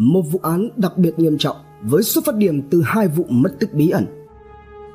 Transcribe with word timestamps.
một 0.00 0.22
vụ 0.22 0.40
án 0.42 0.68
đặc 0.76 0.98
biệt 0.98 1.18
nghiêm 1.18 1.38
trọng 1.38 1.56
với 1.82 2.02
xuất 2.02 2.24
phát 2.24 2.36
điểm 2.36 2.62
từ 2.70 2.82
hai 2.84 3.08
vụ 3.08 3.24
mất 3.28 3.50
tích 3.60 3.74
bí 3.74 3.90
ẩn. 3.90 4.06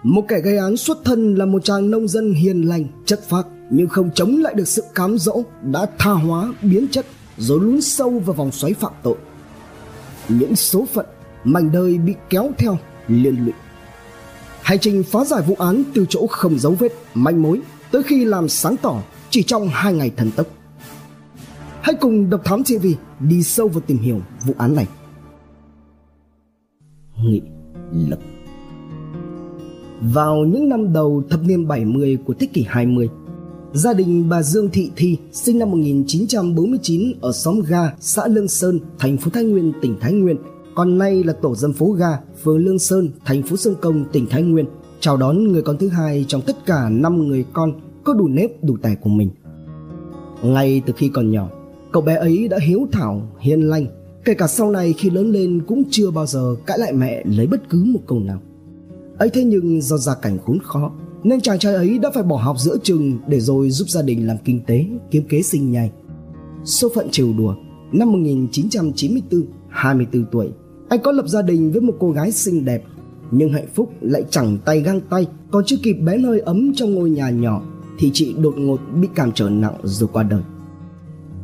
Một 0.04 0.26
kẻ 0.28 0.42
gây 0.42 0.58
án 0.58 0.78
xuất 0.78 0.98
thân 1.06 1.36
là 1.36 1.46
một 1.46 1.64
chàng 1.64 1.92
nông 1.92 2.08
dân 2.08 2.34
hiền 2.34 2.62
lành, 2.62 2.86
chất 3.06 3.20
phác 3.30 3.48
nhưng 3.70 3.88
không 3.88 4.10
chống 4.14 4.38
lại 4.38 4.54
được 4.54 4.68
sự 4.68 4.84
cám 4.96 5.18
dỗ 5.18 5.44
đã 5.62 5.86
tha 5.98 6.12
hóa, 6.12 6.54
biến 6.62 6.88
chất 6.92 7.06
rồi 7.38 7.60
lún 7.60 7.82
sâu 7.82 8.10
vào 8.10 8.34
vòng 8.34 8.52
xoáy 8.52 8.74
phạm 8.74 8.92
tội. 9.04 9.16
Những 10.30 10.56
số 10.56 10.86
phận, 10.94 11.06
mảnh 11.44 11.72
đời 11.72 11.98
bị 11.98 12.14
kéo 12.30 12.52
theo, 12.58 12.78
liên 13.08 13.46
lụy. 13.46 13.54
Hành 14.62 14.80
trình 14.80 15.04
phá 15.04 15.26
giải 15.26 15.42
vụ 15.48 15.56
án 15.60 15.84
từ 15.94 16.06
chỗ 16.10 16.28
không 16.28 16.60
dấu 16.60 16.72
vết, 16.80 16.92
manh 17.14 17.42
mối 17.42 17.62
tới 17.92 18.04
khi 18.04 18.26
làm 18.26 18.50
sáng 18.50 18.76
tỏ 18.82 19.02
chỉ 19.30 19.44
trong 19.44 19.68
hai 19.68 19.94
ngày 19.94 20.12
thần 20.18 20.32
tốc. 20.32 20.48
Hãy 21.86 21.96
cùng 21.96 22.30
Độc 22.30 22.42
Thám 22.44 22.64
TV 22.64 22.88
đi 23.20 23.44
sâu 23.44 23.68
vào 23.68 23.82
tìm 23.88 23.98
hiểu 23.98 24.22
vụ 24.46 24.54
án 24.58 24.76
này. 24.76 24.88
Nghị 27.24 27.42
lực 27.92 28.20
Vào 30.02 30.46
những 30.46 30.70
năm 30.70 30.94
đầu 30.94 31.24
thập 31.30 31.44
niên 31.44 31.68
70 31.68 32.18
của 32.26 32.34
thế 32.34 32.48
kỷ 32.54 32.66
20, 32.68 33.10
gia 33.74 33.94
đình 33.94 34.30
bà 34.30 34.42
Dương 34.42 34.70
Thị 34.70 34.92
Thi 34.96 35.18
sinh 35.32 35.60
năm 35.60 35.72
1949 35.72 37.02
ở 37.22 37.32
xóm 37.32 37.60
Ga, 37.68 37.92
xã 38.00 38.28
Lương 38.28 38.48
Sơn, 38.48 38.80
thành 39.00 39.18
phố 39.18 39.32
Thái 39.34 39.44
Nguyên, 39.44 39.74
tỉnh 39.82 39.96
Thái 40.00 40.14
Nguyên, 40.14 40.38
còn 40.76 40.98
nay 40.98 41.24
là 41.24 41.34
tổ 41.34 41.56
dân 41.56 41.74
phố 41.74 41.92
Ga, 41.92 42.20
phường 42.44 42.58
Lương 42.58 42.80
Sơn, 42.80 43.10
thành 43.26 43.44
phố 43.44 43.58
Sông 43.58 43.76
Công, 43.82 44.06
tỉnh 44.12 44.28
Thái 44.30 44.44
Nguyên, 44.44 44.66
chào 45.00 45.18
đón 45.18 45.44
người 45.44 45.62
con 45.62 45.78
thứ 45.78 45.88
hai 45.88 46.26
trong 46.28 46.42
tất 46.42 46.66
cả 46.66 46.90
5 46.90 47.28
người 47.28 47.46
con 47.54 47.74
có 48.04 48.14
đủ 48.14 48.28
nếp 48.28 48.64
đủ 48.64 48.78
tài 48.82 48.96
của 48.96 49.10
mình. 49.10 49.30
Ngay 50.44 50.82
từ 50.86 50.94
khi 50.98 51.10
còn 51.10 51.32
nhỏ, 51.32 51.50
cậu 51.96 52.02
bé 52.02 52.16
ấy 52.16 52.48
đã 52.48 52.58
hiếu 52.62 52.88
thảo, 52.92 53.22
hiền 53.40 53.62
lành, 53.62 53.86
kể 54.26 54.34
cả 54.34 54.48
sau 54.48 54.72
này 54.72 54.94
khi 54.94 55.10
lớn 55.10 55.32
lên 55.32 55.62
cũng 55.68 55.84
chưa 55.90 56.12
bao 56.12 56.26
giờ 56.26 56.56
cãi 56.66 56.80
lại 56.80 56.94
mẹ 56.94 57.24
lấy 57.26 57.48
bất 57.48 57.70
cứ 57.70 57.84
một 57.84 58.00
câu 58.08 58.20
nào. 58.20 58.42
ấy 59.18 59.30
thế 59.30 59.44
nhưng 59.44 59.82
do 59.82 59.98
gia 59.98 60.16
cảnh 60.16 60.38
khốn 60.46 60.60
khó 60.64 60.92
nên 61.24 61.42
chàng 61.42 61.60
trai 61.60 61.74
ấy 61.74 61.98
đã 61.98 62.12
phải 62.14 62.24
bỏ 62.24 62.38
học 62.38 62.56
giữa 62.60 62.78
chừng 62.84 63.20
để 63.28 63.40
rồi 63.40 63.70
giúp 63.70 63.90
gia 63.90 64.02
đình 64.02 64.28
làm 64.28 64.38
kinh 64.46 64.62
tế, 64.68 64.86
kiếm 65.12 65.24
kế 65.30 65.42
sinh 65.42 65.72
nhai. 65.72 65.92
Số 66.66 66.90
phận 66.96 67.08
trêu 67.12 67.34
đùa, 67.38 67.56
năm 67.92 68.12
1994, 68.12 69.46
24 69.70 70.26
tuổi, 70.32 70.50
anh 70.90 71.00
có 71.04 71.12
lập 71.12 71.28
gia 71.28 71.42
đình 71.42 71.72
với 71.72 71.82
một 71.82 71.94
cô 72.00 72.12
gái 72.12 72.32
xinh 72.32 72.66
đẹp, 72.66 72.84
nhưng 73.32 73.54
hạnh 73.54 73.68
phúc 73.76 73.92
lại 74.02 74.24
chẳng 74.30 74.58
tay 74.66 74.82
găng 74.82 75.02
tay, 75.02 75.28
còn 75.52 75.64
chưa 75.66 75.78
kịp 75.84 75.94
bé 75.94 76.18
nơi 76.18 76.40
ấm 76.40 76.74
trong 76.76 76.96
ngôi 76.96 77.10
nhà 77.10 77.30
nhỏ 77.30 77.62
thì 78.00 78.12
chị 78.14 78.36
đột 78.42 78.54
ngột 78.58 78.80
bị 79.02 79.08
cảm 79.16 79.32
trở 79.32 79.50
nặng 79.50 79.76
rồi 79.84 80.10
qua 80.14 80.24
đời. 80.24 80.42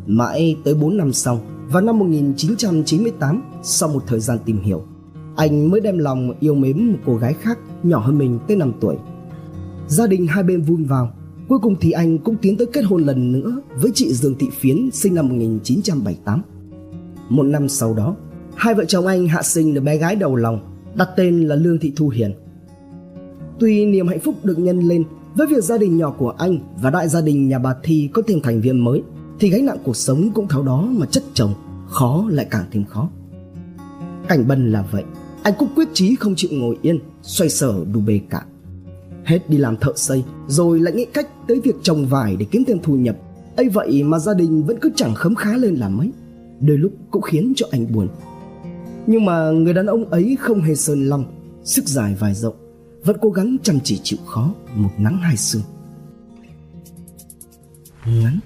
Mãi 0.07 0.55
tới 0.63 0.73
4 0.73 0.97
năm 0.97 1.13
sau, 1.13 1.41
vào 1.69 1.81
năm 1.81 1.99
1998, 1.99 3.43
sau 3.63 3.89
một 3.89 4.03
thời 4.07 4.19
gian 4.19 4.37
tìm 4.45 4.61
hiểu, 4.61 4.83
anh 5.35 5.71
mới 5.71 5.81
đem 5.81 5.97
lòng 5.97 6.33
yêu 6.39 6.55
mến 6.55 6.91
một 6.91 6.97
cô 7.05 7.15
gái 7.15 7.33
khác 7.33 7.59
nhỏ 7.83 7.99
hơn 7.99 8.17
mình 8.17 8.39
tới 8.47 8.57
5 8.57 8.73
tuổi. 8.81 8.95
Gia 9.87 10.07
đình 10.07 10.27
hai 10.27 10.43
bên 10.43 10.61
vun 10.61 10.83
vào, 10.83 11.13
cuối 11.47 11.59
cùng 11.59 11.75
thì 11.81 11.91
anh 11.91 12.17
cũng 12.17 12.35
tiến 12.35 12.57
tới 12.57 12.67
kết 12.73 12.81
hôn 12.81 13.03
lần 13.03 13.31
nữa 13.31 13.61
với 13.81 13.91
chị 13.93 14.13
Dương 14.13 14.35
Thị 14.39 14.47
Phiến 14.59 14.91
sinh 14.91 15.15
năm 15.15 15.29
1978. 15.29 16.41
Một 17.29 17.43
năm 17.43 17.69
sau 17.69 17.93
đó, 17.93 18.15
hai 18.55 18.73
vợ 18.73 18.85
chồng 18.85 19.07
anh 19.07 19.27
hạ 19.27 19.41
sinh 19.41 19.73
được 19.73 19.81
bé 19.81 19.97
gái 19.97 20.15
đầu 20.15 20.35
lòng, 20.35 20.59
đặt 20.95 21.09
tên 21.17 21.47
là 21.47 21.55
Lương 21.55 21.79
Thị 21.79 21.93
Thu 21.95 22.09
Hiền. 22.09 22.33
Tuy 23.59 23.85
niềm 23.85 24.07
hạnh 24.07 24.19
phúc 24.19 24.35
được 24.43 24.59
nhân 24.59 24.79
lên 24.79 25.03
với 25.35 25.47
việc 25.47 25.63
gia 25.63 25.77
đình 25.77 25.97
nhỏ 25.97 26.15
của 26.17 26.29
anh 26.29 26.59
và 26.81 26.89
đại 26.89 27.07
gia 27.07 27.21
đình 27.21 27.47
nhà 27.47 27.59
bà 27.59 27.75
Thi 27.83 28.09
có 28.13 28.21
thêm 28.27 28.41
thành 28.41 28.61
viên 28.61 28.83
mới, 28.83 29.01
thì 29.41 29.49
gánh 29.49 29.65
nặng 29.65 29.77
cuộc 29.83 29.95
sống 29.95 30.31
cũng 30.33 30.47
tháo 30.47 30.63
đó 30.63 30.87
mà 30.91 31.05
chất 31.05 31.23
chồng, 31.33 31.53
khó 31.87 32.25
lại 32.29 32.47
càng 32.51 32.65
thêm 32.71 32.85
khó. 32.85 33.09
Cảnh 34.27 34.47
bần 34.47 34.71
là 34.71 34.85
vậy, 34.91 35.03
anh 35.43 35.53
cũng 35.59 35.69
quyết 35.75 35.87
chí 35.93 36.15
không 36.15 36.33
chịu 36.35 36.49
ngồi 36.53 36.77
yên, 36.81 36.99
xoay 37.21 37.49
sở 37.49 37.85
đủ 37.93 37.99
bề 37.99 38.19
cả. 38.29 38.45
Hết 39.25 39.49
đi 39.49 39.57
làm 39.57 39.77
thợ 39.77 39.93
xây, 39.95 40.23
rồi 40.47 40.79
lại 40.79 40.93
nghĩ 40.93 41.05
cách 41.05 41.27
tới 41.47 41.61
việc 41.63 41.75
trồng 41.83 42.05
vải 42.05 42.35
để 42.35 42.45
kiếm 42.51 42.63
thêm 42.67 42.79
thu 42.83 42.95
nhập. 42.95 43.17
ấy 43.55 43.69
vậy 43.69 44.03
mà 44.03 44.19
gia 44.19 44.33
đình 44.33 44.63
vẫn 44.63 44.77
cứ 44.81 44.91
chẳng 44.95 45.15
khấm 45.15 45.35
khá 45.35 45.57
lên 45.57 45.75
là 45.75 45.89
mấy, 45.89 46.11
đôi 46.59 46.77
lúc 46.77 46.91
cũng 47.11 47.21
khiến 47.21 47.53
cho 47.55 47.67
anh 47.71 47.93
buồn. 47.93 48.07
Nhưng 49.07 49.25
mà 49.25 49.51
người 49.51 49.73
đàn 49.73 49.85
ông 49.85 50.09
ấy 50.09 50.37
không 50.39 50.61
hề 50.61 50.75
sơn 50.75 51.09
lòng, 51.09 51.25
sức 51.63 51.85
dài 51.87 52.15
vài 52.19 52.33
rộng, 52.33 52.55
vẫn 53.03 53.17
cố 53.21 53.29
gắng 53.29 53.57
chăm 53.63 53.79
chỉ 53.83 53.99
chịu 54.03 54.19
khó 54.25 54.53
một 54.75 54.91
nắng 54.97 55.17
hai 55.17 55.37
sương. 55.37 55.63
Ngắn. 58.05 58.39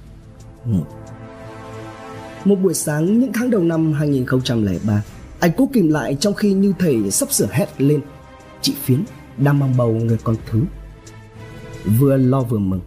Một 2.45 2.55
buổi 2.63 2.73
sáng 2.73 3.19
những 3.19 3.33
tháng 3.33 3.49
đầu 3.49 3.61
năm 3.61 3.93
2003, 3.93 5.03
anh 5.39 5.51
cố 5.57 5.69
kìm 5.73 5.89
lại 5.89 6.17
trong 6.19 6.33
khi 6.33 6.53
như 6.53 6.73
thể 6.79 7.11
sắp 7.11 7.31
sửa 7.31 7.47
hét 7.51 7.81
lên. 7.81 8.01
Chị 8.61 8.73
Phiến 8.83 9.03
đang 9.37 9.59
mang 9.59 9.73
bầu 9.77 9.91
người 9.91 10.17
con 10.23 10.35
thứ. 10.49 10.61
Vừa 11.99 12.17
lo 12.17 12.41
vừa 12.41 12.59
mừng, 12.59 12.81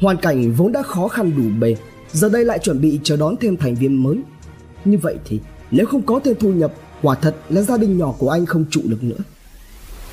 hoàn 0.00 0.16
cảnh 0.16 0.52
vốn 0.52 0.72
đã 0.72 0.82
khó 0.82 1.08
khăn 1.08 1.32
đủ 1.36 1.42
bề, 1.60 1.76
giờ 2.12 2.28
đây 2.28 2.44
lại 2.44 2.58
chuẩn 2.58 2.80
bị 2.80 3.00
chờ 3.02 3.16
đón 3.16 3.34
thêm 3.40 3.56
thành 3.56 3.74
viên 3.74 4.02
mới. 4.02 4.18
Như 4.84 4.98
vậy 4.98 5.18
thì 5.24 5.40
nếu 5.70 5.86
không 5.86 6.02
có 6.02 6.20
thêm 6.24 6.36
thu 6.40 6.52
nhập, 6.52 6.72
quả 7.02 7.14
thật 7.14 7.36
là 7.48 7.62
gia 7.62 7.76
đình 7.76 7.98
nhỏ 7.98 8.14
của 8.18 8.30
anh 8.30 8.46
không 8.46 8.64
trụ 8.70 8.80
được 8.84 9.04
nữa. 9.04 9.20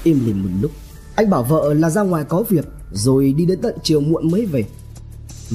Im 0.03 0.25
lìm 0.25 0.43
một 0.43 0.49
lúc, 0.61 0.71
anh 1.15 1.29
bảo 1.29 1.43
vợ 1.43 1.73
là 1.73 1.89
ra 1.89 2.01
ngoài 2.01 2.23
có 2.29 2.43
việc 2.49 2.65
rồi 2.93 3.33
đi 3.37 3.45
đến 3.45 3.59
tận 3.61 3.75
chiều 3.83 4.01
muộn 4.01 4.31
mới 4.31 4.45
về. 4.45 4.65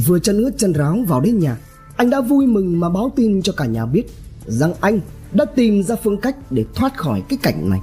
Vừa 0.05 0.19
chân 0.19 0.43
ướt 0.43 0.51
chân 0.59 0.73
ráo 0.73 1.05
vào 1.09 1.21
đến 1.21 1.39
nhà, 1.39 1.57
anh 1.97 2.11
đã 2.11 2.21
vui 2.21 2.47
mừng 2.47 2.81
mà 2.81 2.89
báo 2.89 3.13
tin 3.17 3.43
cho 3.43 3.53
cả 3.53 3.67
nhà 3.67 3.87
biết 3.87 4.05
rằng 4.47 4.75
anh 4.81 5.01
đã 5.33 5.45
tìm 5.45 5.83
ra 5.83 5.97
phương 6.05 6.21
cách 6.21 6.37
để 6.53 6.65
thoát 6.75 6.97
khỏi 6.97 7.23
cái 7.29 7.39
cảnh 7.43 7.71
này. 7.71 7.81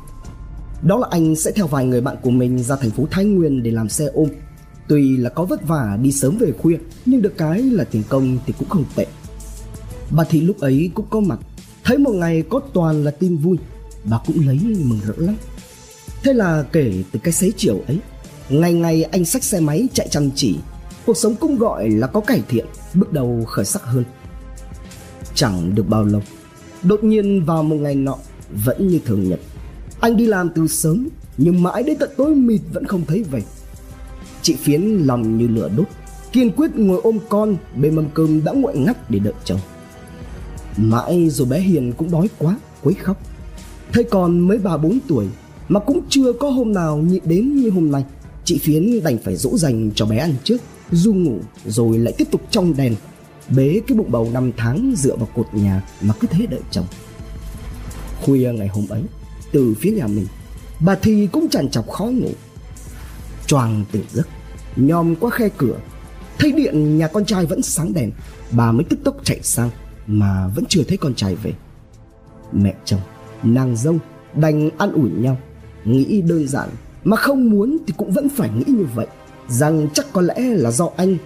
Đó 0.81 0.97
là 0.97 1.07
anh 1.11 1.35
sẽ 1.35 1.51
theo 1.51 1.67
vài 1.67 1.85
người 1.85 2.01
bạn 2.01 2.15
của 2.21 2.29
mình 2.29 2.63
ra 2.63 2.75
thành 2.75 2.91
phố 2.91 3.07
Thái 3.11 3.25
Nguyên 3.25 3.63
để 3.63 3.71
làm 3.71 3.89
xe 3.89 4.05
ôm. 4.13 4.29
Tuy 4.87 5.17
là 5.17 5.29
có 5.29 5.45
vất 5.45 5.67
vả 5.67 5.97
đi 6.01 6.11
sớm 6.11 6.37
về 6.37 6.51
khuya, 6.51 6.77
nhưng 7.05 7.21
được 7.21 7.37
cái 7.37 7.61
là 7.61 7.83
tiền 7.83 8.03
công 8.09 8.37
thì 8.45 8.53
cũng 8.59 8.69
không 8.69 8.85
tệ. 8.95 9.05
Bà 10.11 10.23
Thị 10.23 10.41
lúc 10.41 10.59
ấy 10.59 10.91
cũng 10.93 11.05
có 11.09 11.19
mặt, 11.19 11.39
thấy 11.83 11.97
một 11.97 12.13
ngày 12.13 12.43
có 12.49 12.59
toàn 12.73 13.03
là 13.03 13.11
tin 13.11 13.37
vui, 13.37 13.57
bà 14.03 14.19
cũng 14.25 14.47
lấy 14.47 14.59
mừng 14.63 14.99
rỡ 15.07 15.13
lắm. 15.17 15.35
Thế 16.23 16.33
là 16.33 16.65
kể 16.71 17.03
từ 17.11 17.19
cái 17.23 17.33
xế 17.33 17.51
chiều 17.57 17.81
ấy, 17.87 17.99
ngày 18.49 18.73
ngày 18.73 19.03
anh 19.03 19.25
xách 19.25 19.43
xe 19.43 19.59
máy 19.59 19.87
chạy 19.93 20.07
chăm 20.07 20.29
chỉ 20.35 20.57
cuộc 21.05 21.17
sống 21.17 21.35
cũng 21.35 21.57
gọi 21.57 21.89
là 21.89 22.07
có 22.07 22.19
cải 22.19 22.43
thiện, 22.47 22.65
bước 22.93 23.13
đầu 23.13 23.43
khởi 23.47 23.65
sắc 23.65 23.83
hơn. 23.83 24.03
Chẳng 25.35 25.75
được 25.75 25.89
bao 25.89 26.03
lâu, 26.03 26.21
đột 26.83 27.03
nhiên 27.03 27.45
vào 27.45 27.63
một 27.63 27.75
ngày 27.75 27.95
nọ 27.95 28.15
vẫn 28.65 28.87
như 28.87 28.99
thường 29.05 29.29
nhật. 29.29 29.39
Anh 29.99 30.17
đi 30.17 30.25
làm 30.25 30.49
từ 30.55 30.67
sớm, 30.67 31.07
nhưng 31.37 31.63
mãi 31.63 31.83
đến 31.83 31.97
tận 31.99 32.09
tối 32.17 32.35
mịt 32.35 32.61
vẫn 32.73 32.87
không 32.87 33.05
thấy 33.07 33.23
về. 33.23 33.43
Chị 34.41 34.55
phiến 34.55 34.81
lòng 34.81 35.37
như 35.37 35.47
lửa 35.47 35.69
đốt, 35.77 35.87
kiên 36.31 36.51
quyết 36.51 36.75
ngồi 36.75 36.99
ôm 37.03 37.19
con 37.29 37.55
bên 37.75 37.95
mâm 37.95 38.05
cơm 38.13 38.43
đã 38.43 38.51
nguội 38.51 38.77
ngắt 38.77 39.11
để 39.11 39.19
đợi 39.19 39.33
chồng. 39.45 39.59
Mãi 40.77 41.29
rồi 41.29 41.47
bé 41.47 41.59
hiền 41.59 41.93
cũng 41.97 42.11
đói 42.11 42.29
quá, 42.37 42.57
quấy 42.83 42.95
khóc. 42.95 43.17
Thấy 43.93 44.03
con 44.03 44.39
mới 44.39 44.57
ba 44.57 44.77
bốn 44.77 44.99
tuổi, 45.07 45.27
mà 45.69 45.79
cũng 45.79 46.01
chưa 46.09 46.33
có 46.33 46.49
hôm 46.49 46.73
nào 46.73 46.97
nhịn 46.97 47.21
đến 47.25 47.55
như 47.55 47.69
hôm 47.69 47.91
nay, 47.91 48.05
chị 48.45 48.57
phiến 48.57 49.03
đành 49.03 49.17
phải 49.23 49.35
dỗ 49.35 49.57
dành 49.57 49.91
cho 49.95 50.05
bé 50.05 50.17
ăn 50.17 50.33
trước 50.43 50.57
du 50.93 51.13
ngủ 51.13 51.39
rồi 51.65 51.97
lại 51.97 52.13
tiếp 52.17 52.27
tục 52.31 52.41
trong 52.51 52.77
đèn, 52.77 52.95
bế 53.55 53.81
cái 53.87 53.97
bụng 53.97 54.11
bầu 54.11 54.29
năm 54.33 54.51
tháng 54.57 54.93
dựa 54.97 55.15
vào 55.15 55.29
cột 55.35 55.53
nhà 55.53 55.83
mà 56.01 56.13
cứ 56.19 56.27
thế 56.31 56.45
đợi 56.45 56.61
chồng. 56.71 56.85
Khuya 58.21 58.51
ngày 58.53 58.67
hôm 58.67 58.87
ấy, 58.89 59.03
từ 59.51 59.75
phía 59.79 59.91
nhà 59.91 60.07
mình, 60.07 60.27
bà 60.79 60.95
thì 60.95 61.27
cũng 61.31 61.49
chằn 61.49 61.69
chọc 61.69 61.89
khó 61.89 62.05
ngủ. 62.05 62.31
Choàng 63.47 63.85
tỉnh 63.91 64.03
giấc, 64.13 64.27
nhòm 64.75 65.15
qua 65.15 65.29
khe 65.29 65.49
cửa, 65.57 65.79
thấy 66.39 66.51
điện 66.51 66.97
nhà 66.97 67.07
con 67.07 67.25
trai 67.25 67.45
vẫn 67.45 67.61
sáng 67.61 67.93
đèn, 67.93 68.11
bà 68.51 68.71
mới 68.71 68.83
tức 68.89 68.99
tốc 69.03 69.15
chạy 69.23 69.39
sang 69.43 69.69
mà 70.07 70.47
vẫn 70.47 70.65
chưa 70.69 70.83
thấy 70.83 70.97
con 70.97 71.15
trai 71.15 71.35
về. 71.35 71.53
Mẹ 72.51 72.73
chồng, 72.85 73.01
nàng 73.43 73.77
dâu 73.77 73.97
đành 74.35 74.69
ăn 74.77 74.91
ủi 74.91 75.09
nhau, 75.09 75.37
nghĩ 75.85 76.21
đơn 76.21 76.47
giản 76.47 76.69
mà 77.03 77.17
không 77.17 77.49
muốn 77.49 77.77
thì 77.87 77.93
cũng 77.97 78.11
vẫn 78.11 78.29
phải 78.29 78.49
nghĩ 78.49 78.63
như 78.67 78.85
vậy 78.95 79.07
rằng 79.47 79.87
chắc 79.93 80.05
có 80.13 80.21
lẽ 80.21 80.39
là 80.39 80.71
do 80.71 80.89
anh 80.97 81.17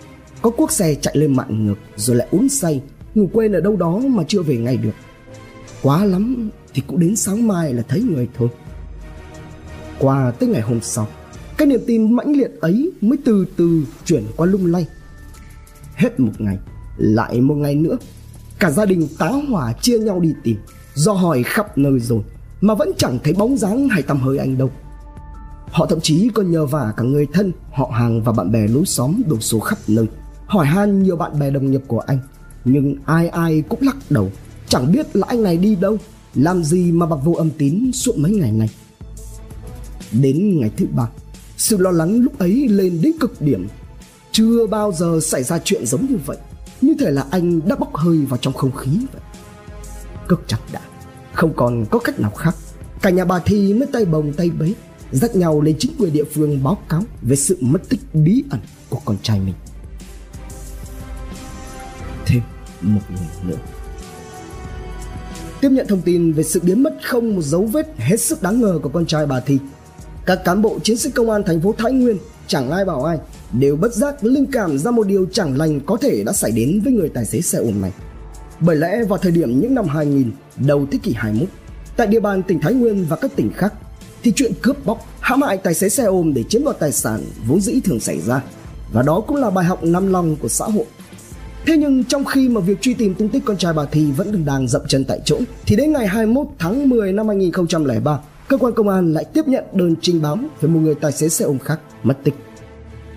có 0.41 0.49
cuốc 0.49 0.71
xe 0.71 0.95
chạy 0.95 1.17
lên 1.17 1.35
mạn 1.35 1.65
ngược 1.65 1.75
rồi 1.95 2.15
lại 2.15 2.27
uống 2.31 2.49
say, 2.49 2.81
ngủ 3.15 3.29
quên 3.33 3.51
ở 3.51 3.61
đâu 3.61 3.75
đó 3.75 3.97
mà 3.97 4.23
chưa 4.27 4.41
về 4.41 4.57
ngay 4.57 4.77
được. 4.77 4.91
Quá 5.81 6.05
lắm 6.05 6.49
thì 6.73 6.81
cũng 6.87 6.99
đến 6.99 7.15
sáng 7.15 7.47
mai 7.47 7.73
là 7.73 7.83
thấy 7.87 8.01
người 8.01 8.27
thôi. 8.37 8.49
Qua 9.99 10.31
tới 10.31 10.49
ngày 10.49 10.61
hôm 10.61 10.81
sau, 10.81 11.07
cái 11.57 11.67
niềm 11.67 11.81
tin 11.87 12.15
mãnh 12.15 12.31
liệt 12.31 12.51
ấy 12.61 12.91
mới 13.01 13.17
từ 13.25 13.45
từ 13.55 13.83
chuyển 14.05 14.23
qua 14.35 14.47
lung 14.47 14.65
lay. 14.65 14.87
Hết 15.95 16.19
một 16.19 16.31
ngày, 16.37 16.57
lại 16.97 17.41
một 17.41 17.55
ngày 17.55 17.75
nữa, 17.75 17.97
cả 18.59 18.71
gia 18.71 18.85
đình 18.85 19.07
tá 19.17 19.29
hỏa 19.49 19.73
chia 19.73 19.99
nhau 19.99 20.19
đi 20.19 20.33
tìm, 20.43 20.57
do 20.93 21.13
hỏi 21.13 21.43
khắp 21.43 21.77
nơi 21.77 21.99
rồi 21.99 22.21
mà 22.61 22.75
vẫn 22.75 22.91
chẳng 22.97 23.19
thấy 23.23 23.33
bóng 23.33 23.57
dáng 23.57 23.89
hay 23.89 24.01
tăm 24.01 24.19
hơi 24.19 24.37
anh 24.37 24.57
đâu. 24.57 24.71
Họ 25.71 25.85
thậm 25.85 25.99
chí 26.01 26.29
còn 26.33 26.51
nhờ 26.51 26.65
vả 26.65 26.93
cả 26.97 27.03
người 27.03 27.27
thân, 27.33 27.51
họ 27.71 27.91
hàng 27.93 28.23
và 28.23 28.31
bạn 28.31 28.51
bè 28.51 28.67
lối 28.67 28.85
xóm 28.85 29.21
đổ 29.27 29.39
số 29.39 29.59
khắp 29.59 29.77
nơi. 29.87 30.05
Hỏi 30.45 30.65
han 30.65 31.03
nhiều 31.03 31.15
bạn 31.15 31.39
bè 31.39 31.49
đồng 31.49 31.71
nghiệp 31.71 31.81
của 31.87 31.99
anh, 31.99 32.19
nhưng 32.65 32.95
ai 33.05 33.27
ai 33.27 33.63
cũng 33.69 33.79
lắc 33.81 33.95
đầu, 34.09 34.31
chẳng 34.67 34.91
biết 34.91 35.15
là 35.15 35.27
anh 35.29 35.43
này 35.43 35.57
đi 35.57 35.75
đâu, 35.75 35.97
làm 36.35 36.63
gì 36.63 36.91
mà 36.91 37.05
bạc 37.05 37.15
vô 37.23 37.31
âm 37.31 37.49
tín 37.49 37.91
suốt 37.93 38.17
mấy 38.17 38.31
ngày 38.31 38.51
này. 38.51 38.69
Đến 40.11 40.59
ngày 40.59 40.71
thứ 40.77 40.85
ba, 40.95 41.07
sự 41.57 41.77
lo 41.77 41.91
lắng 41.91 42.19
lúc 42.19 42.39
ấy 42.39 42.67
lên 42.67 43.01
đến 43.01 43.11
cực 43.19 43.41
điểm. 43.41 43.67
Chưa 44.31 44.67
bao 44.67 44.91
giờ 44.91 45.19
xảy 45.21 45.43
ra 45.43 45.59
chuyện 45.63 45.85
giống 45.85 46.05
như 46.05 46.17
vậy, 46.25 46.37
như 46.81 46.95
thể 46.99 47.11
là 47.11 47.25
anh 47.31 47.67
đã 47.67 47.75
bốc 47.75 47.95
hơi 47.95 48.17
vào 48.17 48.37
trong 48.37 48.53
không 48.53 48.71
khí 48.71 48.89
vậy. 49.13 49.21
Cực 50.27 50.43
chặt 50.47 50.59
đã, 50.71 50.81
không 51.33 51.53
còn 51.55 51.85
có 51.91 51.99
cách 51.99 52.19
nào 52.19 52.31
khác. 52.31 52.55
Cả 53.01 53.09
nhà 53.09 53.25
bà 53.25 53.39
Thi 53.39 53.73
mới 53.73 53.87
tay 53.93 54.05
bồng 54.05 54.33
tay 54.33 54.49
bế, 54.49 54.73
dắt 55.11 55.35
nhau 55.35 55.61
lên 55.61 55.75
chính 55.79 55.91
quyền 55.99 56.13
địa 56.13 56.23
phương 56.23 56.63
báo 56.63 56.77
cáo 56.89 57.03
về 57.21 57.35
sự 57.35 57.57
mất 57.61 57.89
tích 57.89 57.99
bí 58.13 58.43
ẩn 58.49 58.59
của 58.89 58.99
con 59.05 59.17
trai 59.23 59.39
mình. 59.39 59.55
Thêm 62.25 62.41
một 62.81 63.01
người 63.09 63.51
nữa. 63.51 63.57
Tiếp 65.61 65.69
nhận 65.71 65.87
thông 65.87 66.01
tin 66.01 66.33
về 66.33 66.43
sự 66.43 66.59
biến 66.63 66.83
mất 66.83 66.97
không 67.03 67.35
một 67.35 67.41
dấu 67.41 67.65
vết 67.65 67.87
hết 67.97 68.21
sức 68.21 68.41
đáng 68.41 68.61
ngờ 68.61 68.79
của 68.83 68.89
con 68.89 69.05
trai 69.05 69.25
bà 69.25 69.39
Thi, 69.39 69.57
các 70.25 70.43
cán 70.45 70.61
bộ 70.61 70.79
chiến 70.83 70.97
sĩ 70.97 71.11
công 71.11 71.29
an 71.29 71.43
thành 71.45 71.61
phố 71.61 71.75
Thái 71.77 71.91
Nguyên 71.91 72.17
chẳng 72.47 72.71
ai 72.71 72.85
bảo 72.85 73.03
ai 73.03 73.17
đều 73.53 73.75
bất 73.75 73.93
giác 73.93 74.23
linh 74.23 74.45
cảm 74.51 74.77
ra 74.77 74.91
một 74.91 75.07
điều 75.07 75.25
chẳng 75.31 75.57
lành 75.57 75.79
có 75.79 75.97
thể 75.97 76.23
đã 76.23 76.33
xảy 76.33 76.51
đến 76.51 76.81
với 76.83 76.93
người 76.93 77.09
tài 77.09 77.25
xế 77.25 77.41
xe 77.41 77.57
ôm 77.57 77.81
này. 77.81 77.91
Bởi 78.59 78.75
lẽ 78.75 79.03
vào 79.03 79.17
thời 79.17 79.31
điểm 79.31 79.59
những 79.59 79.75
năm 79.75 79.85
2000, 79.87 80.31
đầu 80.67 80.87
thế 80.91 80.99
kỷ 81.03 81.13
21, 81.13 81.49
tại 81.97 82.07
địa 82.07 82.19
bàn 82.19 82.43
tỉnh 82.43 82.59
Thái 82.59 82.73
Nguyên 82.73 83.05
và 83.09 83.15
các 83.15 83.31
tỉnh 83.35 83.51
khác, 83.53 83.73
thì 84.23 84.31
chuyện 84.35 84.51
cướp 84.61 84.85
bóc, 84.85 85.05
hãm 85.19 85.41
hại 85.41 85.57
tài 85.57 85.73
xế 85.73 85.89
xe 85.89 86.03
ôm 86.03 86.33
để 86.33 86.43
chiếm 86.43 86.63
đoạt 86.63 86.79
tài 86.79 86.91
sản 86.91 87.23
vốn 87.47 87.61
dĩ 87.61 87.79
thường 87.83 87.99
xảy 87.99 88.21
ra. 88.21 88.41
Và 88.93 89.01
đó 89.01 89.21
cũng 89.27 89.37
là 89.37 89.49
bài 89.49 89.65
học 89.65 89.83
năm 89.83 90.11
lòng 90.11 90.35
của 90.35 90.47
xã 90.47 90.65
hội. 90.65 90.85
Thế 91.65 91.77
nhưng 91.77 92.03
trong 92.03 92.25
khi 92.25 92.49
mà 92.49 92.61
việc 92.61 92.81
truy 92.81 92.93
tìm 92.93 93.15
tung 93.15 93.29
tích 93.29 93.43
con 93.45 93.57
trai 93.57 93.73
bà 93.73 93.85
Thi 93.85 94.11
vẫn 94.11 94.45
đang 94.45 94.67
dậm 94.67 94.81
chân 94.87 95.05
tại 95.05 95.19
chỗ, 95.25 95.39
thì 95.65 95.75
đến 95.75 95.93
ngày 95.93 96.07
21 96.07 96.47
tháng 96.59 96.89
10 96.89 97.13
năm 97.13 97.27
2003, 97.27 98.19
cơ 98.47 98.57
quan 98.57 98.73
công 98.73 98.89
an 98.89 99.13
lại 99.13 99.25
tiếp 99.25 99.47
nhận 99.47 99.63
đơn 99.73 99.95
trình 100.01 100.21
báo 100.21 100.37
về 100.61 100.69
một 100.69 100.79
người 100.79 100.95
tài 100.95 101.11
xế 101.11 101.29
xe 101.29 101.45
ôm 101.45 101.59
khác 101.59 101.79
mất 102.03 102.17
tích. 102.23 102.33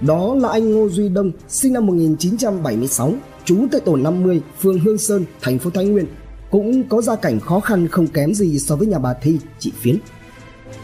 Đó 0.00 0.34
là 0.34 0.48
anh 0.48 0.72
Ngô 0.72 0.88
Duy 0.88 1.08
Đông, 1.08 1.32
sinh 1.48 1.72
năm 1.72 1.86
1976, 1.86 3.14
trú 3.44 3.56
tại 3.72 3.80
tổ 3.80 3.96
50, 3.96 4.40
phường 4.60 4.78
Hương 4.78 4.98
Sơn, 4.98 5.24
thành 5.40 5.58
phố 5.58 5.70
Thái 5.70 5.84
Nguyên, 5.84 6.06
cũng 6.50 6.88
có 6.88 7.02
gia 7.02 7.16
cảnh 7.16 7.40
khó 7.40 7.60
khăn 7.60 7.88
không 7.88 8.06
kém 8.06 8.34
gì 8.34 8.58
so 8.58 8.76
với 8.76 8.86
nhà 8.86 8.98
bà 8.98 9.14
Thi, 9.14 9.38
chị 9.58 9.72
Phiến. 9.80 9.96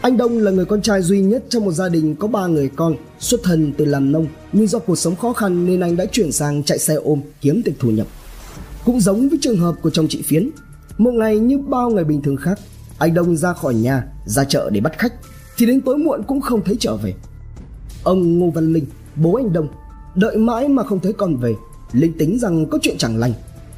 Anh 0.01 0.17
Đông 0.17 0.37
là 0.37 0.51
người 0.51 0.65
con 0.65 0.81
trai 0.81 1.01
duy 1.01 1.21
nhất 1.21 1.43
trong 1.49 1.65
một 1.65 1.71
gia 1.71 1.89
đình 1.89 2.15
có 2.15 2.27
ba 2.27 2.47
người 2.47 2.69
con, 2.75 2.95
xuất 3.19 3.43
thân 3.43 3.73
từ 3.77 3.85
làm 3.85 4.11
nông, 4.11 4.27
nhưng 4.53 4.67
do 4.67 4.79
cuộc 4.79 4.95
sống 4.95 5.15
khó 5.15 5.33
khăn 5.33 5.65
nên 5.65 5.79
anh 5.79 5.95
đã 5.95 6.05
chuyển 6.11 6.31
sang 6.31 6.63
chạy 6.63 6.79
xe 6.79 6.95
ôm 6.95 7.21
kiếm 7.41 7.61
tiền 7.65 7.73
thu 7.79 7.89
nhập. 7.89 8.07
Cũng 8.85 9.01
giống 9.01 9.29
với 9.29 9.37
trường 9.41 9.57
hợp 9.57 9.75
của 9.81 9.89
chồng 9.89 10.07
chị 10.07 10.21
Phiến, 10.21 10.49
một 10.97 11.11
ngày 11.11 11.39
như 11.39 11.57
bao 11.57 11.89
ngày 11.89 12.03
bình 12.03 12.21
thường 12.21 12.35
khác, 12.35 12.59
anh 12.97 13.13
Đông 13.13 13.37
ra 13.37 13.53
khỏi 13.53 13.73
nhà, 13.73 14.03
ra 14.25 14.43
chợ 14.43 14.69
để 14.69 14.81
bắt 14.81 14.99
khách, 14.99 15.13
thì 15.57 15.65
đến 15.65 15.81
tối 15.81 15.97
muộn 15.97 16.23
cũng 16.27 16.41
không 16.41 16.63
thấy 16.63 16.77
trở 16.79 16.95
về. 16.95 17.13
Ông 18.03 18.39
Ngô 18.39 18.49
Văn 18.49 18.73
Linh, 18.73 18.85
bố 19.15 19.35
anh 19.35 19.53
Đông, 19.53 19.67
đợi 20.15 20.37
mãi 20.37 20.67
mà 20.67 20.83
không 20.83 20.99
thấy 20.99 21.13
con 21.13 21.37
về, 21.37 21.55
Linh 21.91 22.17
tính 22.17 22.39
rằng 22.39 22.65
có 22.65 22.79
chuyện 22.81 22.97
chẳng 22.97 23.17
lành. 23.17 23.33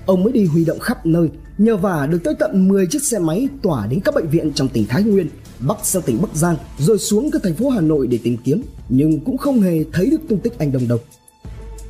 Ông 0.05 0.23
mới 0.23 0.33
đi 0.33 0.45
huy 0.45 0.65
động 0.65 0.79
khắp 0.79 1.05
nơi, 1.05 1.29
nhờ 1.57 1.77
vả 1.77 2.07
được 2.11 2.19
tới 2.23 2.33
tận 2.39 2.67
10 2.67 2.87
chiếc 2.87 3.03
xe 3.03 3.19
máy 3.19 3.47
tỏa 3.61 3.87
đến 3.87 3.99
các 3.99 4.15
bệnh 4.15 4.27
viện 4.29 4.51
trong 4.55 4.67
tỉnh 4.67 4.85
Thái 4.89 5.03
Nguyên, 5.03 5.29
bắc 5.59 5.85
sang 5.85 6.01
tỉnh 6.01 6.21
Bắc 6.21 6.35
Giang, 6.35 6.55
rồi 6.77 6.99
xuống 6.99 7.31
các 7.31 7.43
thành 7.43 7.55
phố 7.55 7.69
Hà 7.69 7.81
Nội 7.81 8.07
để 8.07 8.19
tìm 8.23 8.37
kiếm, 8.43 8.61
nhưng 8.89 9.19
cũng 9.19 9.37
không 9.37 9.61
hề 9.61 9.83
thấy 9.93 10.09
được 10.09 10.21
tung 10.29 10.39
tích 10.39 10.59
anh 10.59 10.71
Đông 10.71 10.87
Đồng. 10.87 10.99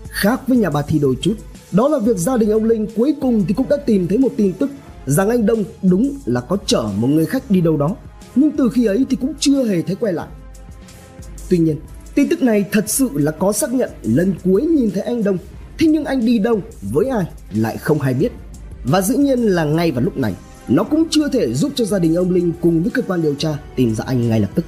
Khác 0.08 0.48
với 0.48 0.58
nhà 0.58 0.70
bà 0.70 0.82
Thi 0.82 1.00
đôi 1.00 1.16
chút, 1.22 1.34
đó 1.72 1.88
là 1.88 2.00
việc 2.00 2.18
gia 2.18 2.38
đình 2.38 2.50
ông 2.50 2.64
Linh 2.64 2.88
cuối 2.96 3.16
cùng 3.22 3.46
thì 3.48 3.54
cũng 3.54 3.70
đã 3.70 3.78
tìm 3.78 4.08
thấy 4.08 4.18
một 4.18 4.32
tin 4.38 4.54
tức 4.54 4.70
rằng 5.06 5.30
anh 5.30 5.46
Đông 5.46 5.64
đúng 5.82 6.18
là 6.26 6.42
có 6.42 6.58
chở 6.66 6.90
một 6.96 7.08
người 7.08 7.26
khách 7.26 7.52
đi 7.52 7.62
đâu 7.62 7.78
đó, 7.78 7.96
nhưng 8.36 8.52
từ 8.52 8.70
khi 8.70 8.86
ấy 8.86 9.06
thì 9.10 9.18
cũng 9.22 9.34
chưa 9.40 9.64
hề 9.64 9.82
thấy 9.82 9.96
quay 9.96 10.14
lại. 10.14 10.28
Tuy 11.50 11.58
nhiên, 11.58 11.80
tin 12.16 12.30
tức 12.30 12.42
này 12.42 12.66
thật 12.72 12.84
sự 12.88 13.10
là 13.14 13.32
có 13.32 13.52
xác 13.52 13.74
nhận 13.74 13.90
lần 14.04 14.34
cuối 14.44 14.62
nhìn 14.62 14.92
thấy 14.92 15.04
anh 15.04 15.24
Đông, 15.24 15.38
thế 15.80 15.88
nhưng 15.88 16.06
anh 16.06 16.26
đi 16.26 16.40
đâu, 16.40 16.62
với 16.82 17.06
ai 17.06 17.26
lại 17.54 17.78
không 17.78 18.00
hay 18.00 18.14
biết. 18.14 18.32
Và 18.84 19.02
dĩ 19.02 19.16
nhiên 19.16 19.40
là 19.40 19.64
ngay 19.64 19.92
vào 19.92 20.04
lúc 20.04 20.18
này, 20.18 20.34
nó 20.70 20.84
cũng 20.84 21.04
chưa 21.10 21.30
thể 21.30 21.54
giúp 21.54 21.72
cho 21.76 21.86
gia 21.86 22.00
đình 22.00 22.16
ông 22.16 22.32
Linh 22.32 22.52
cùng 22.62 22.84
với 22.84 22.92
cơ 22.92 23.02
quan 23.02 23.22
điều 23.22 23.36
tra 23.36 23.58
tìm 23.76 23.96
ra 23.96 24.04
anh 24.08 24.30
ngay 24.30 24.40
lập 24.40 24.50
tức. 24.56 24.66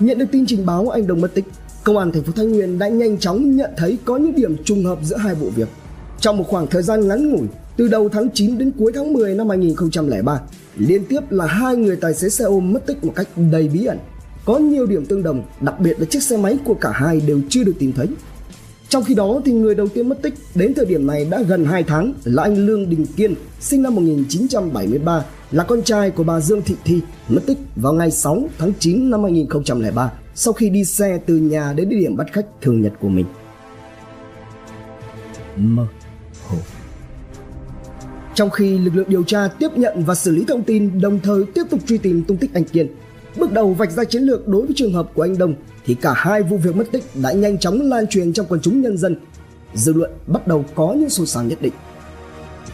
Nhận 0.00 0.18
được 0.18 0.26
tin 0.32 0.46
trình 0.46 0.66
báo 0.66 0.88
anh 0.88 1.06
đồng 1.06 1.20
mất 1.20 1.34
tích, 1.34 1.44
công 1.84 1.98
an 1.98 2.12
thành 2.12 2.22
phố 2.22 2.32
Thái 2.32 2.46
Nguyên 2.46 2.78
đã 2.78 2.88
nhanh 2.88 3.18
chóng 3.18 3.56
nhận 3.56 3.70
thấy 3.76 3.98
có 4.04 4.16
những 4.16 4.34
điểm 4.34 4.56
trùng 4.64 4.84
hợp 4.84 4.98
giữa 5.02 5.16
hai 5.16 5.34
vụ 5.34 5.50
việc. 5.50 5.68
Trong 6.20 6.36
một 6.36 6.44
khoảng 6.48 6.66
thời 6.66 6.82
gian 6.82 7.08
ngắn 7.08 7.30
ngủi, 7.30 7.46
từ 7.76 7.88
đầu 7.88 8.08
tháng 8.08 8.28
9 8.34 8.58
đến 8.58 8.72
cuối 8.78 8.92
tháng 8.94 9.12
10 9.12 9.34
năm 9.34 9.48
2003, 9.48 10.40
liên 10.76 11.04
tiếp 11.04 11.20
là 11.30 11.46
hai 11.46 11.76
người 11.76 11.96
tài 11.96 12.14
xế 12.14 12.28
xe 12.28 12.44
ôm 12.44 12.72
mất 12.72 12.86
tích 12.86 13.04
một 13.04 13.12
cách 13.16 13.28
đầy 13.52 13.68
bí 13.68 13.84
ẩn. 13.84 13.98
Có 14.44 14.58
nhiều 14.58 14.86
điểm 14.86 15.06
tương 15.06 15.22
đồng, 15.22 15.44
đặc 15.60 15.80
biệt 15.80 16.00
là 16.00 16.06
chiếc 16.10 16.22
xe 16.22 16.36
máy 16.36 16.58
của 16.64 16.74
cả 16.74 16.90
hai 16.94 17.20
đều 17.20 17.40
chưa 17.48 17.64
được 17.64 17.74
tìm 17.78 17.92
thấy. 17.92 18.06
Trong 18.90 19.04
khi 19.04 19.14
đó 19.14 19.40
thì 19.44 19.52
người 19.52 19.74
đầu 19.74 19.88
tiên 19.88 20.08
mất 20.08 20.22
tích 20.22 20.34
đến 20.54 20.74
thời 20.74 20.86
điểm 20.86 21.06
này 21.06 21.24
đã 21.30 21.42
gần 21.42 21.64
2 21.64 21.82
tháng 21.82 22.12
là 22.24 22.42
anh 22.42 22.66
Lương 22.66 22.90
Đình 22.90 23.06
Kiên, 23.16 23.34
sinh 23.60 23.82
năm 23.82 23.94
1973, 23.94 25.24
là 25.50 25.64
con 25.64 25.82
trai 25.82 26.10
của 26.10 26.24
bà 26.24 26.40
Dương 26.40 26.62
Thị 26.62 26.74
Thi, 26.84 27.00
mất 27.28 27.40
tích 27.46 27.58
vào 27.76 27.92
ngày 27.92 28.10
6 28.10 28.48
tháng 28.58 28.72
9 28.78 29.10
năm 29.10 29.22
2003 29.22 30.12
sau 30.34 30.52
khi 30.52 30.70
đi 30.70 30.84
xe 30.84 31.18
từ 31.26 31.36
nhà 31.36 31.72
đến 31.72 31.88
địa 31.88 31.96
điểm 31.96 32.16
bắt 32.16 32.26
khách 32.32 32.46
thường 32.60 32.82
nhật 32.82 32.92
của 33.00 33.08
mình. 33.08 33.26
Mơ 35.56 35.86
hồ 36.48 36.58
trong 38.34 38.50
khi 38.50 38.78
lực 38.78 38.96
lượng 38.96 39.08
điều 39.08 39.22
tra 39.22 39.48
tiếp 39.48 39.68
nhận 39.76 40.04
và 40.04 40.14
xử 40.14 40.30
lý 40.30 40.44
thông 40.48 40.62
tin 40.62 41.00
đồng 41.00 41.20
thời 41.22 41.44
tiếp 41.54 41.62
tục 41.70 41.80
truy 41.86 41.98
tìm 41.98 42.24
tung 42.24 42.36
tích 42.36 42.54
anh 42.54 42.64
Kiên, 42.64 42.86
bước 43.36 43.52
đầu 43.52 43.74
vạch 43.74 43.90
ra 43.90 44.04
chiến 44.04 44.22
lược 44.22 44.48
đối 44.48 44.66
với 44.66 44.72
trường 44.76 44.92
hợp 44.92 45.10
của 45.14 45.22
anh 45.22 45.38
Đông 45.38 45.54
thì 45.86 45.94
cả 45.94 46.12
hai 46.16 46.42
vụ 46.42 46.56
việc 46.56 46.76
mất 46.76 46.84
tích 46.92 47.04
đã 47.22 47.32
nhanh 47.32 47.58
chóng 47.58 47.80
lan 47.80 48.06
truyền 48.06 48.32
trong 48.32 48.46
quần 48.48 48.60
chúng 48.60 48.82
nhân 48.82 48.96
dân. 48.96 49.16
Dư 49.74 49.92
luận 49.92 50.10
bắt 50.26 50.46
đầu 50.46 50.64
có 50.74 50.94
những 50.98 51.10
xôn 51.10 51.26
xao 51.26 51.44
nhất 51.44 51.58
định. 51.62 51.72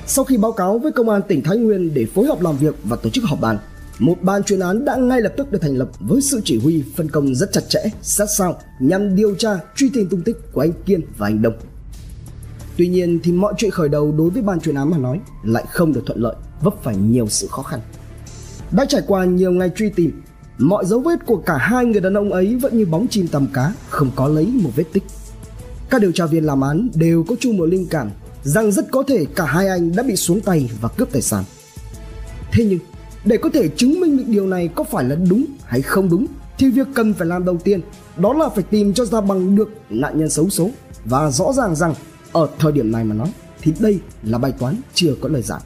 Sau 0.06 0.24
khi 0.24 0.36
báo 0.36 0.52
cáo 0.52 0.78
với 0.78 0.92
công 0.92 1.08
an 1.08 1.22
tỉnh 1.28 1.42
Thái 1.42 1.56
Nguyên 1.56 1.94
để 1.94 2.06
phối 2.14 2.26
hợp 2.26 2.40
làm 2.40 2.56
việc 2.56 2.74
và 2.84 2.96
tổ 2.96 3.10
chức 3.10 3.24
họp 3.24 3.40
bàn, 3.40 3.58
một 3.98 4.16
ban 4.22 4.42
chuyên 4.42 4.60
án 4.60 4.84
đã 4.84 4.96
ngay 4.96 5.20
lập 5.20 5.32
tức 5.36 5.52
được 5.52 5.58
thành 5.62 5.76
lập 5.76 5.88
với 6.00 6.20
sự 6.20 6.40
chỉ 6.44 6.58
huy 6.58 6.84
phân 6.96 7.10
công 7.10 7.34
rất 7.34 7.52
chặt 7.52 7.60
chẽ, 7.68 7.80
sát 8.02 8.26
sao 8.38 8.60
nhằm 8.80 9.16
điều 9.16 9.34
tra 9.34 9.58
truy 9.76 9.90
tìm 9.94 10.08
tung 10.08 10.22
tích 10.22 10.36
của 10.52 10.60
anh 10.60 10.72
Kiên 10.86 11.00
và 11.16 11.26
anh 11.26 11.42
Đông. 11.42 11.54
Tuy 12.76 12.88
nhiên 12.88 13.20
thì 13.22 13.32
mọi 13.32 13.54
chuyện 13.56 13.70
khởi 13.70 13.88
đầu 13.88 14.12
đối 14.12 14.30
với 14.30 14.42
ban 14.42 14.60
chuyên 14.60 14.74
án 14.74 14.90
mà 14.90 14.98
nói 14.98 15.20
lại 15.44 15.64
không 15.70 15.92
được 15.92 16.02
thuận 16.06 16.20
lợi, 16.20 16.36
vấp 16.62 16.82
phải 16.82 16.96
nhiều 16.96 17.28
sự 17.28 17.46
khó 17.50 17.62
khăn. 17.62 17.80
Đã 18.70 18.84
trải 18.84 19.02
qua 19.06 19.24
nhiều 19.24 19.52
ngày 19.52 19.70
truy 19.76 19.90
tìm, 19.90 20.22
mọi 20.58 20.86
dấu 20.86 21.00
vết 21.00 21.26
của 21.26 21.36
cả 21.36 21.56
hai 21.56 21.84
người 21.84 22.00
đàn 22.00 22.14
ông 22.14 22.32
ấy 22.32 22.56
vẫn 22.56 22.78
như 22.78 22.86
bóng 22.86 23.08
chim 23.08 23.28
tầm 23.28 23.46
cá, 23.52 23.72
không 23.88 24.10
có 24.16 24.28
lấy 24.28 24.46
một 24.46 24.70
vết 24.76 24.84
tích. 24.92 25.02
Các 25.90 26.00
điều 26.00 26.12
tra 26.12 26.26
viên 26.26 26.44
làm 26.44 26.60
án 26.60 26.88
đều 26.94 27.24
có 27.28 27.36
chung 27.40 27.56
một 27.56 27.66
linh 27.66 27.86
cảm 27.90 28.10
rằng 28.42 28.72
rất 28.72 28.90
có 28.90 29.02
thể 29.08 29.24
cả 29.24 29.44
hai 29.44 29.68
anh 29.68 29.96
đã 29.96 30.02
bị 30.02 30.16
xuống 30.16 30.40
tay 30.40 30.70
và 30.80 30.88
cướp 30.88 31.12
tài 31.12 31.22
sản. 31.22 31.44
Thế 32.52 32.64
nhưng, 32.64 32.78
để 33.24 33.36
có 33.36 33.48
thể 33.54 33.68
chứng 33.68 34.00
minh 34.00 34.16
được 34.16 34.24
điều 34.26 34.46
này 34.46 34.68
có 34.68 34.84
phải 34.84 35.04
là 35.04 35.16
đúng 35.30 35.44
hay 35.64 35.82
không 35.82 36.08
đúng 36.08 36.26
thì 36.58 36.70
việc 36.70 36.86
cần 36.94 37.14
phải 37.14 37.26
làm 37.26 37.44
đầu 37.44 37.56
tiên 37.64 37.80
đó 38.16 38.32
là 38.32 38.48
phải 38.48 38.64
tìm 38.70 38.92
cho 38.92 39.04
ra 39.04 39.20
bằng 39.20 39.56
được 39.56 39.70
nạn 39.90 40.18
nhân 40.18 40.30
xấu 40.30 40.50
số 40.50 40.70
và 41.04 41.30
rõ 41.30 41.52
ràng 41.52 41.76
rằng 41.76 41.94
ở 42.32 42.48
thời 42.58 42.72
điểm 42.72 42.92
này 42.92 43.04
mà 43.04 43.14
nói 43.14 43.32
thì 43.60 43.72
đây 43.80 44.00
là 44.22 44.38
bài 44.38 44.52
toán 44.58 44.76
chưa 44.94 45.14
có 45.20 45.28
lời 45.28 45.42
giải. 45.42 45.60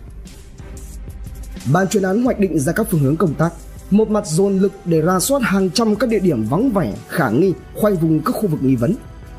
Ban 1.73 1.89
chuyên 1.89 2.03
án 2.03 2.23
hoạch 2.23 2.39
định 2.39 2.59
ra 2.59 2.73
các 2.73 2.87
phương 2.91 3.01
hướng 3.01 3.17
công 3.17 3.35
tác, 3.35 3.53
một 3.91 4.11
mặt 4.11 4.27
dồn 4.27 4.59
lực 4.59 4.73
để 4.85 5.01
ra 5.01 5.21
soát 5.21 5.43
hàng 5.43 5.71
trăm 5.71 5.97
các 5.97 6.11
địa 6.11 6.19
điểm 6.19 6.45
vắng 6.45 6.71
vẻ, 6.71 6.95
khả 7.09 7.31
nghi, 7.31 7.53
khoanh 7.75 7.97
vùng 7.97 8.21
các 8.21 8.33
khu 8.33 8.49
vực 8.49 8.63
nghi 8.63 8.77
vấn. 8.77 8.95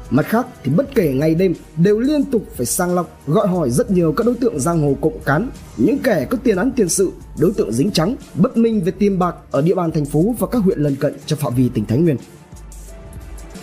Mặt 0.09 0.25
khác 0.25 0.47
thì 0.63 0.71
bất 0.71 0.95
kể 0.95 1.13
ngày 1.13 1.35
đêm 1.35 1.53
đều 1.77 1.99
liên 1.99 2.23
tục 2.23 2.43
phải 2.55 2.65
sang 2.65 2.95
lọc, 2.95 3.19
gọi 3.27 3.47
hỏi 3.47 3.69
rất 3.69 3.91
nhiều 3.91 4.13
các 4.17 4.25
đối 4.25 4.35
tượng 4.35 4.59
giang 4.59 4.81
hồ 4.81 4.95
cộng 5.01 5.19
cán, 5.25 5.49
những 5.77 5.99
kẻ 5.99 6.27
có 6.29 6.37
tiền 6.43 6.57
án 6.57 6.71
tiền 6.71 6.89
sự, 6.89 7.11
đối 7.39 7.51
tượng 7.53 7.71
dính 7.71 7.91
trắng, 7.91 8.15
bất 8.35 8.57
minh 8.57 8.81
về 8.81 8.91
tiền 8.91 9.19
bạc 9.19 9.35
ở 9.51 9.61
địa 9.61 9.75
bàn 9.75 9.91
thành 9.91 10.05
phố 10.05 10.35
và 10.39 10.47
các 10.47 10.59
huyện 10.59 10.79
lân 10.79 10.95
cận 10.95 11.13
trong 11.25 11.39
phạm 11.39 11.55
vi 11.55 11.69
tỉnh 11.69 11.85
Thái 11.85 11.97
Nguyên. 11.97 12.17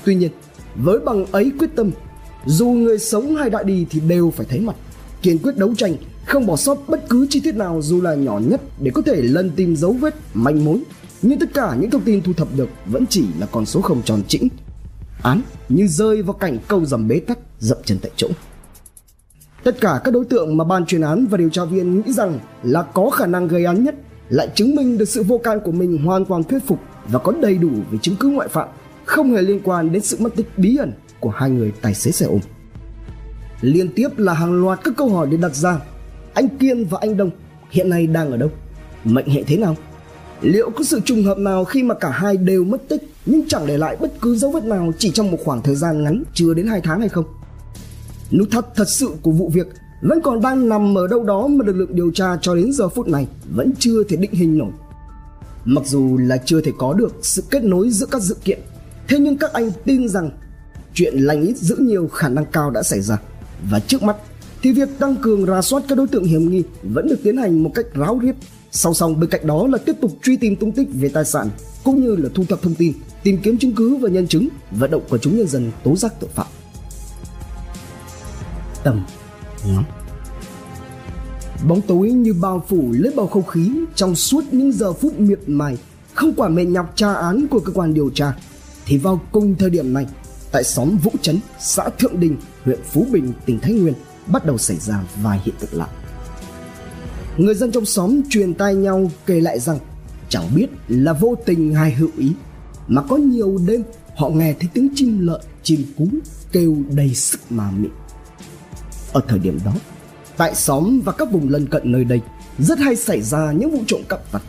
Tuy 0.05 0.15
nhiên, 0.15 0.31
với 0.77 0.99
bằng 0.99 1.27
ấy 1.33 1.53
quyết 1.59 1.71
tâm 1.77 1.91
dù 2.47 2.67
người 2.69 2.99
sống 2.99 3.37
hay 3.37 3.51
đại 3.51 3.65
đi 3.65 3.87
thì 3.91 4.01
đều 4.01 4.33
phải 4.37 4.47
thấy 4.51 4.61
mặt 4.61 4.77
kiên 5.23 5.39
quyết 5.39 5.57
đấu 5.57 5.75
tranh 5.77 5.95
không 6.29 6.47
bỏ 6.47 6.57
sót 6.57 6.79
bất 6.89 7.09
cứ 7.09 7.27
chi 7.31 7.41
tiết 7.41 7.55
nào 7.55 7.83
dù 7.83 8.01
là 8.01 8.15
nhỏ 8.15 8.39
nhất 8.39 8.61
để 8.81 8.91
có 8.95 9.03
thể 9.03 9.23
lần 9.23 9.51
tìm 9.51 9.77
dấu 9.77 9.93
vết, 9.93 10.15
manh 10.35 10.65
mối 10.65 10.83
nhưng 11.23 11.39
tất 11.39 11.55
cả 11.55 11.77
những 11.81 11.91
thông 11.91 12.03
tin 12.03 12.23
thu 12.23 12.33
thập 12.33 12.49
được 12.57 12.69
vẫn 12.87 13.07
chỉ 13.07 13.25
là 13.41 13.47
con 13.53 13.67
số 13.67 13.81
không 13.81 14.03
tròn 14.03 14.23
chỉnh 14.29 14.49
án 15.23 15.41
như 15.69 15.87
rơi 15.87 16.23
vào 16.23 16.33
cảnh 16.33 16.59
câu 16.69 16.85
dầm 16.85 17.09
bế 17.09 17.21
tắc 17.21 17.39
dậm 17.59 17.79
chân 17.85 17.99
tại 18.03 18.11
chỗ 18.17 18.29
tất 19.65 19.81
cả 19.81 20.01
các 20.05 20.15
đối 20.15 20.25
tượng 20.25 20.57
mà 20.57 20.65
ban 20.65 20.87
chuyên 20.87 21.01
án 21.01 21.27
và 21.27 21.39
điều 21.39 21.49
tra 21.49 21.65
viên 21.65 22.01
nghĩ 22.01 22.13
rằng 22.13 22.39
là 22.63 22.83
có 22.83 23.11
khả 23.11 23.27
năng 23.27 23.49
gây 23.49 23.65
án 23.65 23.85
nhất 23.85 23.95
lại 24.29 24.49
chứng 24.55 24.75
minh 24.75 24.99
được 24.99 25.09
sự 25.09 25.23
vô 25.23 25.39
can 25.39 25.61
của 25.65 25.73
mình 25.73 25.99
hoàn 25.99 26.25
toàn 26.25 26.45
thuyết 26.45 26.59
phục 26.67 26.79
và 27.09 27.19
có 27.19 27.33
đầy 27.43 27.59
đủ 27.59 27.69
về 27.91 27.99
chứng 28.03 28.17
cứ 28.21 28.29
ngoại 28.29 28.49
phạm, 28.49 28.69
không 29.05 29.33
hề 29.33 29.43
liên 29.43 29.61
quan 29.65 29.93
đến 29.93 30.03
sự 30.03 30.17
mất 30.21 30.37
tích 30.37 30.47
bí 30.57 30.77
ẩn 30.77 30.93
của 31.21 31.31
hai 31.31 31.51
người 31.51 31.73
tài 31.83 31.95
xế 31.95 32.11
xe 32.11 32.27
ôm. 32.27 32.41
Liên 33.61 33.89
tiếp 33.95 34.09
là 34.17 34.33
hàng 34.33 34.53
loạt 34.63 34.81
các 34.85 34.95
câu 34.97 35.09
hỏi 35.09 35.27
được 35.27 35.37
đặt 35.41 35.55
ra. 35.55 35.81
Anh 36.35 36.49
Kiên 36.49 36.85
và 36.85 36.99
anh 37.01 37.17
Đông 37.17 37.31
hiện 37.71 37.91
nay 37.91 38.07
đang 38.07 38.31
ở 38.31 38.37
đâu? 38.37 38.51
Mệnh 39.05 39.29
hệ 39.29 39.43
thế 39.43 39.57
nào? 39.57 39.77
Liệu 40.43 40.71
có 40.71 40.85
sự 40.85 41.01
trùng 41.05 41.25
hợp 41.25 41.39
nào 41.39 41.65
khi 41.65 41.83
mà 41.83 41.95
cả 41.95 42.11
hai 42.11 42.37
đều 42.37 42.65
mất 42.65 42.89
tích 42.89 43.03
nhưng 43.27 43.49
chẳng 43.49 43.67
để 43.67 43.79
lại 43.79 43.97
bất 44.01 44.21
cứ 44.21 44.37
dấu 44.37 44.51
vết 44.51 44.65
nào 44.65 44.93
chỉ 44.99 45.11
trong 45.11 45.31
một 45.31 45.39
khoảng 45.45 45.63
thời 45.63 45.75
gian 45.75 46.05
ngắn 46.05 46.23
chưa 46.35 46.55
đến 46.55 46.67
2 46.67 46.81
tháng 46.81 47.01
hay 47.01 47.09
không? 47.09 47.25
Nút 48.33 48.51
thắt 48.51 48.65
thật 48.75 48.89
sự 48.89 49.09
của 49.23 49.31
vụ 49.31 49.49
việc 49.49 49.67
vẫn 50.03 50.21
còn 50.21 50.41
đang 50.41 50.69
nằm 50.69 50.99
ở 50.99 51.07
đâu 51.07 51.25
đó 51.25 51.47
mà 51.47 51.65
lực 51.67 51.77
lượng 51.77 51.95
điều 51.97 52.11
tra 52.11 52.37
cho 52.41 52.55
đến 52.55 52.73
giờ 52.73 52.89
phút 52.89 53.09
này 53.09 53.27
vẫn 53.55 53.73
chưa 53.79 54.05
thể 54.05 54.17
định 54.17 54.33
hình 54.33 54.59
nổi. 54.59 54.71
Mặc 55.65 55.87
dù 55.87 56.17
là 56.17 56.37
chưa 56.45 56.61
thể 56.61 56.73
có 56.79 56.93
được 56.93 57.15
sự 57.23 57.43
kết 57.51 57.65
nối 57.65 57.91
giữa 57.91 58.07
các 58.07 58.23
sự 58.23 58.37
kiện, 58.45 58.59
thế 59.09 59.19
nhưng 59.19 59.37
các 59.37 59.53
anh 59.53 59.71
tin 59.85 60.09
rằng 60.09 60.31
chuyện 60.95 61.15
lành 61.17 61.43
ít 61.43 61.57
giữ 61.57 61.77
nhiều 61.77 62.09
khả 62.09 62.29
năng 62.29 62.45
cao 62.45 62.71
đã 62.71 62.83
xảy 62.83 63.01
ra. 63.01 63.19
Và 63.71 63.81
trước 63.81 64.03
mắt 64.03 64.17
thì 64.63 64.73
việc 64.73 64.89
tăng 64.99 65.17
cường 65.17 65.47
rà 65.47 65.63
soát 65.63 65.83
các 65.89 65.99
đối 65.99 66.07
tượng 66.07 66.25
hiểm 66.25 66.51
nghi 66.51 66.63
vẫn 66.83 67.09
được 67.09 67.19
tiến 67.23 67.37
hành 67.37 67.63
một 67.63 67.71
cách 67.75 67.87
ráo 67.95 68.19
riết. 68.19 68.35
Song 68.71 68.95
song 68.95 69.21
bên 69.21 69.31
cạnh 69.31 69.47
đó 69.47 69.67
là 69.67 69.79
tiếp 69.79 69.97
tục 70.01 70.13
truy 70.23 70.37
tìm 70.37 70.57
tung 70.57 70.73
tích 70.73 70.89
về 70.93 71.09
tài 71.09 71.25
sản 71.25 71.51
cũng 71.85 72.03
như 72.03 72.17
là 72.17 72.29
thu 72.35 72.45
thập 72.49 72.63
thông 72.63 72.75
tin, 72.75 72.93
tìm 73.23 73.39
kiếm 73.43 73.59
chứng 73.59 73.73
cứ 73.73 73.97
và 73.97 74.09
nhân 74.09 74.27
chứng, 74.27 74.49
vận 74.71 74.91
động 74.91 75.03
quần 75.09 75.21
chúng 75.21 75.37
nhân 75.39 75.49
dân 75.49 75.71
tố 75.85 75.97
giác 75.97 76.13
tội 76.21 76.31
phạm. 76.35 76.47
Tầm 78.85 79.07
ngắm 79.67 79.85
Bóng 81.69 81.81
tối 81.81 82.11
như 82.11 82.33
bao 82.33 82.65
phủ 82.69 82.93
lấy 82.93 83.13
bầu 83.17 83.27
không 83.27 83.47
khí 83.47 83.71
trong 83.95 84.15
suốt 84.15 84.45
những 84.53 84.73
giờ 84.73 84.93
phút 84.93 85.21
miệt 85.21 85.39
mài, 85.47 85.77
không 86.15 86.33
quản 86.37 86.55
mệt 86.55 86.65
nhọc 86.65 86.93
tra 86.97 87.15
án 87.15 87.47
của 87.51 87.61
cơ 87.61 87.73
quan 87.73 87.95
điều 87.95 88.11
tra. 88.15 88.33
Thì 88.87 88.99
vào 88.99 89.21
cùng 89.33 89.55
thời 89.59 89.71
điểm 89.71 89.93
này, 89.93 90.07
tại 90.53 90.65
xóm 90.65 90.99
Vũ 91.03 91.11
Trấn, 91.23 91.41
xã 91.61 91.89
Thượng 91.99 92.21
Đình, 92.21 92.37
huyện 92.65 92.79
Phú 92.93 93.07
Bình, 93.13 93.33
tỉnh 93.47 93.59
Thái 93.61 93.73
Nguyên 93.73 93.95
bắt 94.33 94.47
đầu 94.47 94.59
xảy 94.59 94.77
ra 94.77 95.03
vài 95.23 95.41
hiện 95.45 95.55
tượng 95.61 95.75
lạ. 95.75 95.89
Người 97.37 97.55
dân 97.55 97.73
trong 97.73 97.85
xóm 97.85 98.21
truyền 98.31 98.55
tai 98.55 98.75
nhau 98.75 99.11
kể 99.27 99.41
lại 99.41 99.61
rằng 99.61 99.79
chẳng 100.29 100.55
biết 100.55 100.67
là 100.89 101.13
vô 101.13 101.35
tình 101.47 101.75
hay 101.75 101.93
hữu 101.93 102.11
ý 102.19 102.33
mà 102.89 103.03
có 103.03 103.17
nhiều 103.17 103.59
đêm 103.67 103.83
họ 104.17 104.29
nghe 104.29 104.55
thấy 104.61 104.69
tiếng 104.75 104.89
chim 104.95 105.27
lợn, 105.27 105.41
chim 105.63 105.85
cú 105.97 106.09
kêu 106.53 106.77
đầy 106.91 107.15
sức 107.15 107.41
mà 107.51 107.71
mị. 107.71 107.89
Ở 109.13 109.21
thời 109.29 109.39
điểm 109.39 109.59
đó, 109.65 109.73
tại 110.37 110.55
xóm 110.55 111.01
và 111.05 111.13
các 111.13 111.33
vùng 111.33 111.49
lân 111.49 111.67
cận 111.67 111.93
nơi 111.93 112.05
đây 112.05 112.21
rất 112.59 112.79
hay 112.79 112.97
xảy 112.97 113.23
ra 113.23 113.53
những 113.53 113.71
vụ 113.71 113.83
trộm 113.87 114.01
cắp 114.09 114.33
vặt. 114.33 114.43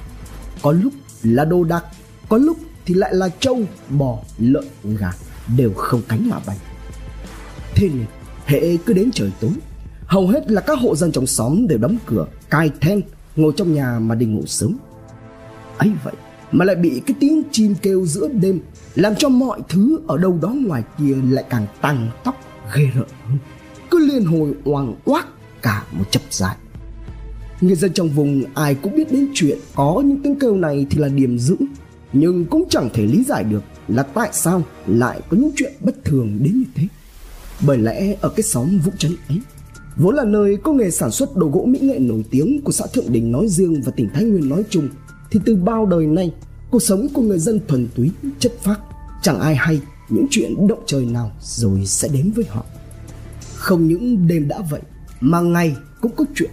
Có 0.62 0.72
lúc 0.72 0.94
là 1.24 1.46
đồ 1.46 1.64
đạc, 1.64 1.84
có 2.30 2.38
lúc 2.38 2.58
thì 2.86 2.94
lại 2.94 3.16
là 3.16 3.30
trâu, 3.40 3.60
bò, 3.90 4.20
lợn, 4.38 4.66
gà 4.84 5.12
đều 5.58 5.74
không 5.74 6.02
cánh 6.08 6.30
mà 6.30 6.40
bay. 6.48 6.58
Thế 7.76 7.90
nên, 7.90 8.06
hệ 8.46 8.78
cứ 8.86 8.94
đến 8.94 9.10
trời 9.14 9.32
tối, 9.40 9.52
hầu 10.10 10.28
hết 10.28 10.52
là 10.52 10.62
các 10.62 10.80
hộ 10.80 10.96
dân 10.96 11.12
trong 11.12 11.28
xóm 11.28 11.68
đều 11.68 11.78
đóng 11.78 11.98
cửa, 12.06 12.26
cài 12.50 12.72
then, 12.82 13.02
ngồi 13.36 13.54
trong 13.58 13.74
nhà 13.74 14.00
mà 14.00 14.16
đi 14.16 14.26
ngủ 14.26 14.46
sớm. 14.46 14.78
ấy 15.78 15.92
vậy 16.04 16.14
mà 16.52 16.66
lại 16.66 16.76
bị 16.76 17.02
cái 17.06 17.16
tiếng 17.20 17.44
chim 17.52 17.76
kêu 17.82 18.06
giữa 18.06 18.28
đêm 18.28 18.60
làm 18.96 19.16
cho 19.16 19.30
mọi 19.30 19.60
thứ 19.70 20.00
ở 20.08 20.18
đâu 20.18 20.40
đó 20.42 20.50
ngoài 20.50 20.84
kia 20.98 21.16
lại 21.30 21.44
càng 21.50 21.66
tăng 21.82 22.10
tóc 22.24 22.36
ghê 22.76 22.84
rợn 22.96 23.08
hơn. 23.28 23.38
Cứ 23.92 24.08
liên 24.08 24.26
hồi 24.26 24.54
oang 24.64 24.96
oác 25.06 25.28
cả 25.62 25.84
một 25.92 26.06
chập 26.12 26.22
dài 26.30 26.56
người 27.62 27.76
dân 27.76 27.94
trong 27.94 28.10
vùng 28.10 28.44
ai 28.54 28.76
cũng 28.76 28.96
biết 28.96 29.12
đến 29.12 29.28
chuyện 29.34 29.58
có 29.76 30.02
những 30.06 30.24
tiếng 30.24 30.40
kêu 30.40 30.58
này 30.58 30.86
thì 30.90 30.98
là 30.98 31.08
điểm 31.08 31.40
giữ 31.40 31.56
nhưng 32.14 32.46
cũng 32.46 32.66
chẳng 32.70 32.90
thể 32.94 33.06
lý 33.06 33.24
giải 33.24 33.44
được 33.44 33.64
là 33.88 34.04
tại 34.04 34.30
sao 34.32 34.64
lại 34.88 35.22
có 35.30 35.38
những 35.38 35.52
chuyện 35.56 35.74
bất 35.80 36.04
thường 36.04 36.38
đến 36.42 36.54
như 36.54 36.66
thế. 36.76 36.88
Bởi 37.68 37.78
lẽ 37.78 38.16
ở 38.22 38.30
cái 38.30 38.44
xóm 38.44 38.80
vũ 38.80 38.92
trấn 38.98 39.16
ấy 39.30 39.40
vốn 40.00 40.16
là 40.16 40.24
nơi 40.24 40.58
có 40.64 40.72
nghề 40.72 40.92
sản 40.92 41.12
xuất 41.12 41.38
đồ 41.38 41.48
gỗ 41.48 41.66
mỹ 41.68 41.80
nghệ 41.80 42.00
nổi 42.00 42.24
tiếng 42.32 42.62
của 42.62 42.72
xã 42.72 42.86
thượng 42.94 43.12
đình 43.12 43.32
nói 43.32 43.48
riêng 43.48 43.82
và 43.86 43.92
tỉnh 43.96 44.10
thái 44.14 44.24
nguyên 44.24 44.50
nói 44.50 44.64
chung, 44.70 44.90
thì 45.32 45.40
từ 45.46 45.56
bao 45.56 45.86
đời 45.86 46.06
nay, 46.06 46.34
cuộc 46.72 46.80
sống 46.80 47.08
của 47.14 47.22
người 47.22 47.40
dân 47.40 47.60
thuần 47.68 47.88
túy, 47.96 48.12
chất 48.40 48.52
phác, 48.64 48.80
chẳng 49.22 49.40
ai 49.40 49.56
hay, 49.56 49.82
những 50.10 50.26
chuyện 50.30 50.68
động 50.68 50.84
trời 50.86 51.06
nào 51.06 51.32
rồi 51.42 51.86
sẽ 51.86 52.08
đến 52.08 52.32
với 52.36 52.46
họ. 52.50 52.66
Không 53.56 53.88
những 53.88 54.28
đêm 54.28 54.48
đã 54.48 54.62
vậy, 54.70 54.82
mà 55.20 55.42
ngày 55.42 55.76
cũng 56.02 56.12
có 56.16 56.26
chuyện. 56.36 56.52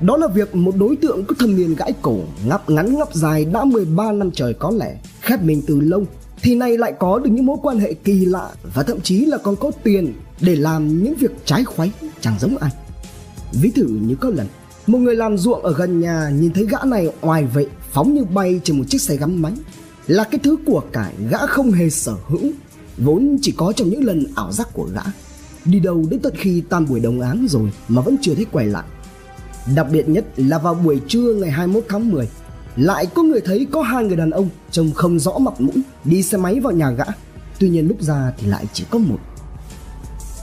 Đó 0.00 0.16
là 0.16 0.26
việc 0.26 0.54
một 0.54 0.76
đối 0.76 0.96
tượng 0.96 1.24
có 1.24 1.34
thâm 1.38 1.56
niên 1.56 1.74
gãi 1.74 1.92
cổ 2.02 2.18
ngắp 2.46 2.70
ngắn 2.70 2.98
ngắp 2.98 3.14
dài 3.14 3.44
đã 3.44 3.64
13 3.64 4.12
năm 4.12 4.30
trời 4.30 4.54
có 4.54 4.70
lẽ, 4.70 4.96
khép 5.20 5.42
mình 5.42 5.62
từ 5.66 5.80
lâu, 5.80 6.04
thì 6.42 6.54
nay 6.54 6.78
lại 6.78 6.92
có 6.98 7.18
được 7.18 7.30
những 7.30 7.46
mối 7.46 7.56
quan 7.62 7.78
hệ 7.78 7.94
kỳ 7.94 8.24
lạ 8.24 8.50
và 8.74 8.82
thậm 8.82 9.00
chí 9.00 9.24
là 9.24 9.38
còn 9.38 9.56
có 9.56 9.70
tiền 9.82 10.12
để 10.42 10.56
làm 10.56 11.02
những 11.02 11.14
việc 11.14 11.30
trái 11.44 11.64
khoái, 11.64 11.92
chẳng 12.20 12.38
giống 12.40 12.56
ai. 12.56 12.70
Ví 13.52 13.70
thử 13.70 13.86
như 13.86 14.14
có 14.14 14.30
lần, 14.30 14.46
một 14.86 14.98
người 14.98 15.16
làm 15.16 15.38
ruộng 15.38 15.62
ở 15.62 15.74
gần 15.74 16.00
nhà 16.00 16.30
nhìn 16.30 16.52
thấy 16.52 16.66
gã 16.66 16.78
này 16.86 17.08
oai 17.20 17.44
vệ, 17.44 17.66
phóng 17.92 18.14
như 18.14 18.24
bay 18.24 18.60
trên 18.64 18.78
một 18.78 18.84
chiếc 18.88 19.00
xe 19.00 19.16
gắn 19.16 19.42
máy. 19.42 19.52
Là 20.06 20.24
cái 20.24 20.40
thứ 20.42 20.56
của 20.66 20.82
cải 20.92 21.14
gã 21.30 21.46
không 21.46 21.72
hề 21.72 21.90
sở 21.90 22.16
hữu, 22.28 22.50
vốn 22.98 23.38
chỉ 23.42 23.52
có 23.56 23.72
trong 23.72 23.88
những 23.88 24.04
lần 24.04 24.26
ảo 24.34 24.52
giác 24.52 24.68
của 24.72 24.88
gã. 24.94 25.02
Đi 25.64 25.80
đâu 25.80 26.04
đến 26.10 26.20
tận 26.20 26.32
khi 26.36 26.62
tan 26.68 26.86
buổi 26.88 27.00
đồng 27.00 27.20
áng 27.20 27.46
rồi 27.48 27.72
mà 27.88 28.02
vẫn 28.02 28.16
chưa 28.20 28.34
thấy 28.34 28.46
quay 28.52 28.66
lại. 28.66 28.84
Đặc 29.74 29.86
biệt 29.92 30.08
nhất 30.08 30.24
là 30.36 30.58
vào 30.58 30.74
buổi 30.74 31.00
trưa 31.08 31.34
ngày 31.34 31.50
21 31.50 31.84
tháng 31.88 32.10
10 32.10 32.28
lại 32.76 33.06
có 33.06 33.22
người 33.22 33.40
thấy 33.40 33.66
có 33.70 33.82
hai 33.82 34.04
người 34.04 34.16
đàn 34.16 34.30
ông 34.30 34.48
trông 34.70 34.92
không 34.92 35.18
rõ 35.18 35.38
mặt 35.38 35.60
mũi 35.60 35.82
đi 36.04 36.22
xe 36.22 36.38
máy 36.38 36.60
vào 36.60 36.72
nhà 36.72 36.90
gã. 36.90 37.04
Tuy 37.58 37.68
nhiên 37.68 37.88
lúc 37.88 38.02
ra 38.02 38.32
thì 38.38 38.46
lại 38.46 38.66
chỉ 38.72 38.84
có 38.90 38.98
một 38.98 39.18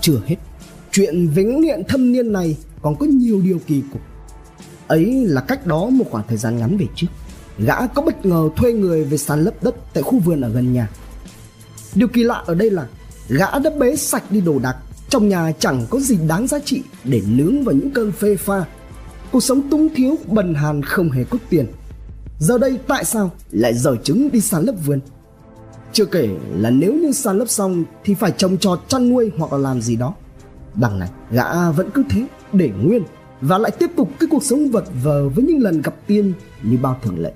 chưa 0.01 0.21
hết. 0.25 0.35
Chuyện 0.91 1.27
vĩnh 1.27 1.61
nghiện 1.61 1.83
thâm 1.87 2.11
niên 2.11 2.33
này 2.33 2.57
còn 2.81 2.95
có 2.95 3.05
nhiều 3.05 3.41
điều 3.41 3.59
kỳ 3.67 3.81
cục. 3.91 4.01
Ấy 4.87 5.25
là 5.25 5.41
cách 5.41 5.65
đó 5.65 5.89
một 5.89 6.05
khoảng 6.11 6.23
thời 6.27 6.37
gian 6.37 6.57
ngắn 6.57 6.77
về 6.77 6.85
trước, 6.95 7.07
gã 7.57 7.87
có 7.87 8.01
bất 8.01 8.25
ngờ 8.25 8.49
thuê 8.55 8.73
người 8.73 9.03
về 9.03 9.17
sàn 9.17 9.43
lấp 9.43 9.63
đất 9.63 9.75
tại 9.93 10.03
khu 10.03 10.19
vườn 10.19 10.41
ở 10.41 10.49
gần 10.49 10.73
nhà. 10.73 10.89
Điều 11.95 12.07
kỳ 12.07 12.23
lạ 12.23 12.43
ở 12.45 12.55
đây 12.55 12.69
là 12.69 12.87
gã 13.29 13.59
đã 13.59 13.69
bế 13.79 13.95
sạch 13.95 14.31
đi 14.31 14.41
đồ 14.41 14.59
đạc, 14.59 14.75
trong 15.09 15.29
nhà 15.29 15.51
chẳng 15.59 15.85
có 15.89 15.99
gì 15.99 16.17
đáng 16.27 16.47
giá 16.47 16.59
trị 16.65 16.81
để 17.03 17.21
nướng 17.27 17.63
vào 17.63 17.75
những 17.75 17.91
cơn 17.91 18.11
phê 18.11 18.35
pha. 18.35 18.65
Cuộc 19.31 19.43
sống 19.43 19.69
túng 19.69 19.89
thiếu, 19.95 20.15
bần 20.27 20.53
hàn 20.53 20.83
không 20.83 21.11
hề 21.11 21.23
có 21.23 21.37
tiền. 21.49 21.65
Giờ 22.39 22.57
đây 22.57 22.79
tại 22.87 23.05
sao 23.05 23.31
lại 23.51 23.73
dở 23.73 23.95
trứng 24.03 24.31
đi 24.31 24.41
sàn 24.41 24.63
lấp 24.63 24.75
vườn? 24.85 24.99
Chưa 25.93 26.05
kể 26.05 26.29
là 26.55 26.69
nếu 26.69 26.93
như 26.93 27.11
sàn 27.11 27.37
lấp 27.37 27.49
xong 27.49 27.83
thì 28.03 28.13
phải 28.13 28.31
trồng 28.37 28.57
trọt 28.57 28.79
chăn 28.87 29.09
nuôi 29.09 29.31
hoặc 29.37 29.51
là 29.51 29.57
làm 29.57 29.81
gì 29.81 29.95
đó. 29.95 30.13
Đằng 30.75 30.99
này 30.99 31.09
gã 31.31 31.71
vẫn 31.71 31.89
cứ 31.93 32.03
thế 32.09 32.27
để 32.53 32.69
nguyên 32.81 33.03
và 33.41 33.57
lại 33.57 33.71
tiếp 33.79 33.91
tục 33.97 34.09
cái 34.19 34.29
cuộc 34.31 34.43
sống 34.43 34.69
vật 34.69 34.85
vờ 35.03 35.29
với 35.29 35.43
những 35.43 35.59
lần 35.59 35.81
gặp 35.81 35.95
tiên 36.07 36.33
như 36.63 36.77
bao 36.81 36.99
thường 37.03 37.19
lệ. 37.19 37.31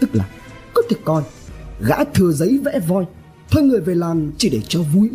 Tức 0.00 0.14
là 0.14 0.28
có 0.74 0.82
thể 0.90 0.96
coi 1.04 1.22
gã 1.80 2.04
thừa 2.04 2.32
giấy 2.32 2.60
vẽ 2.64 2.80
voi 2.88 3.04
thuê 3.50 3.62
người 3.62 3.80
về 3.80 3.94
làm 3.94 4.32
chỉ 4.38 4.50
để 4.50 4.60
cho 4.68 4.82
vui. 4.82 5.10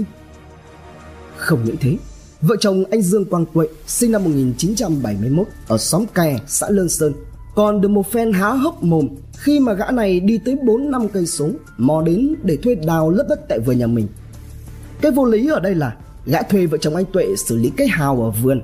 Không 1.38 1.64
những 1.66 1.78
thế 1.78 1.98
vợ 2.42 2.56
chồng 2.60 2.84
anh 2.92 3.02
Dương 3.02 3.26
Quang 3.26 3.46
Tuệ 3.54 3.68
sinh 3.88 4.12
năm 4.12 4.24
1971 4.24 5.48
ở 5.68 5.78
xóm 5.78 6.06
Kè, 6.14 6.40
xã 6.48 6.70
Lương 6.70 6.90
Sơn 6.90 7.14
còn 7.56 7.82
được 7.82 7.88
một 7.88 8.12
phen 8.12 8.34
há 8.34 8.50
hốc 8.50 8.84
mồm, 8.84 9.08
khi 9.38 9.60
mà 9.60 9.74
gã 9.74 9.92
này 9.92 10.20
đi 10.20 10.40
tới 10.46 10.58
4 10.64 10.92
năm 10.92 11.08
cây 11.10 11.26
số, 11.26 11.50
mò 11.78 12.02
đến 12.02 12.36
để 12.44 12.58
thuê 12.58 12.76
đào 12.76 13.10
lớp 13.10 13.26
đất 13.30 13.40
tại 13.50 13.60
vườn 13.60 13.78
nhà 13.78 13.88
mình. 13.88 14.08
Cái 15.02 15.12
vô 15.12 15.26
lý 15.26 15.50
ở 15.50 15.60
đây 15.60 15.76
là 15.76 15.96
gã 16.26 16.42
thuê 16.42 16.66
vợ 16.66 16.78
chồng 16.78 16.96
anh 16.96 17.06
Tuệ 17.14 17.26
xử 17.48 17.58
lý 17.58 17.72
cái 17.78 17.88
hào 17.88 18.24
ở 18.24 18.30
vườn, 18.30 18.62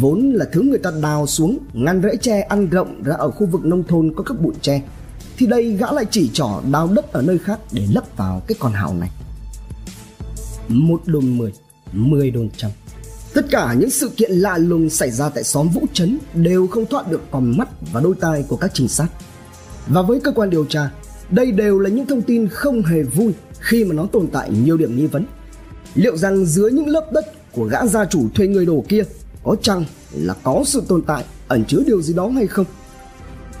vốn 0.00 0.32
là 0.34 0.44
thứ 0.52 0.62
người 0.62 0.78
ta 0.78 0.90
đào 1.02 1.26
xuống, 1.26 1.58
ngăn 1.72 2.02
rễ 2.02 2.16
tre 2.16 2.40
ăn 2.40 2.68
rộng 2.68 3.02
ra 3.02 3.14
ở 3.14 3.30
khu 3.30 3.46
vực 3.46 3.64
nông 3.64 3.82
thôn 3.82 4.12
có 4.16 4.22
các 4.22 4.40
bụi 4.40 4.54
tre. 4.60 4.82
Thì 5.36 5.46
đây 5.46 5.72
gã 5.72 5.92
lại 5.92 6.04
chỉ 6.10 6.30
trỏ 6.32 6.62
đào 6.72 6.88
đất 6.94 7.12
ở 7.12 7.22
nơi 7.22 7.38
khác 7.38 7.60
để 7.72 7.86
lấp 7.94 8.04
vào 8.16 8.42
cái 8.46 8.56
con 8.60 8.72
hào 8.72 8.94
này. 8.94 9.10
Một 10.68 11.00
đồn 11.06 11.38
mười 11.38 11.52
mười 11.92 12.30
đồn 12.30 12.48
trăm 12.56 12.70
tất 13.40 13.46
cả 13.50 13.74
những 13.74 13.90
sự 13.90 14.08
kiện 14.16 14.32
lạ 14.32 14.58
lùng 14.58 14.90
xảy 14.90 15.10
ra 15.10 15.28
tại 15.28 15.44
xóm 15.44 15.68
vũ 15.68 15.82
trấn 15.92 16.18
đều 16.34 16.66
không 16.66 16.86
thoát 16.86 17.10
được 17.10 17.20
con 17.30 17.58
mắt 17.58 17.68
và 17.92 18.00
đôi 18.00 18.14
tai 18.20 18.44
của 18.48 18.56
các 18.56 18.70
trinh 18.74 18.88
sát. 18.88 19.06
Và 19.86 20.02
với 20.02 20.20
cơ 20.20 20.32
quan 20.32 20.50
điều 20.50 20.64
tra, 20.64 20.90
đây 21.30 21.52
đều 21.52 21.78
là 21.78 21.90
những 21.90 22.06
thông 22.06 22.22
tin 22.22 22.48
không 22.48 22.82
hề 22.82 23.02
vui 23.02 23.32
khi 23.60 23.84
mà 23.84 23.94
nó 23.94 24.06
tồn 24.06 24.26
tại 24.32 24.50
nhiều 24.50 24.76
điểm 24.76 24.96
nghi 24.96 25.06
vấn. 25.06 25.24
Liệu 25.94 26.16
rằng 26.16 26.44
dưới 26.44 26.72
những 26.72 26.88
lớp 26.88 27.12
đất 27.12 27.52
của 27.52 27.64
gã 27.64 27.86
gia 27.86 28.04
chủ 28.04 28.28
thuê 28.34 28.46
người 28.46 28.66
đổ 28.66 28.84
kia, 28.88 29.04
có 29.44 29.56
chăng 29.62 29.84
là 30.12 30.34
có 30.42 30.62
sự 30.66 30.82
tồn 30.88 31.02
tại, 31.02 31.24
ẩn 31.48 31.64
chứa 31.64 31.82
điều 31.86 32.02
gì 32.02 32.14
đó 32.14 32.28
hay 32.28 32.46
không? 32.46 32.66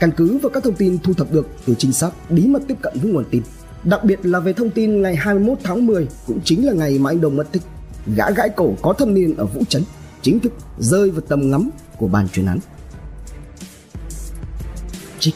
Căn 0.00 0.10
cứ 0.16 0.38
vào 0.38 0.50
các 0.50 0.64
thông 0.64 0.74
tin 0.74 0.98
thu 0.98 1.14
thập 1.14 1.32
được 1.32 1.48
từ 1.66 1.74
trinh 1.78 1.92
sát 1.92 2.10
bí 2.30 2.46
mật 2.46 2.62
tiếp 2.68 2.76
cận 2.82 2.92
với 3.02 3.12
nguồn 3.12 3.24
tin, 3.30 3.42
đặc 3.84 4.04
biệt 4.04 4.18
là 4.22 4.40
về 4.40 4.52
thông 4.52 4.70
tin 4.70 5.02
ngày 5.02 5.16
21 5.16 5.58
tháng 5.62 5.86
10 5.86 6.08
cũng 6.26 6.40
chính 6.44 6.66
là 6.66 6.72
ngày 6.72 6.98
mà 6.98 7.10
anh 7.10 7.20
Đồng 7.20 7.36
mất 7.36 7.52
tích 7.52 7.62
gã 8.06 8.30
gãi 8.30 8.48
cổ 8.56 8.74
có 8.82 8.92
thâm 8.92 9.14
niên 9.14 9.36
ở 9.36 9.46
Vũ 9.46 9.62
Trấn 9.68 9.82
chính 10.22 10.40
thức 10.40 10.52
rơi 10.78 11.10
vào 11.10 11.20
tầm 11.20 11.50
ngắm 11.50 11.70
của 11.98 12.08
ban 12.08 12.28
chuyên 12.28 12.46
án 12.46 12.58
trích 15.18 15.34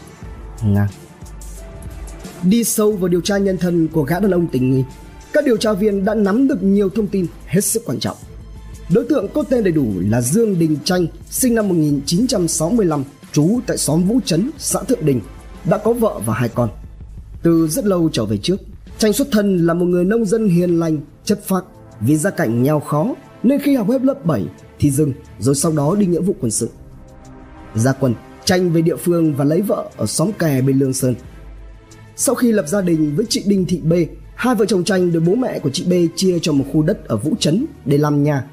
ngang 0.62 0.88
đi 2.42 2.64
sâu 2.64 2.92
vào 2.92 3.08
điều 3.08 3.20
tra 3.20 3.38
nhân 3.38 3.58
thân 3.58 3.88
của 3.88 4.02
gã 4.02 4.20
đàn 4.20 4.30
ông 4.30 4.46
tình 4.46 4.70
nghi 4.70 4.84
các 5.32 5.44
điều 5.44 5.56
tra 5.56 5.72
viên 5.72 6.04
đã 6.04 6.14
nắm 6.14 6.48
được 6.48 6.62
nhiều 6.62 6.88
thông 6.88 7.06
tin 7.06 7.26
hết 7.46 7.60
sức 7.60 7.82
quan 7.86 7.98
trọng 8.00 8.16
Đối 8.90 9.04
tượng 9.04 9.28
có 9.34 9.42
tên 9.42 9.64
đầy 9.64 9.72
đủ 9.72 9.86
là 10.08 10.20
Dương 10.20 10.58
Đình 10.58 10.76
Tranh, 10.84 11.06
sinh 11.30 11.54
năm 11.54 11.68
1965, 11.68 13.04
trú 13.32 13.60
tại 13.66 13.76
xóm 13.78 14.04
Vũ 14.04 14.20
Trấn, 14.24 14.50
xã 14.58 14.82
Thượng 14.82 15.06
Đình, 15.06 15.20
đã 15.64 15.78
có 15.78 15.92
vợ 15.92 16.20
và 16.26 16.34
hai 16.34 16.48
con. 16.48 16.68
Từ 17.42 17.68
rất 17.68 17.84
lâu 17.84 18.10
trở 18.12 18.24
về 18.24 18.36
trước, 18.36 18.56
Tranh 18.98 19.12
xuất 19.12 19.28
thân 19.32 19.66
là 19.66 19.74
một 19.74 19.84
người 19.84 20.04
nông 20.04 20.24
dân 20.24 20.48
hiền 20.48 20.78
lành, 20.78 21.00
chất 21.24 21.40
phác. 21.46 21.64
Vì 22.06 22.16
gia 22.16 22.30
cảnh 22.30 22.62
nghèo 22.62 22.80
khó 22.80 23.14
nên 23.42 23.60
khi 23.60 23.76
học 23.76 23.88
hết 23.88 24.02
lớp 24.02 24.24
7 24.24 24.46
thì 24.78 24.90
dừng 24.90 25.12
rồi 25.38 25.54
sau 25.54 25.72
đó 25.72 25.96
đi 25.98 26.06
nghĩa 26.06 26.20
vụ 26.20 26.34
quân 26.40 26.50
sự. 26.50 26.70
Ra 27.74 27.92
quân, 27.92 28.14
Tranh 28.44 28.72
về 28.72 28.82
địa 28.82 28.96
phương 28.96 29.34
và 29.34 29.44
lấy 29.44 29.62
vợ 29.62 29.90
ở 29.96 30.06
xóm 30.06 30.32
kè 30.32 30.62
bên 30.62 30.78
Lương 30.78 30.92
Sơn. 30.92 31.14
Sau 32.16 32.34
khi 32.34 32.52
lập 32.52 32.64
gia 32.68 32.80
đình 32.80 33.16
với 33.16 33.26
chị 33.28 33.42
Đinh 33.46 33.64
Thị 33.66 33.80
B, 33.84 33.92
hai 34.34 34.54
vợ 34.54 34.66
chồng 34.66 34.84
Tranh 34.84 35.12
được 35.12 35.22
bố 35.26 35.34
mẹ 35.34 35.58
của 35.58 35.70
chị 35.70 35.84
B 35.84 35.92
chia 36.16 36.38
cho 36.42 36.52
một 36.52 36.64
khu 36.72 36.82
đất 36.82 37.08
ở 37.08 37.16
Vũ 37.16 37.34
Trấn 37.38 37.66
để 37.84 37.98
làm 37.98 38.22
nhà. 38.22 38.44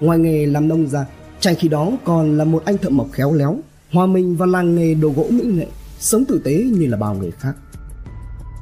Ngoài 0.00 0.18
nghề 0.18 0.46
làm 0.46 0.68
nông 0.68 0.86
ra, 0.86 1.06
Tranh 1.40 1.54
khi 1.58 1.68
đó 1.68 1.92
còn 2.04 2.38
là 2.38 2.44
một 2.44 2.62
anh 2.64 2.78
thợ 2.78 2.90
mộc 2.90 3.12
khéo 3.12 3.32
léo, 3.34 3.58
hòa 3.92 4.06
mình 4.06 4.36
vào 4.36 4.48
làng 4.48 4.74
nghề 4.74 4.94
đồ 4.94 5.12
gỗ 5.16 5.26
mỹ 5.30 5.44
nghệ, 5.44 5.66
sống 5.98 6.24
tử 6.24 6.40
tế 6.44 6.64
như 6.72 6.86
là 6.86 6.96
bao 6.96 7.14
người 7.14 7.30
khác. 7.30 7.54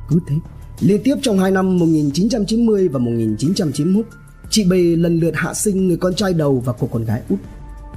Cứ 0.08 0.18
thế, 0.28 0.36
liên 0.80 1.00
tiếp 1.04 1.14
trong 1.22 1.38
hai 1.38 1.50
năm 1.50 1.78
1990 1.78 2.88
và 2.88 2.98
1991, 2.98 4.06
chị 4.50 4.64
B 4.64 4.72
lần 4.98 5.20
lượt 5.20 5.32
hạ 5.34 5.54
sinh 5.54 5.88
người 5.88 5.96
con 5.96 6.14
trai 6.14 6.32
đầu 6.32 6.62
và 6.64 6.72
cô 6.80 6.88
con 6.92 7.04
gái 7.04 7.22
út. 7.28 7.38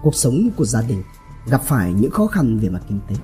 Cuộc 0.03 0.15
sống 0.15 0.49
của 0.55 0.65
gia 0.65 0.81
đình 0.81 1.01
gặp 1.49 1.61
phải 1.65 1.93
những 1.93 2.11
khó 2.11 2.27
khăn 2.27 2.59
về 2.59 2.69
mặt 2.69 2.81
kinh 2.89 2.99
tế. 3.09 3.15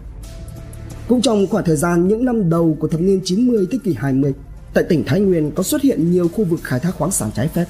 Cũng 1.08 1.22
trong 1.22 1.48
khoảng 1.48 1.66
thời 1.66 1.76
gian 1.76 2.08
những 2.08 2.26
năm 2.26 2.50
đầu 2.50 2.78
của 2.80 2.88
thập 2.88 3.02
niên 3.02 3.22
90 3.24 3.68
thế 3.72 3.78
kỷ 3.84 3.94
20, 3.94 4.34
tại 4.74 4.84
tỉnh 4.90 5.04
Thái 5.06 5.20
Nguyên 5.20 5.52
có 5.52 5.64
xuất 5.64 5.82
hiện 5.82 6.12
nhiều 6.12 6.28
khu 6.28 6.44
vực 6.44 6.60
khai 6.64 6.80
thác 6.80 6.96
khoáng 6.96 7.12
sản 7.12 7.30
trái 7.36 7.48
phép. 7.48 7.66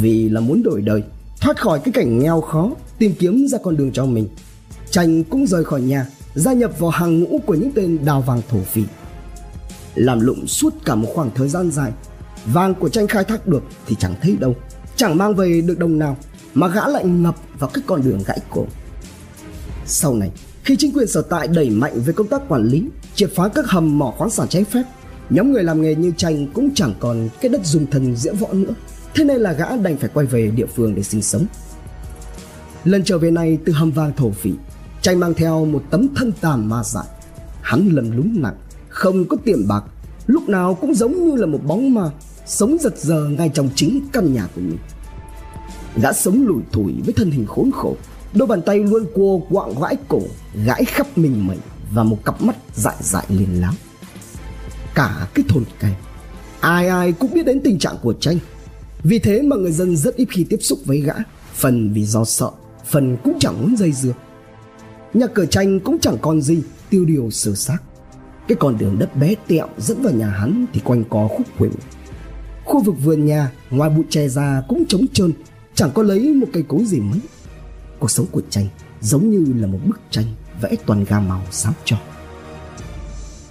Vì 0.00 0.28
là 0.28 0.40
muốn 0.40 0.62
đổi 0.62 0.82
đời, 0.82 1.02
thoát 1.40 1.60
khỏi 1.60 1.80
cái 1.84 1.92
cảnh 1.92 2.18
nghèo 2.18 2.40
khó, 2.40 2.70
tìm 2.98 3.12
kiếm 3.18 3.46
ra 3.48 3.58
con 3.62 3.76
đường 3.76 3.92
cho 3.92 4.06
mình, 4.06 4.28
Tranh 4.90 5.24
cũng 5.24 5.46
rời 5.46 5.64
khỏi 5.64 5.80
nhà, 5.80 6.06
gia 6.34 6.52
nhập 6.52 6.78
vào 6.78 6.90
hàng 6.90 7.20
ngũ 7.20 7.38
của 7.46 7.54
những 7.54 7.72
tên 7.74 7.98
đào 8.04 8.20
vàng 8.20 8.42
thổ 8.50 8.58
phỉ. 8.58 8.82
Làm 9.94 10.20
lụng 10.20 10.46
suốt 10.46 10.74
cả 10.84 10.94
một 10.94 11.08
khoảng 11.14 11.30
thời 11.34 11.48
gian 11.48 11.70
dài, 11.70 11.92
vàng 12.46 12.74
của 12.74 12.88
Tranh 12.88 13.06
khai 13.06 13.24
thác 13.24 13.46
được 13.46 13.62
thì 13.86 13.96
chẳng 13.98 14.14
thấy 14.22 14.36
đâu, 14.40 14.54
chẳng 14.96 15.16
mang 15.16 15.34
về 15.34 15.60
được 15.60 15.78
đồng 15.78 15.98
nào, 15.98 16.16
mà 16.54 16.68
gã 16.68 16.88
lại 16.88 17.04
ngập 17.04 17.36
vào 17.58 17.70
cái 17.74 17.84
con 17.86 18.02
đường 18.02 18.22
gãy 18.26 18.38
cổ. 18.50 18.66
Sau 19.86 20.14
này, 20.14 20.30
khi 20.64 20.76
chính 20.76 20.92
quyền 20.92 21.08
sở 21.08 21.22
tại 21.22 21.48
đẩy 21.48 21.70
mạnh 21.70 22.00
về 22.00 22.12
công 22.12 22.28
tác 22.28 22.48
quản 22.48 22.64
lý, 22.64 22.88
triệt 23.14 23.30
phá 23.34 23.48
các 23.48 23.66
hầm 23.68 23.98
mỏ 23.98 24.14
khoáng 24.18 24.30
sản 24.30 24.48
trái 24.48 24.64
phép, 24.64 24.82
nhóm 25.30 25.52
người 25.52 25.64
làm 25.64 25.82
nghề 25.82 25.94
như 25.94 26.12
Tranh 26.16 26.46
cũng 26.54 26.70
chẳng 26.74 26.94
còn 27.00 27.28
cái 27.40 27.48
đất 27.48 27.60
dùng 27.64 27.86
thần 27.86 28.16
diễn 28.16 28.36
võ 28.36 28.52
nữa. 28.52 28.74
Thế 29.14 29.24
nên 29.24 29.36
là 29.36 29.52
gã 29.52 29.76
đành 29.76 29.96
phải 29.96 30.10
quay 30.14 30.26
về 30.26 30.50
địa 30.50 30.66
phương 30.66 30.94
để 30.94 31.02
sinh 31.02 31.22
sống. 31.22 31.46
Lần 32.84 33.04
trở 33.04 33.18
về 33.18 33.30
này 33.30 33.58
từ 33.64 33.72
hầm 33.72 33.90
vàng 33.90 34.12
thổ 34.16 34.30
phỉ, 34.30 34.52
Tranh 35.02 35.20
mang 35.20 35.34
theo 35.34 35.64
một 35.64 35.82
tấm 35.90 36.08
thân 36.16 36.32
tàn 36.40 36.68
ma 36.68 36.84
dại. 36.84 37.04
Hắn 37.62 37.88
lầm 37.88 38.16
lúng 38.16 38.42
nặng, 38.42 38.56
không 39.00 39.24
có 39.24 39.36
tiền 39.44 39.68
bạc, 39.68 39.84
lúc 40.26 40.48
nào 40.48 40.74
cũng 40.74 40.94
giống 40.94 41.12
như 41.12 41.36
là 41.36 41.46
một 41.46 41.60
bóng 41.66 41.94
ma, 41.94 42.10
sống 42.46 42.76
giật 42.80 42.98
giờ 42.98 43.28
ngay 43.38 43.50
trong 43.54 43.68
chính 43.74 44.00
căn 44.12 44.34
nhà 44.34 44.48
của 44.54 44.60
mình. 44.60 44.78
Gã 46.02 46.12
sống 46.12 46.46
lủi 46.46 46.62
thủi 46.72 46.94
với 47.04 47.14
thân 47.14 47.30
hình 47.30 47.46
khốn 47.46 47.70
khổ, 47.70 47.96
đôi 48.34 48.46
bàn 48.46 48.62
tay 48.62 48.78
luôn 48.78 49.04
cua 49.14 49.38
quạng 49.38 49.74
gãi 49.80 49.96
cổ, 50.08 50.20
gãi 50.64 50.84
khắp 50.84 51.18
mình 51.18 51.46
mình 51.46 51.58
và 51.92 52.02
một 52.02 52.24
cặp 52.24 52.42
mắt 52.42 52.56
dại 52.74 52.94
dại 53.00 53.24
liền 53.28 53.60
lắm. 53.60 53.74
Cả 54.94 55.28
cái 55.34 55.44
thôn 55.48 55.64
cây, 55.80 55.92
ai 56.60 56.88
ai 56.88 57.12
cũng 57.12 57.34
biết 57.34 57.46
đến 57.46 57.60
tình 57.64 57.78
trạng 57.78 57.96
của 58.02 58.12
tranh. 58.12 58.38
Vì 59.02 59.18
thế 59.18 59.42
mà 59.42 59.56
người 59.56 59.72
dân 59.72 59.96
rất 59.96 60.16
ít 60.16 60.28
khi 60.30 60.44
tiếp 60.44 60.58
xúc 60.60 60.78
với 60.84 61.00
gã, 61.00 61.14
phần 61.54 61.92
vì 61.92 62.04
do 62.04 62.24
sợ, 62.24 62.50
phần 62.86 63.16
cũng 63.24 63.38
chẳng 63.40 63.62
muốn 63.62 63.76
dây 63.76 63.92
dưa. 63.92 64.12
Nhà 65.14 65.26
cửa 65.26 65.46
tranh 65.46 65.80
cũng 65.80 65.98
chẳng 65.98 66.18
còn 66.20 66.42
gì 66.42 66.62
tiêu 66.90 67.04
điều 67.04 67.30
sửa 67.30 67.54
xác 67.54 67.78
cái 68.50 68.56
con 68.60 68.78
đường 68.78 68.98
đất 68.98 69.16
bé 69.16 69.34
tẹo 69.48 69.68
dẫn 69.78 70.02
vào 70.02 70.12
nhà 70.12 70.26
hắn 70.26 70.66
thì 70.72 70.80
quanh 70.84 71.04
co 71.04 71.28
khúc 71.28 71.46
khuỷu. 71.58 71.70
Khu 72.64 72.82
vực 72.82 72.94
vườn 73.04 73.26
nhà, 73.26 73.52
ngoài 73.70 73.90
bụi 73.90 74.04
tre 74.10 74.28
ra 74.28 74.62
cũng 74.68 74.84
trống 74.88 75.06
trơn, 75.12 75.32
Chẳng 75.74 75.90
có 75.94 76.02
lấy 76.02 76.34
một 76.34 76.46
cây 76.52 76.64
cối 76.68 76.84
gì 76.84 77.00
mấy 77.00 77.20
Cuộc 77.98 78.10
sống 78.10 78.26
của 78.30 78.42
tranh 78.50 78.66
giống 79.00 79.30
như 79.30 79.52
là 79.60 79.66
một 79.66 79.78
bức 79.86 80.00
tranh 80.10 80.24
vẽ 80.60 80.70
toàn 80.86 81.04
gam 81.04 81.28
màu 81.28 81.42
sáng 81.50 81.72
cho. 81.84 81.96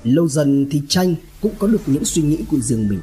Lâu 0.04 0.28
dần 0.28 0.68
thì 0.72 0.82
tranh 0.88 1.16
cũng 1.42 1.54
có 1.60 1.68
được 1.68 1.82
những 1.86 2.06
suy 2.06 2.22
nghĩ 2.22 2.40
của 2.52 2.60
riêng 2.60 2.90
mình. 2.90 3.00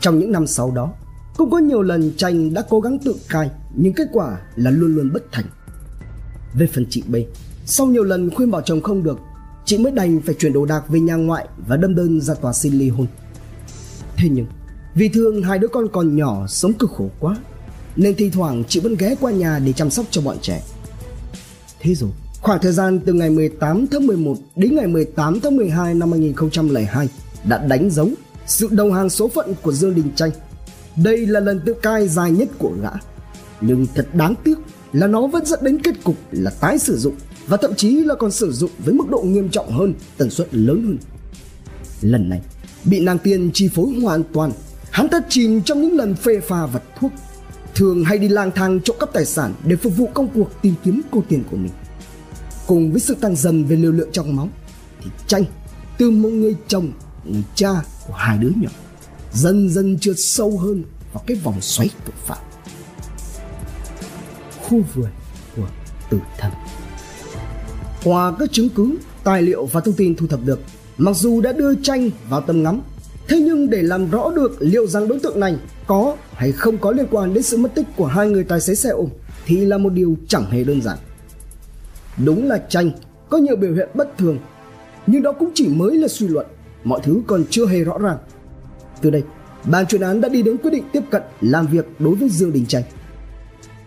Trong 0.00 0.18
những 0.18 0.32
năm 0.32 0.46
sau 0.46 0.70
đó, 0.70 0.92
cũng 1.36 1.50
có 1.50 1.58
nhiều 1.58 1.82
lần 1.82 2.12
tranh 2.16 2.54
đã 2.54 2.62
cố 2.68 2.80
gắng 2.80 2.98
tự 2.98 3.16
cai, 3.28 3.50
nhưng 3.74 3.92
kết 3.92 4.08
quả 4.12 4.40
là 4.56 4.70
luôn 4.70 4.94
luôn 4.94 5.12
bất 5.12 5.32
thành. 5.32 5.46
Về 6.54 6.66
phần 6.66 6.86
chị 6.90 7.02
B, 7.08 7.16
sau 7.66 7.86
nhiều 7.86 8.04
lần 8.04 8.30
khuyên 8.34 8.50
bảo 8.50 8.62
chồng 8.62 8.80
không 8.80 9.02
được 9.02 9.18
Chị 9.66 9.78
mới 9.78 9.92
đành 9.92 10.20
phải 10.20 10.34
chuyển 10.34 10.52
đồ 10.52 10.64
đạc 10.64 10.88
về 10.88 11.00
nhà 11.00 11.14
ngoại 11.14 11.48
Và 11.66 11.76
đâm 11.76 11.94
đơn 11.94 12.20
ra 12.20 12.34
tòa 12.34 12.52
xin 12.52 12.72
ly 12.72 12.88
hôn 12.88 13.06
Thế 14.16 14.28
nhưng, 14.28 14.46
Vì 14.94 15.08
thương 15.08 15.42
hai 15.42 15.58
đứa 15.58 15.68
con 15.68 15.88
còn 15.92 16.16
nhỏ 16.16 16.46
sống 16.46 16.72
cực 16.72 16.90
khổ 16.90 17.10
quá, 17.20 17.36
Nên 17.96 18.14
thi 18.14 18.30
thoảng 18.30 18.64
chị 18.68 18.80
vẫn 18.80 18.94
ghé 18.98 19.14
qua 19.20 19.32
nhà 19.32 19.58
để 19.58 19.72
chăm 19.72 19.90
sóc 19.90 20.06
cho 20.10 20.20
bọn 20.22 20.36
trẻ 20.42 20.62
Thế 21.80 21.94
rồi, 21.94 22.10
Khoảng 22.40 22.60
thời 22.62 22.72
gian 22.72 23.00
từ 23.00 23.12
ngày 23.12 23.30
18 23.30 23.86
tháng 23.86 24.06
11 24.06 24.36
đến 24.56 24.76
ngày 24.76 24.86
18 24.86 25.40
tháng 25.40 25.56
12 25.56 25.94
năm 25.94 26.12
2002 26.12 27.08
đã 27.44 27.58
đánh 27.58 27.90
dấu 27.90 28.10
sự 28.46 28.68
đầu 28.70 28.92
hàng 28.92 29.10
số 29.10 29.28
phận 29.28 29.54
của 29.62 29.72
Dương 29.72 29.94
Đình 29.94 30.10
Tranh. 30.16 30.30
Đây 30.96 31.26
là 31.26 31.40
lần 31.40 31.60
tự 31.66 31.74
cai 31.74 32.08
dài 32.08 32.30
nhất 32.30 32.48
của 32.58 32.72
gã. 32.82 32.90
Nhưng 33.60 33.86
thật 33.94 34.08
đáng 34.14 34.34
tiếc 34.44 34.58
là 34.92 35.06
nó 35.06 35.26
vẫn 35.26 35.46
dẫn 35.46 35.58
đến 35.62 35.82
kết 35.82 36.04
cục 36.04 36.16
là 36.30 36.50
tái 36.60 36.78
sử 36.78 36.96
dụng 36.98 37.14
và 37.46 37.56
thậm 37.56 37.74
chí 37.74 37.96
là 37.96 38.14
còn 38.14 38.30
sử 38.30 38.52
dụng 38.52 38.70
với 38.78 38.94
mức 38.94 39.04
độ 39.10 39.22
nghiêm 39.22 39.48
trọng 39.48 39.72
hơn, 39.72 39.94
tần 40.16 40.30
suất 40.30 40.54
lớn 40.54 40.82
hơn. 40.86 40.98
Lần 42.00 42.28
này, 42.28 42.40
bị 42.84 43.00
nàng 43.00 43.18
tiên 43.18 43.50
chi 43.54 43.68
phối 43.68 43.86
hoàn 44.02 44.22
toàn, 44.32 44.52
hắn 44.90 45.08
ta 45.08 45.20
chìm 45.28 45.62
trong 45.62 45.82
những 45.82 45.96
lần 45.96 46.14
phê 46.14 46.40
pha 46.40 46.66
vật 46.66 46.82
thuốc, 47.00 47.12
thường 47.74 48.04
hay 48.04 48.18
đi 48.18 48.28
lang 48.28 48.50
thang 48.54 48.80
trộm 48.80 48.96
cắp 49.00 49.12
tài 49.12 49.24
sản 49.24 49.54
để 49.64 49.76
phục 49.76 49.96
vụ 49.96 50.08
công 50.14 50.28
cuộc 50.34 50.62
tìm 50.62 50.74
kiếm 50.84 51.02
cô 51.10 51.22
tiền 51.28 51.44
của 51.50 51.56
mình. 51.56 51.72
Cùng 52.66 52.92
với 52.92 53.00
sự 53.00 53.14
tăng 53.14 53.36
dần 53.36 53.64
về 53.64 53.76
liều 53.76 53.92
lượng 53.92 54.08
trong 54.12 54.36
máu, 54.36 54.48
thì 55.02 55.10
tranh 55.26 55.44
từ 55.98 56.10
một 56.10 56.28
người 56.28 56.56
chồng, 56.68 56.92
người 57.24 57.44
cha 57.54 57.70
của 58.06 58.14
hai 58.14 58.38
đứa 58.38 58.50
nhỏ 58.56 58.70
dần 59.32 59.70
dần 59.70 59.98
trượt 59.98 60.16
sâu 60.18 60.58
hơn 60.58 60.84
vào 61.12 61.24
cái 61.26 61.36
vòng 61.36 61.60
xoáy 61.60 61.90
tội 62.04 62.14
phạm. 62.26 62.38
Khu 64.62 64.82
vườn 64.94 65.10
của 65.56 65.68
tử 66.10 66.18
thần. 66.38 66.52
Qua 68.06 68.32
các 68.38 68.52
chứng 68.52 68.68
cứ, 68.68 68.96
tài 69.24 69.42
liệu 69.42 69.66
và 69.66 69.80
thông 69.80 69.94
tin 69.94 70.14
thu 70.14 70.26
thập 70.26 70.40
được, 70.44 70.60
mặc 70.98 71.16
dù 71.16 71.40
đã 71.40 71.52
đưa 71.52 71.74
tranh 71.74 72.10
vào 72.28 72.40
tầm 72.40 72.62
ngắm, 72.62 72.80
thế 73.28 73.40
nhưng 73.40 73.70
để 73.70 73.82
làm 73.82 74.10
rõ 74.10 74.30
được 74.30 74.56
liệu 74.60 74.86
rằng 74.86 75.08
đối 75.08 75.18
tượng 75.18 75.40
này 75.40 75.56
có 75.86 76.16
hay 76.32 76.52
không 76.52 76.78
có 76.78 76.92
liên 76.92 77.06
quan 77.10 77.34
đến 77.34 77.42
sự 77.42 77.56
mất 77.56 77.74
tích 77.74 77.86
của 77.96 78.06
hai 78.06 78.28
người 78.28 78.44
tài 78.44 78.60
xế 78.60 78.74
xe 78.74 78.90
ôm 78.90 79.08
thì 79.46 79.56
là 79.56 79.78
một 79.78 79.92
điều 79.92 80.16
chẳng 80.28 80.50
hề 80.50 80.64
đơn 80.64 80.82
giản. 80.82 80.98
Đúng 82.24 82.48
là 82.48 82.58
tranh 82.68 82.90
có 83.30 83.38
nhiều 83.38 83.56
biểu 83.56 83.74
hiện 83.74 83.88
bất 83.94 84.18
thường, 84.18 84.38
nhưng 85.06 85.22
đó 85.22 85.32
cũng 85.32 85.50
chỉ 85.54 85.68
mới 85.68 85.96
là 85.96 86.08
suy 86.08 86.28
luận, 86.28 86.46
mọi 86.84 87.00
thứ 87.02 87.20
còn 87.26 87.44
chưa 87.50 87.66
hề 87.66 87.84
rõ 87.84 87.98
ràng. 87.98 88.18
Từ 89.00 89.10
đây, 89.10 89.22
ban 89.64 89.86
chuyên 89.86 90.00
án 90.00 90.20
đã 90.20 90.28
đi 90.28 90.42
đến 90.42 90.56
quyết 90.56 90.70
định 90.70 90.84
tiếp 90.92 91.02
cận 91.10 91.22
làm 91.40 91.66
việc 91.66 91.86
đối 91.98 92.14
với 92.14 92.28
Dương 92.28 92.52
Đình 92.52 92.66
Tranh. 92.66 92.82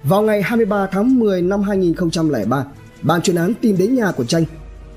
Vào 0.03 0.21
ngày 0.21 0.41
23 0.41 0.87
tháng 0.91 1.19
10 1.19 1.41
năm 1.41 1.61
2003, 1.61 2.65
ban 3.01 3.21
chuyên 3.21 3.35
án 3.35 3.53
tìm 3.61 3.77
đến 3.77 3.95
nhà 3.95 4.11
của 4.11 4.25
Tranh. 4.25 4.43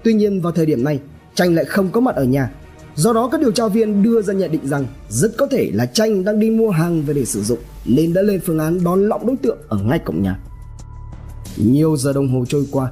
Tuy 0.04 0.14
nhiên 0.14 0.40
vào 0.40 0.52
thời 0.52 0.66
điểm 0.66 0.84
này, 0.84 1.00
Tranh 1.34 1.54
lại 1.54 1.64
không 1.64 1.90
có 1.90 2.00
mặt 2.00 2.14
ở 2.14 2.24
nhà. 2.24 2.50
Do 2.94 3.12
đó 3.12 3.28
các 3.32 3.40
điều 3.40 3.52
tra 3.52 3.68
viên 3.68 4.02
đưa 4.02 4.22
ra 4.22 4.34
nhận 4.34 4.52
định 4.52 4.66
rằng 4.66 4.86
rất 5.08 5.36
có 5.36 5.46
thể 5.46 5.70
là 5.74 5.86
Tranh 5.86 6.24
đang 6.24 6.40
đi 6.40 6.50
mua 6.50 6.70
hàng 6.70 7.02
về 7.02 7.14
để 7.14 7.24
sử 7.24 7.42
dụng 7.42 7.58
nên 7.84 8.12
đã 8.12 8.22
lên 8.22 8.40
phương 8.46 8.58
án 8.58 8.84
đón 8.84 9.08
lõng 9.08 9.26
đối 9.26 9.36
tượng 9.36 9.58
ở 9.68 9.78
ngay 9.78 9.98
cổng 9.98 10.22
nhà. 10.22 10.38
Nhiều 11.56 11.96
giờ 11.96 12.12
đồng 12.12 12.28
hồ 12.28 12.44
trôi 12.48 12.66
qua, 12.70 12.90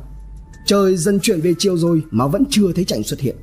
trời 0.67 0.97
dần 0.97 1.21
chuyển 1.21 1.41
về 1.41 1.55
chiều 1.59 1.77
rồi 1.77 2.03
mà 2.11 2.27
vẫn 2.27 2.45
chưa 2.51 2.73
thấy 2.73 2.85
Tranh 2.85 3.03
xuất 3.03 3.21
hiện. 3.21 3.37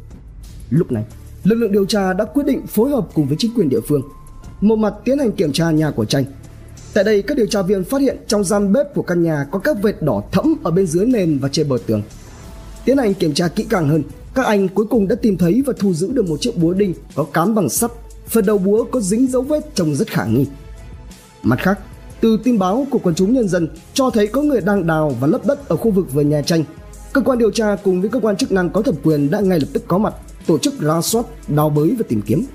Lúc 0.69 0.91
này, 0.91 1.03
lực 1.43 1.55
lượng 1.55 1.71
điều 1.71 1.85
tra 1.85 2.13
đã 2.13 2.25
quyết 2.25 2.45
định 2.45 2.67
phối 2.67 2.89
hợp 2.89 3.07
cùng 3.13 3.27
với 3.27 3.37
chính 3.39 3.51
quyền 3.55 3.69
địa 3.69 3.81
phương, 3.87 4.01
một 4.61 4.75
mặt 4.75 4.93
tiến 5.05 5.19
hành 5.19 5.31
kiểm 5.31 5.51
tra 5.51 5.71
nhà 5.71 5.91
của 5.91 6.05
Tranh 6.05 6.25
Tại 6.97 7.03
đây, 7.03 7.21
các 7.21 7.37
điều 7.37 7.45
tra 7.45 7.61
viên 7.61 7.83
phát 7.83 8.01
hiện 8.01 8.17
trong 8.27 8.43
gian 8.43 8.73
bếp 8.73 8.93
của 8.95 9.01
căn 9.01 9.23
nhà 9.23 9.45
có 9.51 9.59
các 9.59 9.77
vệt 9.81 10.01
đỏ 10.01 10.23
thẫm 10.31 10.55
ở 10.63 10.71
bên 10.71 10.87
dưới 10.87 11.05
nền 11.05 11.39
và 11.39 11.49
trên 11.51 11.69
bờ 11.69 11.77
tường. 11.85 12.01
Tiến 12.85 12.97
hành 12.97 13.13
kiểm 13.13 13.33
tra 13.33 13.47
kỹ 13.47 13.65
càng 13.69 13.89
hơn, 13.89 14.03
các 14.33 14.45
anh 14.45 14.67
cuối 14.67 14.85
cùng 14.89 15.07
đã 15.07 15.15
tìm 15.15 15.37
thấy 15.37 15.63
và 15.65 15.73
thu 15.79 15.93
giữ 15.93 16.11
được 16.11 16.29
một 16.29 16.41
chiếc 16.41 16.57
búa 16.57 16.73
đinh 16.73 16.93
có 17.15 17.23
cán 17.23 17.55
bằng 17.55 17.69
sắt. 17.69 17.91
Phần 18.27 18.45
đầu 18.45 18.57
búa 18.57 18.83
có 18.91 18.99
dính 18.99 19.27
dấu 19.27 19.41
vết 19.41 19.75
trông 19.75 19.95
rất 19.95 20.07
khả 20.07 20.25
nghi. 20.25 20.45
Mặt 21.43 21.59
khác, 21.61 21.79
từ 22.21 22.37
tin 22.43 22.59
báo 22.59 22.87
của 22.89 22.99
quần 22.99 23.15
chúng 23.15 23.33
nhân 23.33 23.47
dân 23.47 23.67
cho 23.93 24.09
thấy 24.09 24.27
có 24.27 24.41
người 24.41 24.61
đang 24.61 24.87
đào 24.87 25.15
và 25.19 25.27
lấp 25.27 25.45
đất 25.45 25.69
ở 25.69 25.75
khu 25.75 25.91
vực 25.91 26.13
vườn 26.13 26.29
nhà 26.29 26.41
tranh. 26.41 26.63
Cơ 27.13 27.21
quan 27.21 27.37
điều 27.37 27.51
tra 27.51 27.75
cùng 27.83 28.01
với 28.01 28.09
cơ 28.09 28.19
quan 28.19 28.37
chức 28.37 28.51
năng 28.51 28.69
có 28.69 28.81
thẩm 28.81 28.95
quyền 29.03 29.31
đã 29.31 29.39
ngay 29.39 29.59
lập 29.59 29.67
tức 29.73 29.83
có 29.87 29.97
mặt, 29.97 30.13
tổ 30.47 30.57
chức 30.57 30.81
ra 30.81 31.01
soát, 31.01 31.25
đào 31.47 31.69
bới 31.69 31.95
và 31.99 32.05
tìm 32.09 32.21
kiếm. 32.21 32.45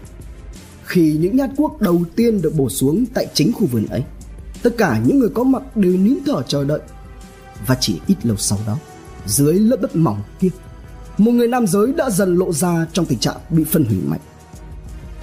Khi 0.84 1.16
những 1.20 1.36
nhát 1.36 1.50
cuốc 1.56 1.80
đầu 1.80 2.02
tiên 2.16 2.42
được 2.42 2.54
bổ 2.56 2.68
xuống 2.68 3.04
tại 3.14 3.26
chính 3.34 3.52
khu 3.52 3.66
vườn 3.66 3.86
ấy, 3.86 4.02
Tất 4.62 4.70
cả 4.78 5.00
những 5.06 5.18
người 5.18 5.28
có 5.34 5.44
mặt 5.44 5.76
đều 5.76 5.92
nín 5.92 6.18
thở 6.26 6.42
chờ 6.42 6.64
đợi. 6.64 6.80
Và 7.66 7.76
chỉ 7.80 8.00
ít 8.06 8.16
lâu 8.22 8.36
sau 8.36 8.58
đó, 8.66 8.78
dưới 9.26 9.54
lớp 9.54 9.76
đất 9.80 9.96
mỏng 9.96 10.22
kia, 10.40 10.48
một 11.18 11.32
người 11.32 11.48
nam 11.48 11.66
giới 11.66 11.92
đã 11.92 12.10
dần 12.10 12.36
lộ 12.36 12.52
ra 12.52 12.86
trong 12.92 13.06
tình 13.06 13.18
trạng 13.18 13.36
bị 13.50 13.64
phân 13.64 13.84
hủy 13.84 13.98
mạnh. 14.06 14.20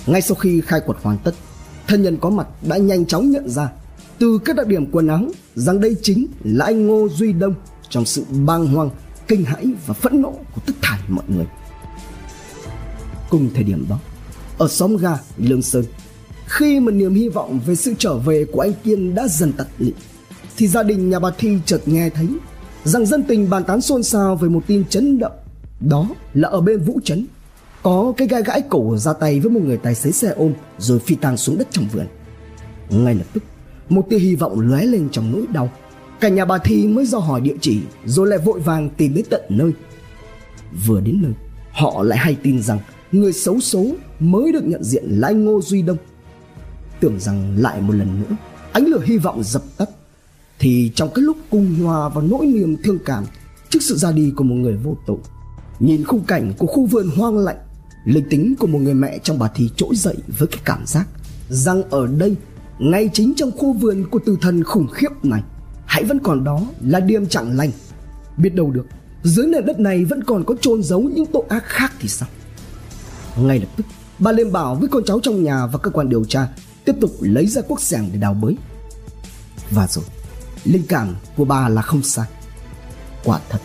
Ngay 0.07 0.21
sau 0.21 0.35
khi 0.35 0.61
khai 0.61 0.81
quật 0.85 0.97
hoàn 1.01 1.17
tất, 1.17 1.31
thân 1.87 2.03
nhân 2.03 2.17
có 2.21 2.29
mặt 2.29 2.47
đã 2.67 2.77
nhanh 2.77 3.05
chóng 3.05 3.31
nhận 3.31 3.49
ra 3.49 3.69
từ 4.19 4.39
các 4.45 4.55
đặc 4.55 4.67
điểm 4.67 4.91
quần 4.91 5.07
áo 5.07 5.23
rằng 5.55 5.81
đây 5.81 5.95
chính 6.01 6.27
là 6.43 6.65
anh 6.65 6.87
ngô 6.87 7.07
duy 7.09 7.33
đông 7.33 7.53
trong 7.89 8.05
sự 8.05 8.23
bàng 8.45 8.67
hoàng, 8.67 8.89
kinh 9.27 9.43
hãi 9.43 9.65
và 9.85 9.93
phẫn 9.93 10.21
nộ 10.21 10.31
của 10.31 10.61
tất 10.65 10.73
thải 10.81 10.99
mọi 11.07 11.25
người. 11.27 11.45
Cùng 13.29 13.49
thời 13.53 13.63
điểm 13.63 13.85
đó, 13.89 13.99
ở 14.57 14.67
xóm 14.67 14.97
ga 14.97 15.17
lương 15.37 15.61
sơn 15.61 15.85
khi 16.49 16.79
mà 16.79 16.91
niềm 16.91 17.13
hy 17.13 17.29
vọng 17.29 17.59
về 17.65 17.75
sự 17.75 17.93
trở 17.97 18.17
về 18.17 18.45
của 18.51 18.61
anh 18.61 18.73
kiên 18.83 19.15
đã 19.15 19.27
dần 19.27 19.53
tắt 19.53 19.67
lịm 19.77 19.95
thì 20.57 20.67
gia 20.67 20.83
đình 20.83 21.09
nhà 21.09 21.19
bà 21.19 21.29
thi 21.37 21.57
chợt 21.65 21.81
nghe 21.85 22.09
thấy 22.09 22.27
rằng 22.83 23.05
dân 23.05 23.23
tình 23.23 23.49
bàn 23.49 23.63
tán 23.63 23.81
xôn 23.81 24.03
xao 24.03 24.35
về 24.35 24.49
một 24.49 24.61
tin 24.67 24.85
chấn 24.85 25.19
động. 25.19 25.31
Đó 25.79 26.09
là 26.33 26.49
ở 26.49 26.61
bên 26.61 26.79
vũ 26.79 26.99
trấn, 27.03 27.25
có 27.83 28.13
cái 28.17 28.27
gai 28.27 28.43
gãi 28.43 28.61
cổ 28.69 28.97
ra 28.97 29.13
tay 29.13 29.39
với 29.39 29.51
một 29.51 29.59
người 29.63 29.77
tài 29.77 29.95
xế 29.95 30.11
xe 30.11 30.29
ôm 30.29 30.53
rồi 30.77 30.99
phi 30.99 31.15
tang 31.15 31.37
xuống 31.37 31.57
đất 31.57 31.67
trong 31.71 31.85
vườn. 31.93 32.05
Ngay 32.89 33.15
lập 33.15 33.25
tức, 33.33 33.43
một 33.89 34.05
tia 34.09 34.19
hy 34.19 34.35
vọng 34.35 34.59
lóe 34.59 34.85
lên 34.85 35.09
trong 35.11 35.31
nỗi 35.31 35.45
đau. 35.53 35.71
Cả 36.19 36.29
nhà 36.29 36.45
bà 36.45 36.57
thi 36.57 36.87
mới 36.87 37.05
do 37.05 37.17
hỏi 37.17 37.41
địa 37.41 37.55
chỉ 37.61 37.79
rồi 38.05 38.27
lại 38.27 38.39
vội 38.39 38.59
vàng 38.59 38.89
tìm 38.89 39.13
đến 39.13 39.25
tận 39.29 39.41
nơi. 39.49 39.71
Vừa 40.85 41.01
đến 41.01 41.19
nơi, 41.21 41.33
họ 41.71 42.03
lại 42.03 42.19
hay 42.19 42.37
tin 42.43 42.61
rằng 42.61 42.79
người 43.11 43.33
xấu 43.33 43.59
số 43.59 43.87
mới 44.19 44.51
được 44.51 44.63
nhận 44.63 44.83
diện 44.83 45.03
là 45.07 45.27
anh 45.27 45.45
ngô 45.45 45.61
duy 45.61 45.81
đông 45.81 45.97
tưởng 46.99 47.19
rằng 47.19 47.57
lại 47.57 47.81
một 47.81 47.93
lần 47.93 48.21
nữa, 48.21 48.35
ánh 48.71 48.85
lửa 48.85 49.01
hy 49.05 49.17
vọng 49.17 49.43
dập 49.43 49.61
tắt, 49.77 49.89
thì 50.59 50.91
trong 50.95 51.09
cái 51.15 51.23
lúc 51.23 51.37
cùng 51.49 51.75
hòa 51.75 52.09
vào 52.09 52.23
nỗi 52.23 52.45
niềm 52.45 52.77
thương 52.83 52.99
cảm 53.05 53.25
trước 53.69 53.79
sự 53.81 53.95
ra 53.95 54.11
đi 54.11 54.33
của 54.35 54.43
một 54.43 54.55
người 54.55 54.77
vô 54.77 54.97
tội, 55.07 55.17
nhìn 55.79 56.03
khung 56.03 56.23
cảnh 56.23 56.53
của 56.57 56.67
khu 56.67 56.85
vườn 56.85 57.09
hoang 57.15 57.37
lạnh 57.37 57.57
linh 58.05 58.29
tính 58.29 58.55
của 58.59 58.67
một 58.67 58.79
người 58.79 58.93
mẹ 58.93 59.19
trong 59.23 59.39
bà 59.39 59.47
thì 59.55 59.69
trỗi 59.75 59.95
dậy 59.95 60.15
với 60.37 60.47
cái 60.47 60.59
cảm 60.65 60.85
giác 60.85 61.07
rằng 61.49 61.83
ở 61.89 62.07
đây, 62.07 62.35
ngay 62.79 63.09
chính 63.13 63.33
trong 63.35 63.51
khu 63.51 63.73
vườn 63.73 64.05
của 64.09 64.19
tử 64.25 64.37
thần 64.41 64.63
khủng 64.63 64.87
khiếp 64.87 65.09
này, 65.23 65.43
hãy 65.85 66.03
vẫn 66.03 66.19
còn 66.19 66.43
đó 66.43 66.61
là 66.81 66.99
điềm 66.99 67.25
chẳng 67.25 67.57
lành. 67.57 67.71
Biết 68.37 68.55
đâu 68.55 68.71
được, 68.71 68.85
dưới 69.23 69.47
nền 69.47 69.65
đất 69.65 69.79
này 69.79 70.05
vẫn 70.05 70.23
còn 70.23 70.43
có 70.43 70.55
chôn 70.61 70.83
giấu 70.83 71.01
những 71.01 71.25
tội 71.25 71.43
ác 71.49 71.63
khác 71.65 71.93
thì 71.99 72.09
sao? 72.09 72.29
Ngay 73.37 73.59
lập 73.59 73.67
tức, 73.77 73.85
bà 74.19 74.31
lên 74.31 74.51
bảo 74.51 74.75
với 74.75 74.89
con 74.89 75.03
cháu 75.03 75.19
trong 75.23 75.43
nhà 75.43 75.65
và 75.65 75.79
cơ 75.79 75.91
quan 75.91 76.09
điều 76.09 76.25
tra 76.25 76.47
tiếp 76.89 76.95
tục 77.01 77.15
lấy 77.21 77.47
ra 77.47 77.61
cuốc 77.61 77.81
sàng 77.81 78.09
để 78.13 78.19
đào 78.19 78.33
bới. 78.33 78.55
Và 79.71 79.87
rồi, 79.87 80.05
linh 80.65 80.83
cảm 80.89 81.15
của 81.37 81.45
bà 81.45 81.69
là 81.69 81.81
không 81.81 82.03
sai. 82.03 82.27
Quả 83.23 83.39
thật, 83.49 83.59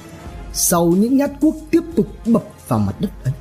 sau 0.52 0.86
những 0.86 1.16
nhát 1.16 1.30
cuốc 1.40 1.56
tiếp 1.70 1.80
tục 1.96 2.06
bập 2.26 2.44
vào 2.68 2.78
mặt 2.78 3.00
đất 3.00 3.10
ấy, 3.24 3.34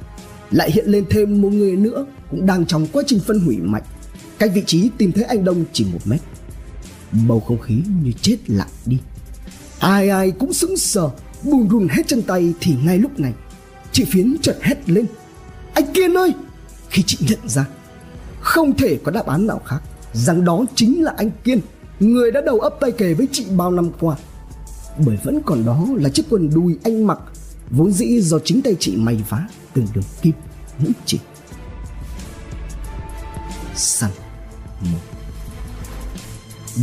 lại 0.51 0.71
hiện 0.71 0.85
lên 0.87 1.05
thêm 1.09 1.41
một 1.41 1.49
người 1.49 1.75
nữa 1.75 2.05
cũng 2.31 2.45
đang 2.45 2.65
trong 2.65 2.87
quá 2.87 3.03
trình 3.07 3.19
phân 3.19 3.39
hủy 3.39 3.57
mạnh. 3.57 3.83
Cách 4.39 4.51
vị 4.53 4.63
trí 4.65 4.89
tìm 4.97 5.11
thấy 5.11 5.23
anh 5.23 5.43
đông 5.43 5.65
chỉ 5.73 5.85
một 5.85 5.99
mét. 6.05 6.21
Bầu 7.27 7.39
không 7.39 7.61
khí 7.61 7.81
như 8.03 8.11
chết 8.21 8.37
lặng 8.47 8.71
đi. 8.85 8.97
Ai 9.79 10.09
ai 10.09 10.31
cũng 10.31 10.53
sững 10.53 10.77
sờ 10.77 11.09
bùn 11.43 11.69
rùn 11.69 11.87
hết 11.89 12.07
chân 12.07 12.21
tay 12.21 12.53
thì 12.59 12.75
ngay 12.83 12.97
lúc 12.97 13.19
này, 13.19 13.33
chị 13.91 14.05
phiến 14.05 14.35
chợt 14.41 14.57
hét 14.61 14.89
lên. 14.89 15.05
Anh 15.73 15.93
kiên 15.93 16.17
ơi! 16.17 16.33
Khi 16.89 17.03
chị 17.07 17.17
nhận 17.21 17.49
ra 17.49 17.65
không 18.43 18.77
thể 18.77 18.99
có 19.03 19.12
đáp 19.12 19.25
án 19.25 19.47
nào 19.47 19.62
khác. 19.65 19.79
Rằng 20.13 20.45
đó 20.45 20.65
chính 20.75 21.03
là 21.03 21.13
anh 21.17 21.29
kiên, 21.43 21.60
người 21.99 22.32
đã 22.32 22.41
đầu 22.41 22.60
ấp 22.60 22.75
tay 22.79 22.91
kề 22.91 23.13
với 23.13 23.27
chị 23.32 23.45
bao 23.58 23.71
năm 23.71 23.89
qua. 23.99 24.15
Bởi 25.06 25.17
vẫn 25.23 25.41
còn 25.45 25.65
đó 25.65 25.88
là 25.95 26.10
chiếc 26.10 26.23
quần 26.29 26.49
đùi 26.53 26.77
anh 26.84 27.08
mặc, 27.08 27.19
vốn 27.69 27.91
dĩ 27.91 28.21
do 28.21 28.39
chính 28.39 28.62
tay 28.62 28.75
chị 28.79 28.95
may 28.97 29.23
vá 29.29 29.47
từng 29.73 29.88
đường 29.93 30.03
kim 30.21 30.34
mũi 30.79 30.91
chỉ 31.06 31.19
săn 33.75 34.10
một 34.82 34.99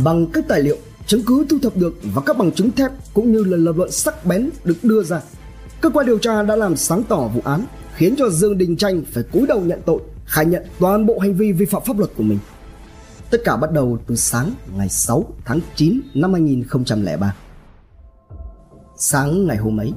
bằng 0.03 0.27
các 0.33 0.45
tài 0.47 0.61
liệu 0.61 0.77
chứng 1.07 1.23
cứ 1.25 1.45
thu 1.49 1.57
thập 1.61 1.77
được 1.77 1.99
và 2.03 2.21
các 2.25 2.37
bằng 2.37 2.51
chứng 2.51 2.71
thép 2.71 2.91
cũng 3.13 3.31
như 3.31 3.43
là 3.43 3.57
lập 3.57 3.73
luận 3.77 3.91
sắc 3.91 4.25
bén 4.25 4.49
được 4.63 4.83
đưa 4.83 5.03
ra, 5.03 5.21
cơ 5.81 5.89
quan 5.89 6.05
điều 6.05 6.17
tra 6.17 6.43
đã 6.43 6.55
làm 6.55 6.75
sáng 6.75 7.03
tỏ 7.03 7.27
vụ 7.27 7.41
án, 7.43 7.65
khiến 7.95 8.15
cho 8.17 8.29
Dương 8.29 8.57
Đình 8.57 8.75
Tranh 8.75 9.03
phải 9.13 9.23
cúi 9.23 9.47
đầu 9.47 9.61
nhận 9.61 9.81
tội 9.85 9.99
khai 10.31 10.45
nhận 10.45 10.63
toàn 10.79 11.05
bộ 11.05 11.19
hành 11.19 11.33
vi 11.33 11.51
vi 11.51 11.65
phạm 11.65 11.81
pháp 11.85 11.97
luật 11.97 12.11
của 12.17 12.23
mình. 12.23 12.39
Tất 13.31 13.37
cả 13.45 13.57
bắt 13.57 13.71
đầu 13.71 13.97
từ 14.07 14.15
sáng 14.15 14.51
ngày 14.77 14.89
6 14.89 15.25
tháng 15.45 15.59
9 15.75 16.01
năm 16.13 16.33
2003 16.33 17.35
sáng 18.97 19.47
ngày 19.47 19.57
hôm 19.57 19.79
ấy 19.79 19.93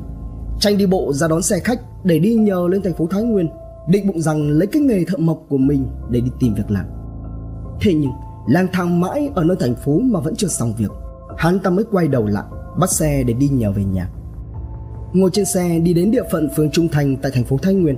tranh 0.60 0.78
đi 0.78 0.86
bộ 0.86 1.12
ra 1.12 1.28
đón 1.28 1.42
xe 1.42 1.58
khách 1.58 1.80
để 2.04 2.18
đi 2.18 2.34
nhờ 2.34 2.68
lên 2.70 2.82
thành 2.82 2.94
phố 2.94 3.06
thái 3.06 3.22
nguyên, 3.22 3.48
định 3.88 4.06
bụng 4.06 4.20
rằng 4.20 4.50
lấy 4.50 4.66
cái 4.66 4.82
nghề 4.82 5.04
thợ 5.04 5.16
mộc 5.16 5.42
của 5.48 5.58
mình 5.58 5.86
để 6.10 6.20
đi 6.20 6.30
tìm 6.40 6.54
việc 6.54 6.70
làm. 6.70 6.86
Thế 7.80 7.94
nhưng, 7.94 8.12
lang 8.48 8.66
thang 8.72 9.00
mãi 9.00 9.30
ở 9.34 9.44
nơi 9.44 9.56
thành 9.60 9.74
phố 9.74 9.98
mà 9.98 10.20
vẫn 10.20 10.36
chưa 10.36 10.48
xong 10.48 10.74
việc, 10.78 10.90
hắn 11.38 11.58
ta 11.58 11.70
mới 11.70 11.84
quay 11.90 12.08
đầu 12.08 12.26
lại, 12.26 12.44
bắt 12.78 12.90
xe 12.90 13.22
để 13.22 13.34
đi 13.34 13.48
nhờ 13.48 13.72
về 13.72 13.84
nhà. 13.84 14.10
Ngồi 15.12 15.30
trên 15.32 15.44
xe 15.44 15.78
đi 15.78 15.94
đến 15.94 16.10
địa 16.10 16.22
phận 16.32 16.48
phường 16.56 16.70
trung 16.70 16.88
thành 16.88 17.16
tại 17.16 17.32
thành 17.34 17.44
phố 17.44 17.58
thái 17.62 17.74
nguyên 17.74 17.96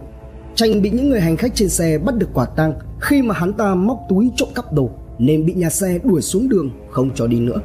tranh 0.57 0.83
bị 0.83 0.91
những 0.91 1.11
người 1.11 1.21
hành 1.21 1.37
khách 1.37 1.55
trên 1.55 1.69
xe 1.69 1.99
bắt 1.99 2.17
được 2.17 2.29
quả 2.35 2.47
tang 2.47 2.73
khi 3.01 3.23
mà 3.23 3.35
hắn 3.35 3.53
ta 3.53 3.75
móc 3.75 3.99
túi 4.09 4.31
trộm 4.37 4.49
cắp 4.55 4.73
đồ 4.73 4.91
nên 5.19 5.47
bị 5.47 5.55
nhà 5.55 5.71
xe 5.71 5.99
đuổi 6.05 6.23
xuống 6.23 6.49
đường 6.49 6.71
không 6.91 7.11
cho 7.15 7.27
đi 7.27 7.41
nữa. 7.41 7.61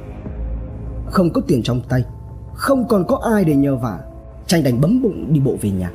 Không 1.06 1.34
có 1.34 1.42
tiền 1.48 1.64
trong 1.64 1.82
tay 1.90 2.04
không 2.54 2.88
còn 2.88 3.06
có 3.08 3.22
ai 3.34 3.44
để 3.44 3.56
nhờ 3.56 3.76
vả. 3.76 4.00
Tranh 4.48 4.64
đành 4.64 4.82
bấm 4.82 5.02
bụng 5.02 5.34
đi 5.34 5.40
bộ 5.40 5.58
về 5.62 5.70
nhà. 5.70 5.92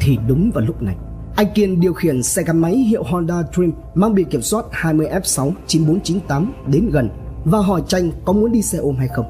Thì 0.00 0.18
đúng 0.28 0.50
vào 0.54 0.64
lúc 0.64 0.82
này 0.82 0.96
anh 1.36 1.46
Kiên 1.54 1.80
điều 1.80 1.92
khiển 1.92 2.22
xe 2.22 2.42
gắn 2.42 2.58
máy 2.58 2.76
hiệu 2.76 3.02
Honda 3.02 3.42
Dream 3.52 3.72
mang 3.94 4.14
biển 4.14 4.28
kiểm 4.28 4.42
soát 4.42 4.64
20F6 4.72 5.52
9498 5.66 6.52
đến 6.66 6.90
gần 6.90 7.08
và 7.44 7.58
hỏi 7.58 7.82
Tranh 7.88 8.10
có 8.24 8.32
muốn 8.32 8.52
đi 8.52 8.62
xe 8.62 8.78
ôm 8.78 8.96
hay 8.96 9.08
không. 9.08 9.26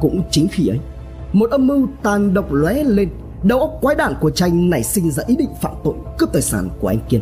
Cũng 0.00 0.22
chính 0.30 0.48
khi 0.48 0.68
ấy, 0.68 0.78
một 1.32 1.50
âm 1.50 1.66
mưu 1.66 1.88
tàn 2.02 2.34
độc 2.34 2.52
lóe 2.52 2.84
lên, 2.84 3.08
đầu 3.42 3.60
óc 3.60 3.78
quái 3.80 3.96
đản 3.96 4.14
của 4.20 4.30
Tranh 4.30 4.70
nảy 4.70 4.82
sinh 4.82 5.10
ra 5.10 5.22
ý 5.26 5.36
định 5.36 5.50
phạm 5.60 5.74
tội 5.84 5.94
cướp 6.18 6.32
tài 6.32 6.42
sản 6.42 6.68
của 6.80 6.88
anh 6.88 6.98
Kiên. 7.08 7.20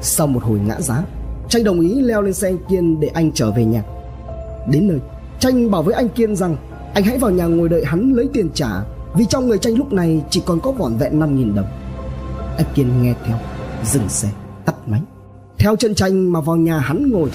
Sau 0.00 0.26
một 0.26 0.42
hồi 0.42 0.58
ngã 0.58 0.80
giá, 0.80 1.02
Tranh 1.48 1.64
đồng 1.64 1.80
ý 1.80 2.00
leo 2.00 2.22
lên 2.22 2.34
xe 2.34 2.48
anh 2.48 2.58
Kiên 2.68 3.00
để 3.00 3.08
anh 3.08 3.32
trở 3.32 3.50
về 3.50 3.64
nhà. 3.64 3.82
Đến 4.70 4.88
nơi, 4.88 4.98
Tranh 5.38 5.70
bảo 5.70 5.82
với 5.82 5.94
anh 5.94 6.08
Kiên 6.08 6.36
rằng 6.36 6.56
anh 6.94 7.04
hãy 7.04 7.18
vào 7.18 7.30
nhà 7.30 7.46
ngồi 7.46 7.68
đợi 7.68 7.84
hắn 7.84 8.12
lấy 8.12 8.28
tiền 8.32 8.48
trả 8.54 8.68
vì 9.14 9.24
trong 9.26 9.48
người 9.48 9.58
Tranh 9.58 9.74
lúc 9.74 9.92
này 9.92 10.22
chỉ 10.30 10.42
còn 10.46 10.60
có 10.60 10.70
vỏn 10.70 10.96
vẹn 10.96 11.20
5.000 11.20 11.54
đồng. 11.54 11.66
Anh 12.56 12.66
Kiên 12.74 13.02
nghe 13.02 13.14
theo, 13.26 13.36
dừng 13.84 14.08
xe, 14.08 14.28
tắt 14.64 14.74
máy. 14.86 15.00
Theo 15.58 15.76
chân 15.76 15.94
Tranh 15.94 16.32
mà 16.32 16.40
vào 16.40 16.56
nhà 16.56 16.78
hắn 16.78 17.10
ngồi, 17.10 17.30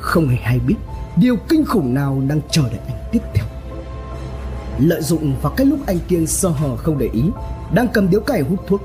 không 0.00 0.28
hề 0.28 0.36
hay 0.36 0.60
biết 0.66 0.76
điều 1.16 1.36
kinh 1.48 1.64
khủng 1.64 1.94
nào 1.94 2.22
đang 2.28 2.40
chờ 2.50 2.62
đợi 2.62 2.80
anh 2.86 2.96
tiếp 3.12 3.20
theo. 3.34 3.44
Lợi 4.78 5.02
dụng 5.02 5.34
vào 5.42 5.52
cái 5.56 5.66
lúc 5.66 5.78
anh 5.86 5.98
Kiên 6.08 6.26
sơ 6.26 6.48
hở 6.48 6.76
không 6.76 6.98
để 6.98 7.08
ý, 7.12 7.22
đang 7.74 7.88
cầm 7.88 8.10
điếu 8.10 8.20
cày 8.20 8.40
hút 8.40 8.58
thuốc, 8.66 8.80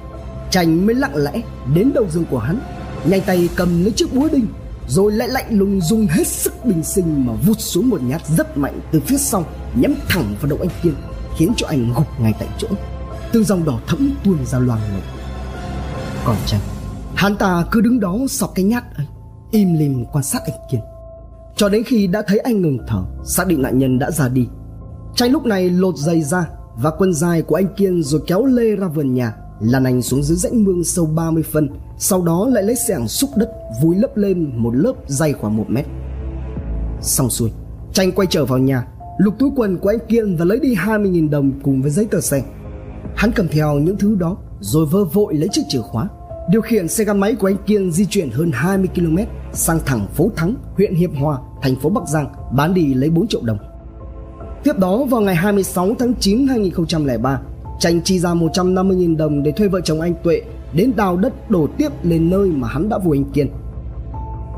Tranh 0.52 0.86
mới 0.86 0.96
lặng 0.96 1.16
lẽ 1.16 1.42
đến 1.74 1.92
đầu 1.94 2.06
giường 2.10 2.26
của 2.30 2.40
hắn, 2.40 2.60
nhanh 3.06 3.22
tay 3.22 3.50
cầm 3.56 3.84
lấy 3.84 3.92
chiếc 3.92 4.14
búa 4.14 4.28
đinh 4.32 4.48
rồi 4.88 5.12
lại 5.12 5.28
lạnh 5.28 5.60
lùng 5.60 5.82
dùng 5.82 6.08
hết 6.08 6.28
sức 6.28 6.66
bình 6.66 6.84
sinh 6.84 7.26
mà 7.26 7.34
vút 7.34 7.60
xuống 7.60 7.90
một 7.90 8.02
nhát 8.02 8.28
rất 8.28 8.58
mạnh 8.58 8.80
từ 8.92 9.00
phía 9.00 9.18
sau 9.18 9.46
nhắm 9.76 9.96
thẳng 10.10 10.36
vào 10.42 10.50
đầu 10.50 10.60
anh 10.62 10.70
kiên 10.84 10.94
khiến 11.38 11.54
cho 11.58 11.68
anh 11.68 11.94
gục 11.96 12.20
ngay 12.20 12.34
tại 12.40 12.48
chỗ. 12.58 12.68
Từ 13.32 13.44
dòng 13.44 13.66
đỏ 13.66 13.80
thẫm 13.88 14.16
tuôn 14.24 14.46
ra 14.46 14.60
loang 14.60 14.80
lổ. 14.80 15.00
Còn 16.26 16.36
chăng 16.46 16.62
hắn 17.16 17.36
ta 17.36 17.66
cứ 17.72 17.82
đứng 17.82 18.00
đó 18.00 18.18
sọc 18.30 18.52
cái 18.56 18.66
nhát 18.66 18.84
ấy 18.96 19.06
im 19.52 19.74
lìm 19.74 20.06
quan 20.06 20.24
sát 20.24 20.40
anh 20.46 20.60
kiên 20.72 20.82
cho 21.56 21.70
đến 21.70 21.84
khi 21.84 22.08
đã 22.08 22.22
thấy 22.28 22.40
anh 22.40 22.62
ngừng 22.62 22.78
thở 22.88 23.04
xác 23.26 23.48
định 23.48 23.62
nạn 23.62 23.78
nhân 23.78 24.00
đã 24.00 24.12
ra 24.12 24.28
đi 24.28 24.48
tranh 25.16 25.32
lúc 25.32 25.46
này 25.46 25.70
lột 25.70 25.98
giày 25.98 26.22
ra 26.22 26.50
và 26.76 26.92
quần 26.92 27.14
dài 27.14 27.42
của 27.42 27.56
anh 27.56 27.68
kiên 27.78 28.04
rồi 28.04 28.22
kéo 28.28 28.46
lê 28.46 28.76
ra 28.76 28.88
vườn 28.88 29.14
nhà, 29.14 29.36
lăn 29.60 29.84
anh 29.84 30.02
xuống 30.02 30.24
dưới 30.24 30.38
rãnh 30.38 30.64
mương 30.64 30.84
sâu 30.84 31.06
30 31.06 31.44
phân, 31.44 31.70
sau 31.98 32.22
đó 32.22 32.48
lại 32.52 32.64
lấy 32.64 32.76
xẻng 32.76 33.08
xúc 33.08 33.30
đất 33.38 33.52
vùi 33.82 33.96
lấp 33.96 34.18
lên 34.18 34.52
một 34.56 34.72
lớp 34.76 34.94
dày 35.08 35.34
khoảng 35.34 35.58
một 35.58 35.66
mét. 35.68 35.86
Xong 37.02 37.30
xuôi 37.30 37.52
tranh 37.94 38.12
quay 38.12 38.28
trở 38.32 38.46
vào 38.46 38.60
nhà, 38.60 38.88
lục 39.18 39.34
túi 39.40 39.50
quần 39.56 39.78
của 39.78 39.90
anh 39.90 40.00
kiên 40.08 40.36
và 40.38 40.46
lấy 40.46 40.60
đi 40.60 40.76
20.000 40.76 41.30
đồng 41.30 41.52
cùng 41.64 41.82
với 41.82 41.92
giấy 41.92 42.06
tờ 42.12 42.22
xe. 42.22 42.42
Hắn 43.16 43.32
cầm 43.32 43.48
theo 43.48 43.80
những 43.80 43.98
thứ 43.98 44.16
đó 44.16 44.38
rồi 44.60 44.86
vơ 44.86 45.06
vội 45.06 45.34
lấy 45.34 45.50
chiếc 45.52 45.62
chìa 45.70 45.82
khóa, 45.82 46.08
điều 46.52 46.62
khiển 46.62 46.88
xe 46.88 47.04
gắn 47.04 47.20
máy 47.20 47.36
của 47.36 47.48
anh 47.48 47.58
kiên 47.66 47.92
di 47.92 48.06
chuyển 48.06 48.30
hơn 48.30 48.52
20 48.54 48.90
km 48.96 49.18
sang 49.54 49.80
thẳng 49.86 50.08
phố 50.14 50.32
thắng, 50.36 50.56
huyện 50.78 50.96
hiệp 50.96 51.12
hòa, 51.20 51.38
thành 51.62 51.76
phố 51.76 51.90
bắc 51.90 52.08
giang, 52.08 52.34
bán 52.52 52.74
đi 52.74 52.94
lấy 52.94 53.10
4 53.10 53.28
triệu 53.28 53.42
đồng 53.44 53.58
tiếp 54.64 54.78
đó 54.78 55.04
vào 55.04 55.22
ngày 55.22 55.36
26 55.36 55.96
tháng 56.00 56.14
9 56.20 56.48
2003 56.48 57.42
Tranh 57.80 58.02
chi 58.02 58.20
ra 58.20 58.30
150.000 58.30 59.18
đồng 59.18 59.44
để 59.44 59.52
thuê 59.52 59.68
vợ 59.68 59.82
chồng 59.82 60.02
anh 60.02 60.14
Tuệ 60.24 60.42
đến 60.74 60.92
đào 60.96 61.18
đất 61.18 61.50
đổ 61.50 61.68
tiếp 61.78 61.90
lên 62.04 62.30
nơi 62.30 62.50
mà 62.50 62.68
hắn 62.68 62.90
đã 62.90 62.98
vùi 62.98 63.18
anh 63.18 63.32
Kiên. 63.32 63.50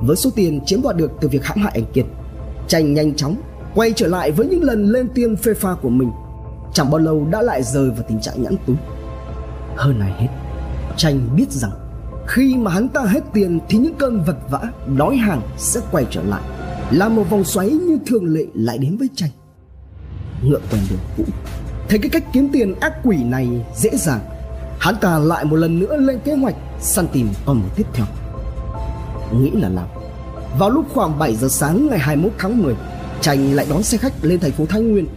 Với 0.02 0.16
số 0.16 0.30
tiền 0.36 0.60
chiếm 0.66 0.82
đoạt 0.82 0.96
được 0.96 1.12
từ 1.22 1.28
việc 1.28 1.46
hãm 1.46 1.58
hại 1.58 1.72
anh 1.76 1.86
Kiên, 1.94 2.06
Tranh 2.68 2.94
nhanh 2.94 3.16
chóng 3.16 3.36
quay 3.76 3.94
trở 3.96 4.08
lại 4.08 4.32
với 4.32 4.48
những 4.48 4.64
lần 4.64 4.86
lên 4.86 5.08
tiên 5.16 5.36
phê 5.36 5.54
pha 5.54 5.74
của 5.74 5.90
mình. 5.90 6.12
chẳng 6.74 6.92
bao 6.92 7.00
lâu 7.00 7.28
đã 7.32 7.42
lại 7.42 7.64
rơi 7.64 7.90
vào 7.90 8.06
tình 8.10 8.22
trạng 8.22 8.44
nhẫn 8.44 8.56
túi 8.68 8.76
hơn 9.76 10.00
này 10.00 10.14
hết 10.18 10.28
tranh 10.98 11.20
biết 11.36 11.52
rằng 11.52 11.72
khi 12.28 12.56
mà 12.58 12.72
hắn 12.72 12.90
ta 12.90 13.02
hết 13.02 13.20
tiền 13.34 13.60
thì 13.70 13.78
những 13.78 13.94
cơn 13.94 14.24
vật 14.24 14.38
vã 14.50 14.72
đói 14.98 15.16
hàng 15.16 15.42
sẽ 15.58 15.80
quay 15.92 16.06
trở 16.10 16.24
lại 16.24 16.42
là 16.92 17.10
một 17.10 17.30
vòng 17.30 17.44
xoáy 17.44 17.70
như 17.70 17.98
thường 18.06 18.26
lệ 18.26 18.46
lại 18.54 18.78
đến 18.78 18.98
với 18.98 19.08
tranh 19.16 19.30
ngựa 20.44 20.60
quen 20.72 20.82
đường 20.90 21.00
cũ. 21.18 21.24
Thấy 21.90 22.00
cái 22.00 22.10
cách 22.10 22.24
kiếm 22.34 22.50
tiền 22.54 22.76
ác 22.80 22.94
quỷ 23.04 23.18
này 23.24 23.50
dễ 23.76 23.90
dàng, 23.98 24.20
hắn 24.80 24.96
ta 25.02 25.20
lại 25.20 25.46
một 25.46 25.56
lần 25.56 25.80
nữa 25.80 25.98
lên 25.98 26.20
kế 26.26 26.34
hoạch 26.34 26.56
săn 26.80 27.08
tìm 27.08 27.30
con 27.46 27.60
mồi 27.60 27.70
tiếp 27.76 27.86
theo. 27.94 28.06
Nghĩ 29.34 29.52
là 29.52 29.70
làm. 29.70 29.88
Vào 30.60 30.70
lúc 30.70 30.86
khoảng 30.94 31.20
7 31.20 31.36
giờ 31.36 31.48
sáng 31.48 31.88
ngày 31.90 32.00
21 32.00 32.34
tháng 32.38 32.64
10 32.64 32.76
Tranh 33.22 33.54
lại 33.54 33.66
đón 33.70 33.84
xe 33.84 33.98
khách 33.98 34.14
lên 34.22 34.40
thành 34.40 34.52
phố 34.52 34.66
Thái 34.66 34.82
Nguyên. 34.82 35.08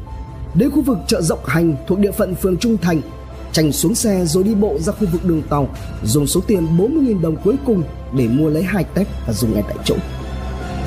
Đến 0.54 0.70
khu 0.70 0.82
vực 0.82 0.98
chợ 1.06 1.22
Rộng 1.22 1.44
Hành 1.46 1.76
thuộc 1.86 1.98
địa 1.98 2.10
phận 2.12 2.34
phường 2.34 2.56
Trung 2.56 2.76
Thành 2.76 3.00
Tranh 3.52 3.72
xuống 3.72 3.94
xe 3.94 4.24
rồi 4.24 4.44
đi 4.44 4.54
bộ 4.54 4.78
ra 4.78 4.92
khu 4.92 5.06
vực 5.12 5.24
đường 5.24 5.42
tàu, 5.42 5.68
Dùng 6.04 6.26
số 6.26 6.40
tiền 6.46 6.66
40.000 6.76 7.20
đồng 7.20 7.36
cuối 7.44 7.56
cùng 7.66 7.82
để 8.16 8.28
mua 8.28 8.48
lấy 8.50 8.62
hai 8.62 8.84
tép 8.84 9.06
và 9.26 9.32
dùng 9.32 9.54
ngay 9.54 9.62
tại 9.66 9.76
chỗ. 9.84 9.96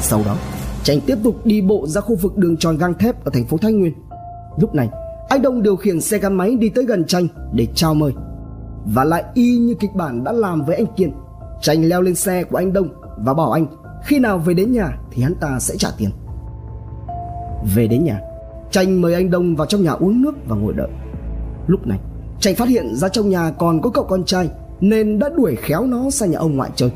Sau 0.01 0.23
đó 0.25 0.37
Tranh 0.83 1.01
tiếp 1.01 1.17
tục 1.23 1.45
đi 1.45 1.61
bộ 1.61 1.87
ra 1.87 2.01
khu 2.01 2.15
vực 2.15 2.37
đường 2.37 2.57
tròn 2.57 2.77
gang 2.77 2.93
thép 2.93 3.25
ở 3.25 3.31
thành 3.33 3.45
phố 3.45 3.57
Thái 3.57 3.71
Nguyên. 3.71 3.93
Lúc 4.57 4.75
này 4.75 4.89
anh 5.29 5.41
Đông 5.41 5.63
điều 5.63 5.75
khiển 5.75 6.01
xe 6.01 6.17
gắn 6.17 6.33
máy 6.33 6.55
đi 6.55 6.69
tới 6.69 6.85
gần 6.85 7.05
Tranh 7.05 7.27
để 7.53 7.67
chào 7.75 7.93
mời. 7.93 8.11
Và 8.85 9.03
lại 9.03 9.23
y 9.33 9.57
như 9.57 9.75
kịch 9.79 9.93
bản 9.95 10.23
đã 10.23 10.31
làm 10.31 10.61
với 10.61 10.75
anh 10.75 10.85
Kiên 10.95 11.11
Tranh 11.61 11.83
leo 11.89 12.01
lên 12.01 12.15
xe 12.15 12.43
của 12.43 12.57
anh 12.57 12.73
Đông 12.73 12.87
và 13.17 13.33
bảo 13.33 13.51
anh, 13.51 13.65
khi 14.03 14.19
nào 14.19 14.37
về 14.37 14.53
đến 14.53 14.71
nhà 14.71 14.97
thì 15.11 15.23
hắn 15.23 15.35
ta 15.35 15.59
sẽ 15.59 15.75
trả 15.77 15.89
tiền. 15.97 16.09
Về 17.75 17.87
đến 17.87 18.03
nhà 18.03 18.21
tranh 18.71 19.01
mời 19.01 19.13
anh 19.13 19.29
đông 19.29 19.55
vào 19.55 19.67
trong 19.67 19.83
nhà 19.83 19.91
uống 19.91 20.21
nước 20.21 20.35
và 20.47 20.55
ngồi 20.55 20.73
đợi. 20.73 20.87
Lúc 21.67 21.87
này 21.87 21.99
tranh 22.39 22.55
phát 22.55 22.69
hiện 22.69 22.95
ra 22.95 23.09
trong 23.09 23.29
nhà 23.29 23.51
còn 23.51 23.81
có 23.81 23.89
cậu 23.89 24.03
con 24.03 24.23
trai 24.23 24.49
nên 24.81 25.19
đã 25.19 25.29
đuổi 25.37 25.55
khéo 25.55 25.85
nó 25.85 26.09
sang 26.09 26.31
nhà 26.31 26.39
ông 26.39 26.57
ngoại 26.57 26.69
chơi. 26.75 26.91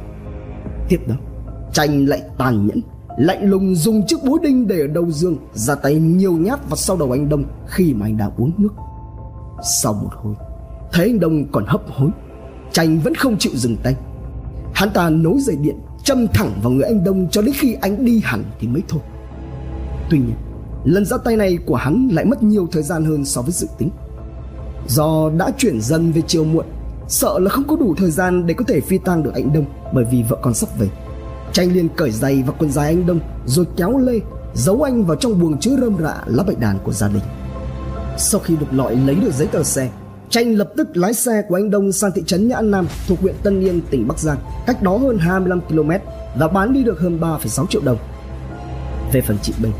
Tiếp 0.90 1.00
đó 1.08 1.16
tranh 1.74 2.06
lại 2.06 2.22
tàn 2.38 2.68
nhẫn 2.68 2.82
lạnh 3.22 3.50
lùng 3.50 3.76
dùng 3.76 4.08
chiếc 4.08 4.24
búa 4.24 4.38
đinh 4.38 4.68
để 4.68 4.80
ở 4.80 4.88
đầu 4.88 5.12
giường 5.12 5.38
ra 5.54 5.76
tay 5.76 5.96
nhiều 5.96 6.34
nhát 6.34 6.70
vào 6.70 6.76
sau 6.76 6.98
đầu 6.98 7.12
anh 7.12 7.30
đông 7.30 7.44
khi 7.68 7.94
mà 7.94 8.06
anh 8.06 8.18
đã 8.18 8.30
uống 8.38 8.52
nước 8.58 8.74
sau 9.82 9.94
một 9.94 10.10
hồi 10.14 10.36
thấy 10.92 11.06
anh 11.06 11.20
đông 11.20 11.52
còn 11.52 11.66
hấp 11.68 11.82
hối 11.90 12.10
tranh 12.72 13.00
vẫn 13.00 13.16
không 13.16 13.38
chịu 13.38 13.52
dừng 13.56 13.78
tay 13.84 13.96
hắn 14.74 14.90
ta 14.90 15.10
nối 15.10 15.42
dây 15.42 15.56
điện 15.56 15.76
châm 16.04 16.28
thẳng 16.28 16.60
vào 16.64 16.72
người 16.72 16.84
anh 16.84 17.04
Đông 17.04 17.28
cho 17.32 17.42
đến 17.42 17.56
khi 17.58 17.74
anh 17.82 18.06
đi 18.06 18.22
hẳn 18.24 18.44
thì 18.60 18.68
mới 18.68 18.82
thôi. 18.88 19.02
Tuy 20.10 20.18
nhiên, 20.18 20.36
lần 20.84 21.06
ra 21.06 21.18
tay 21.18 21.36
này 21.36 21.58
của 21.66 21.76
hắn 21.76 22.10
lại 22.12 22.26
mất 22.26 22.44
nhiều 22.44 22.68
thời 22.72 22.84
gian 22.84 23.06
hơn 23.06 23.26
so 23.26 23.42
với 23.42 23.52
dự 23.52 23.68
tính. 23.78 23.90
Do 24.88 25.30
đã 25.38 25.52
chuyển 25.58 25.82
dần 25.82 26.12
về 26.12 26.22
chiều 26.28 26.44
muộn, 26.44 26.66
sợ 27.08 27.40
là 27.40 27.50
không 27.50 27.68
có 27.68 27.76
đủ 27.76 27.96
thời 27.98 28.12
gian 28.12 28.46
để 28.46 28.54
có 28.54 28.66
thể 28.68 28.82
phi 28.82 28.98
tang 28.98 29.24
được 29.24 29.34
anh 29.34 29.54
Đông 29.54 29.66
bởi 29.94 30.06
vì 30.12 30.24
vợ 30.30 30.38
con 30.42 30.54
sắp 30.54 30.70
về. 30.80 30.88
Tranh 31.54 31.74
liền 31.74 31.90
cởi 31.90 32.12
giày 32.12 32.44
và 32.48 32.54
quần 32.60 32.72
dài 32.72 32.88
anh 32.88 33.06
Đông 33.06 33.20
rồi 33.46 33.66
kéo 33.78 33.98
lê 33.98 34.20
giấu 34.54 34.82
anh 34.82 35.06
vào 35.06 35.18
trong 35.18 35.40
buồng 35.40 35.60
chứa 35.60 35.76
rơm 35.82 35.98
rạ 36.04 36.16
lá 36.26 36.44
bạch 36.44 36.60
đàn 36.60 36.80
của 36.84 36.94
gia 36.94 37.08
đình. 37.08 37.24
Sau 38.18 38.40
khi 38.40 38.56
được 38.56 38.68
lọi 38.72 38.96
lấy 38.96 39.16
được 39.16 39.34
giấy 39.34 39.48
tờ 39.48 39.64
xe, 39.64 39.90
Tranh 40.32 40.56
lập 40.56 40.72
tức 40.78 40.98
lái 40.98 41.14
xe 41.14 41.42
của 41.48 41.56
anh 41.56 41.70
Đông 41.70 41.92
sang 41.92 42.12
thị 42.16 42.24
trấn 42.26 42.48
Nhã 42.48 42.62
Nam 42.62 42.88
thuộc 43.08 43.20
huyện 43.22 43.36
Tân 43.44 43.62
Yên, 43.62 43.82
tỉnh 43.90 44.08
Bắc 44.08 44.20
Giang, 44.20 44.38
cách 44.66 44.84
đó 44.84 44.98
hơn 44.98 45.18
25 45.18 45.62
km 45.62 45.92
và 46.36 46.48
bán 46.48 46.74
đi 46.74 46.84
được 46.84 47.00
hơn 47.00 47.20
3,6 47.22 47.66
triệu 47.66 47.82
đồng. 47.82 47.98
Về 49.14 49.22
phần 49.22 49.38
chị 49.42 49.54
Bình, 49.62 49.72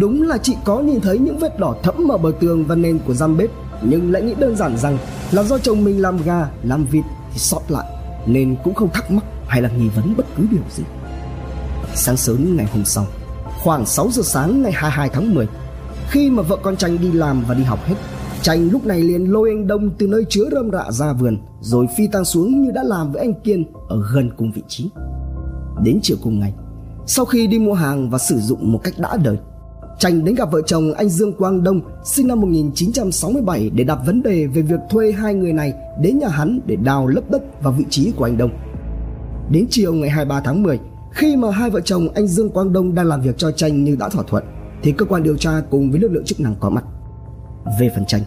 đúng 0.00 0.22
là 0.22 0.38
chị 0.38 0.56
có 0.64 0.80
nhìn 0.80 1.00
thấy 1.00 1.18
những 1.18 1.38
vết 1.38 1.58
đỏ 1.58 1.74
thẫm 1.82 2.12
ở 2.12 2.18
bờ 2.18 2.32
tường 2.40 2.64
và 2.64 2.74
nền 2.74 2.98
của 3.06 3.14
giam 3.14 3.36
bếp 3.36 3.50
nhưng 3.82 4.12
lại 4.12 4.22
nghĩ 4.22 4.34
đơn 4.38 4.56
giản 4.56 4.76
rằng 4.76 4.98
là 5.32 5.42
do 5.42 5.58
chồng 5.58 5.84
mình 5.84 6.02
làm 6.02 6.18
gà, 6.24 6.48
làm 6.62 6.84
vịt 6.84 7.04
thì 7.32 7.38
sót 7.38 7.60
lại 7.68 7.86
nên 8.26 8.56
cũng 8.64 8.74
không 8.74 8.88
thắc 8.92 9.10
mắc 9.10 9.24
hay 9.46 9.62
là 9.62 9.68
nghi 9.68 9.88
vấn 9.88 10.16
bất 10.16 10.26
cứ 10.36 10.46
điều 10.50 10.62
gì. 10.70 10.84
Sáng 11.94 12.16
sớm 12.16 12.56
ngày 12.56 12.66
hôm 12.72 12.84
sau, 12.84 13.06
khoảng 13.62 13.86
6 13.86 14.10
giờ 14.10 14.22
sáng 14.22 14.62
ngày 14.62 14.72
22 14.72 15.08
tháng 15.08 15.34
10, 15.34 15.46
khi 16.10 16.30
mà 16.30 16.42
vợ 16.42 16.56
con 16.62 16.76
Tranh 16.76 16.98
đi 17.00 17.12
làm 17.12 17.44
và 17.48 17.54
đi 17.54 17.62
học 17.62 17.78
hết 17.84 17.94
Tranh 18.42 18.68
lúc 18.72 18.86
này 18.86 19.00
liền 19.00 19.32
lôi 19.32 19.50
anh 19.50 19.66
Đông 19.66 19.90
từ 19.98 20.06
nơi 20.06 20.24
chứa 20.28 20.44
rơm 20.52 20.70
rạ 20.70 20.90
ra 20.90 21.12
vườn 21.12 21.38
Rồi 21.60 21.86
phi 21.96 22.06
tăng 22.06 22.24
xuống 22.24 22.62
như 22.62 22.70
đã 22.70 22.82
làm 22.82 23.12
với 23.12 23.22
anh 23.22 23.34
Kiên 23.34 23.64
ở 23.88 24.02
gần 24.14 24.30
cùng 24.36 24.52
vị 24.52 24.62
trí 24.68 24.90
Đến 25.84 25.98
chiều 26.02 26.16
cùng 26.22 26.40
ngày 26.40 26.54
Sau 27.06 27.24
khi 27.24 27.46
đi 27.46 27.58
mua 27.58 27.74
hàng 27.74 28.10
và 28.10 28.18
sử 28.18 28.38
dụng 28.38 28.72
một 28.72 28.80
cách 28.84 28.94
đã 28.98 29.16
đời 29.24 29.36
Tranh 29.98 30.24
đến 30.24 30.34
gặp 30.34 30.52
vợ 30.52 30.60
chồng 30.66 30.92
anh 30.92 31.08
Dương 31.08 31.32
Quang 31.32 31.64
Đông 31.64 31.80
sinh 32.04 32.28
năm 32.28 32.40
1967 32.40 33.70
để 33.74 33.84
đặt 33.84 33.98
vấn 34.06 34.22
đề 34.22 34.46
về 34.46 34.62
việc 34.62 34.80
thuê 34.90 35.12
hai 35.12 35.34
người 35.34 35.52
này 35.52 35.72
đến 36.00 36.18
nhà 36.18 36.28
hắn 36.28 36.60
để 36.66 36.76
đào 36.76 37.06
lấp 37.06 37.30
đất 37.30 37.62
vào 37.62 37.72
vị 37.72 37.84
trí 37.90 38.12
của 38.16 38.24
anh 38.24 38.36
Đông. 38.38 38.50
Đến 39.50 39.66
chiều 39.70 39.94
ngày 39.94 40.10
23 40.10 40.40
tháng 40.40 40.62
10, 40.62 40.80
khi 41.12 41.36
mà 41.36 41.50
hai 41.50 41.70
vợ 41.70 41.80
chồng 41.80 42.08
anh 42.14 42.26
Dương 42.26 42.50
Quang 42.50 42.72
Đông 42.72 42.94
đang 42.94 43.06
làm 43.06 43.20
việc 43.20 43.38
cho 43.38 43.50
Tranh 43.50 43.84
như 43.84 43.96
đã 43.96 44.08
thỏa 44.08 44.24
thuận, 44.28 44.44
thì 44.82 44.92
cơ 44.92 45.04
quan 45.04 45.22
điều 45.22 45.36
tra 45.36 45.50
cùng 45.70 45.90
với 45.90 46.00
lực 46.00 46.12
lượng 46.12 46.24
chức 46.24 46.40
năng 46.40 46.54
có 46.60 46.70
mặt. 46.70 46.84
Về 47.80 47.90
phần 47.94 48.06
tranh 48.06 48.22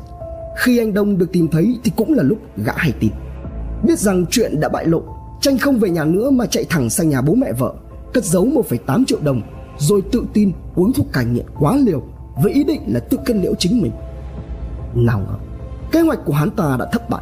Khi 0.58 0.77
anh 0.77 0.93
Đông 0.93 1.17
được 1.17 1.32
tìm 1.32 1.47
thấy 1.47 1.79
thì 1.84 1.91
cũng 1.95 2.13
là 2.13 2.23
lúc 2.23 2.38
gã 2.58 2.73
hay 2.75 2.93
tin. 2.99 3.12
Biết 3.84 3.99
rằng 3.99 4.25
chuyện 4.29 4.60
đã 4.60 4.69
bại 4.69 4.86
lộ 4.86 5.03
Tranh 5.41 5.58
không 5.58 5.79
về 5.79 5.89
nhà 5.89 6.05
nữa 6.05 6.29
mà 6.29 6.45
chạy 6.45 6.65
thẳng 6.69 6.89
sang 6.89 7.10
nhà 7.10 7.21
bố 7.21 7.34
mẹ 7.34 7.53
vợ 7.53 7.73
Cất 8.13 8.25
giấu 8.25 8.45
1,8 8.45 9.05
triệu 9.05 9.19
đồng 9.23 9.41
Rồi 9.77 10.01
tự 10.12 10.25
tin 10.34 10.51
uống 10.75 10.93
thuốc 10.93 11.08
cai 11.13 11.25
nghiện 11.25 11.45
quá 11.60 11.77
liều 11.77 12.03
Với 12.43 12.53
ý 12.53 12.63
định 12.63 12.82
là 12.88 12.99
tự 12.99 13.17
cân 13.25 13.41
liễu 13.41 13.53
chính 13.55 13.82
mình. 13.82 13.91
Nào 14.95 15.19
ngờ 15.19 15.36
Kế 15.91 16.01
hoạch 16.01 16.19
của 16.25 16.34
hắn 16.34 16.49
ta 16.51 16.75
đã 16.79 16.86
thất 16.91 17.10
bại. 17.10 17.21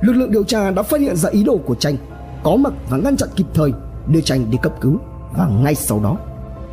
Lực 0.00 0.12
lượng 0.12 0.30
điều 0.30 0.44
tra 0.44 0.70
đã 0.70 0.82
phát 0.82 1.00
hiện 1.00 1.16
ra 1.16 1.30
ý 1.30 1.44
đồ 1.44 1.56
của 1.56 1.74
Tranh 1.74 1.96
có 2.44 2.56
mặt 2.56 2.72
và 2.90 2.96
ngăn 2.96 3.16
chặn 3.16 3.28
kịp 3.36 3.46
thời 3.54 3.72
Đưa 4.08 4.20
Tranh 4.20 4.50
đi 4.50 4.58
cấp 4.62 4.72
cứu 4.80 4.98
Và 5.36 5.48
ngay 5.62 5.74
sau 5.74 6.00
đó 6.00 6.18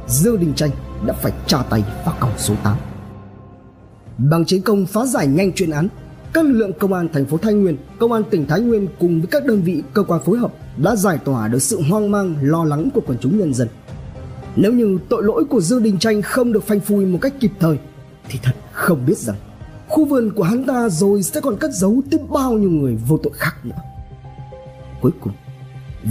Dương 0.08 0.40
Đình 0.40 0.54
Tranh 0.56 0.70
đã 1.06 1.14
phải 1.14 1.32
tra 1.48 1.58
tay 1.70 1.84
vào 2.06 2.16
còng 2.20 2.32
số 2.38 2.54
8 2.64 2.78
Bằng 4.18 4.46
chiến 4.46 4.62
công 4.62 4.86
phá 4.86 5.06
giải 5.06 5.28
nhanh 5.28 5.54
chuyên 5.54 5.72
án, 5.72 5.88
các 6.34 6.46
lực 6.46 6.52
lượng 6.52 6.74
công 6.80 6.94
an 6.94 7.08
thành 7.14 7.26
phố 7.26 7.38
Thái 7.38 7.54
Nguyên, 7.54 7.78
công 8.00 8.12
an 8.12 8.24
tỉnh 8.30 8.48
Thái 8.48 8.62
Nguyên 8.62 8.88
cùng 9.00 9.20
với 9.20 9.28
các 9.28 9.46
đơn 9.46 9.62
vị 9.62 9.84
cơ 9.94 10.04
quan 10.04 10.22
phối 10.26 10.38
hợp 10.38 10.54
đã 10.78 10.96
giải 10.96 11.18
tỏa 11.18 11.48
được 11.48 11.60
sự 11.60 11.82
hoang 11.90 12.12
mang, 12.12 12.36
lo 12.42 12.64
lắng 12.64 12.90
của 12.94 13.02
quần 13.08 13.18
chúng 13.22 13.40
nhân 13.40 13.54
dân. 13.54 13.68
Nếu 14.56 14.74
như 14.74 14.98
tội 15.10 15.24
lỗi 15.24 15.46
của 15.50 15.62
Dương 15.62 15.84
Đình 15.84 16.00
Tranh 16.00 16.22
không 16.22 16.54
được 16.54 16.64
phanh 16.64 16.80
phui 16.80 17.06
một 17.06 17.20
cách 17.22 17.34
kịp 17.40 17.52
thời 17.60 17.78
thì 18.30 18.40
thật 18.44 18.52
không 18.72 19.06
biết 19.06 19.18
rằng 19.18 19.36
khu 19.88 20.06
vườn 20.06 20.32
của 20.36 20.44
hắn 20.44 20.64
ta 20.64 20.90
rồi 20.90 21.24
sẽ 21.24 21.42
còn 21.42 21.58
cất 21.58 21.72
giấu 21.74 22.02
tiếp 22.12 22.20
bao 22.30 22.54
nhiêu 22.54 22.70
người 22.70 22.98
vô 23.08 23.18
tội 23.18 23.34
khác 23.36 23.56
nữa. 23.64 23.76
Cuối 25.02 25.12
cùng, 25.22 25.34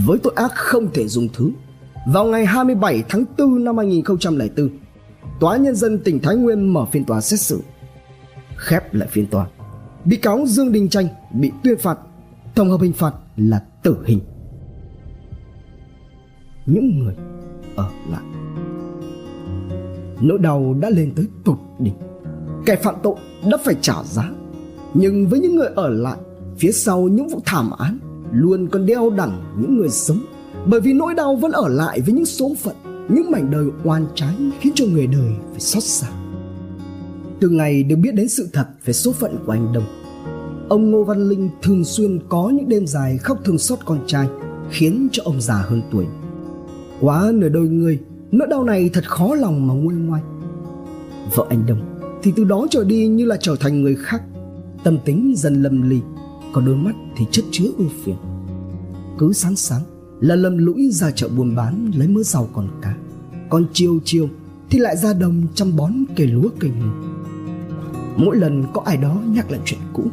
với 0.07 0.19
tội 0.19 0.33
ác 0.37 0.53
không 0.55 0.93
thể 0.95 1.09
dùng 1.09 1.29
thứ, 1.33 1.51
vào 2.07 2.25
ngày 2.25 2.47
27 2.47 3.05
tháng 3.09 3.25
4 3.39 3.65
năm 3.65 3.77
2004, 3.77 4.69
Tòa 5.41 5.57
nhân 5.57 5.75
dân 5.75 5.99
tỉnh 5.99 6.19
Thái 6.19 6.37
Nguyên 6.37 6.73
mở 6.73 6.85
phiên 6.85 7.05
tòa 7.05 7.21
xét 7.21 7.41
xử 7.41 7.61
khép 8.57 8.95
lại 8.95 9.09
phiên 9.13 9.27
tòa. 9.27 9.47
Bị 10.05 10.17
cáo 10.17 10.47
dương 10.47 10.73
đình 10.73 10.89
tranh 10.89 11.09
bị 11.33 11.53
tuyên 11.63 11.79
phạt 11.79 11.99
tổng 12.55 12.71
hợp 12.71 12.81
hình 12.81 12.93
phạt 12.93 13.15
là 13.37 13.65
tử 13.83 13.97
hình. 14.07 14.21
Những 16.67 16.99
người 16.99 17.15
ở 17.77 17.91
lại. 18.11 18.23
Nỗi 20.21 20.39
đau 20.39 20.75
đã 20.81 20.91
lên 20.91 21.13
tới 21.17 21.27
tột 21.45 21.59
đỉnh. 21.79 21.95
Kẻ 22.67 22.77
phạm 22.77 22.95
tội 23.03 23.17
đã 23.51 23.57
phải 23.65 23.75
trả 23.81 23.95
giá. 24.05 24.31
Nhưng 24.95 25.29
với 25.29 25.41
những 25.41 25.57
người 25.57 25.69
ở 25.75 25.89
lại 25.89 26.19
phía 26.59 26.73
sau 26.73 27.01
những 27.03 27.29
vụ 27.29 27.41
thảm 27.45 27.71
án 27.79 27.99
luôn 28.33 28.69
còn 28.69 28.87
đeo 28.87 29.11
đẳng 29.11 29.43
những 29.61 29.79
người 29.79 29.89
sống. 29.89 30.21
Bởi 30.67 30.81
vì 30.81 30.93
nỗi 30.93 31.15
đau 31.15 31.37
vẫn 31.37 31.53
ở 31.53 31.69
lại 31.69 32.01
với 32.01 32.15
những 32.15 32.27
số 32.27 32.55
phận, 32.63 32.77
những 33.09 33.31
mảnh 33.31 33.51
đời 33.51 33.67
oan 33.85 34.07
trái 34.15 34.35
khiến 34.61 34.73
cho 34.77 34.85
người 34.87 35.07
đời 35.07 35.31
phải 35.51 35.61
xót 35.61 35.83
xa. 35.83 36.07
Từ 37.41 37.49
ngày 37.49 37.83
được 37.83 37.97
biết 37.97 38.15
đến 38.15 38.29
sự 38.29 38.49
thật 38.53 38.67
về 38.85 38.93
số 38.93 39.13
phận 39.13 39.37
của 39.47 39.53
anh 39.53 39.73
Đông, 39.73 39.85
Ông 40.69 40.91
Ngô 40.91 41.05
Văn 41.05 41.29
Linh 41.29 41.51
thường 41.63 41.85
xuyên 41.85 42.19
có 42.29 42.49
những 42.55 42.69
đêm 42.69 42.87
dài 42.87 43.19
khóc 43.19 43.39
thương 43.45 43.59
xót 43.59 43.79
con 43.85 43.99
trai, 44.07 44.29
Khiến 44.71 45.09
cho 45.13 45.23
ông 45.27 45.41
già 45.41 45.55
hơn 45.55 45.83
tuổi. 45.91 46.07
Quá 47.01 47.31
nửa 47.35 47.49
đôi 47.49 47.69
người, 47.69 47.99
Nỗi 48.33 48.49
đau 48.49 48.65
này 48.65 48.91
thật 48.93 49.05
khó 49.11 49.35
lòng 49.35 49.67
mà 49.67 49.75
nguôi 49.75 49.95
ngoai. 49.95 50.23
Vợ 51.35 51.47
anh 51.51 51.67
Đông 51.67 51.81
Thì 52.23 52.33
từ 52.37 52.45
đó 52.45 52.67
trở 52.71 52.85
đi 52.85 53.07
như 53.07 53.25
là 53.25 53.37
trở 53.41 53.57
thành 53.61 53.83
người 53.83 53.95
khác, 53.95 54.23
Tâm 54.85 54.99
tính 55.05 55.35
dần 55.37 55.63
lầm 55.63 55.91
lì. 55.91 56.01
Còn 56.53 56.65
đôi 56.65 56.77
mắt 56.77 56.95
thì 57.17 57.25
chất 57.31 57.45
chứa 57.51 57.67
ưu 57.79 57.89
phiền. 58.05 58.17
Cứ 59.19 59.33
sáng 59.33 59.57
sáng, 59.57 59.83
là 60.21 60.35
lầm 60.35 60.59
lũi 60.59 60.91
ra 60.91 61.11
chợ 61.11 61.29
buôn 61.29 61.57
bán 61.57 61.91
lấy 61.95 62.09
mớ 62.09 62.23
rau 62.23 62.49
còn 62.53 62.69
cá. 62.83 62.97
Còn 63.51 63.67
chiều 63.73 63.99
chiều 64.05 64.29
thì 64.71 64.79
lại 64.79 64.97
ra 64.97 65.13
đồng 65.13 65.43
chăm 65.55 65.77
bón 65.77 65.93
cây 66.17 66.27
lúa 66.27 66.49
cây 66.59 66.71
ngô 66.71 67.11
mỗi 68.25 68.37
lần 68.37 68.65
có 68.73 68.83
ai 68.85 68.97
đó 68.97 69.17
nhắc 69.27 69.51
lại 69.51 69.61
chuyện 69.65 69.81
cũ, 69.93 70.05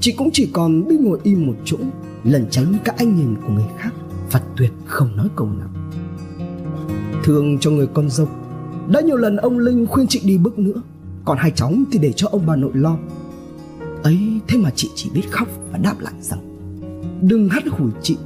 chị 0.00 0.12
cũng 0.12 0.30
chỉ 0.32 0.50
còn 0.52 0.88
biết 0.88 1.00
ngồi 1.00 1.18
im 1.22 1.46
một 1.46 1.54
chỗ 1.64 1.76
lần 2.24 2.46
tránh 2.50 2.74
các 2.84 2.96
ánh 2.96 3.16
nhìn 3.16 3.34
của 3.46 3.52
người 3.52 3.64
khác 3.78 3.90
và 4.30 4.40
tuyệt 4.56 4.72
không 4.86 5.16
nói 5.16 5.28
câu 5.36 5.48
nào. 5.48 5.68
Thương 7.24 7.58
cho 7.58 7.70
người 7.70 7.86
con 7.86 8.10
dâu, 8.10 8.28
đã 8.88 9.00
nhiều 9.00 9.16
lần 9.16 9.36
ông 9.36 9.58
linh 9.58 9.86
khuyên 9.86 10.06
chị 10.06 10.20
đi 10.24 10.38
bước 10.38 10.58
nữa, 10.58 10.82
còn 11.24 11.38
hai 11.38 11.50
cháu 11.50 11.72
thì 11.92 11.98
để 11.98 12.12
cho 12.12 12.28
ông 12.28 12.46
bà 12.46 12.56
nội 12.56 12.72
lo 12.74 12.96
ấy, 14.04 14.40
thế 14.48 14.58
mà 14.58 14.70
chị 14.76 14.90
chỉ 14.94 15.10
biết 15.14 15.30
khóc 15.30 15.48
và 15.72 15.78
đáp 15.78 16.00
lại 16.00 16.14
rằng, 16.20 16.40
đừng 17.22 17.48
hắt 17.48 17.62
hủi 17.70 17.90
chị 18.02 18.16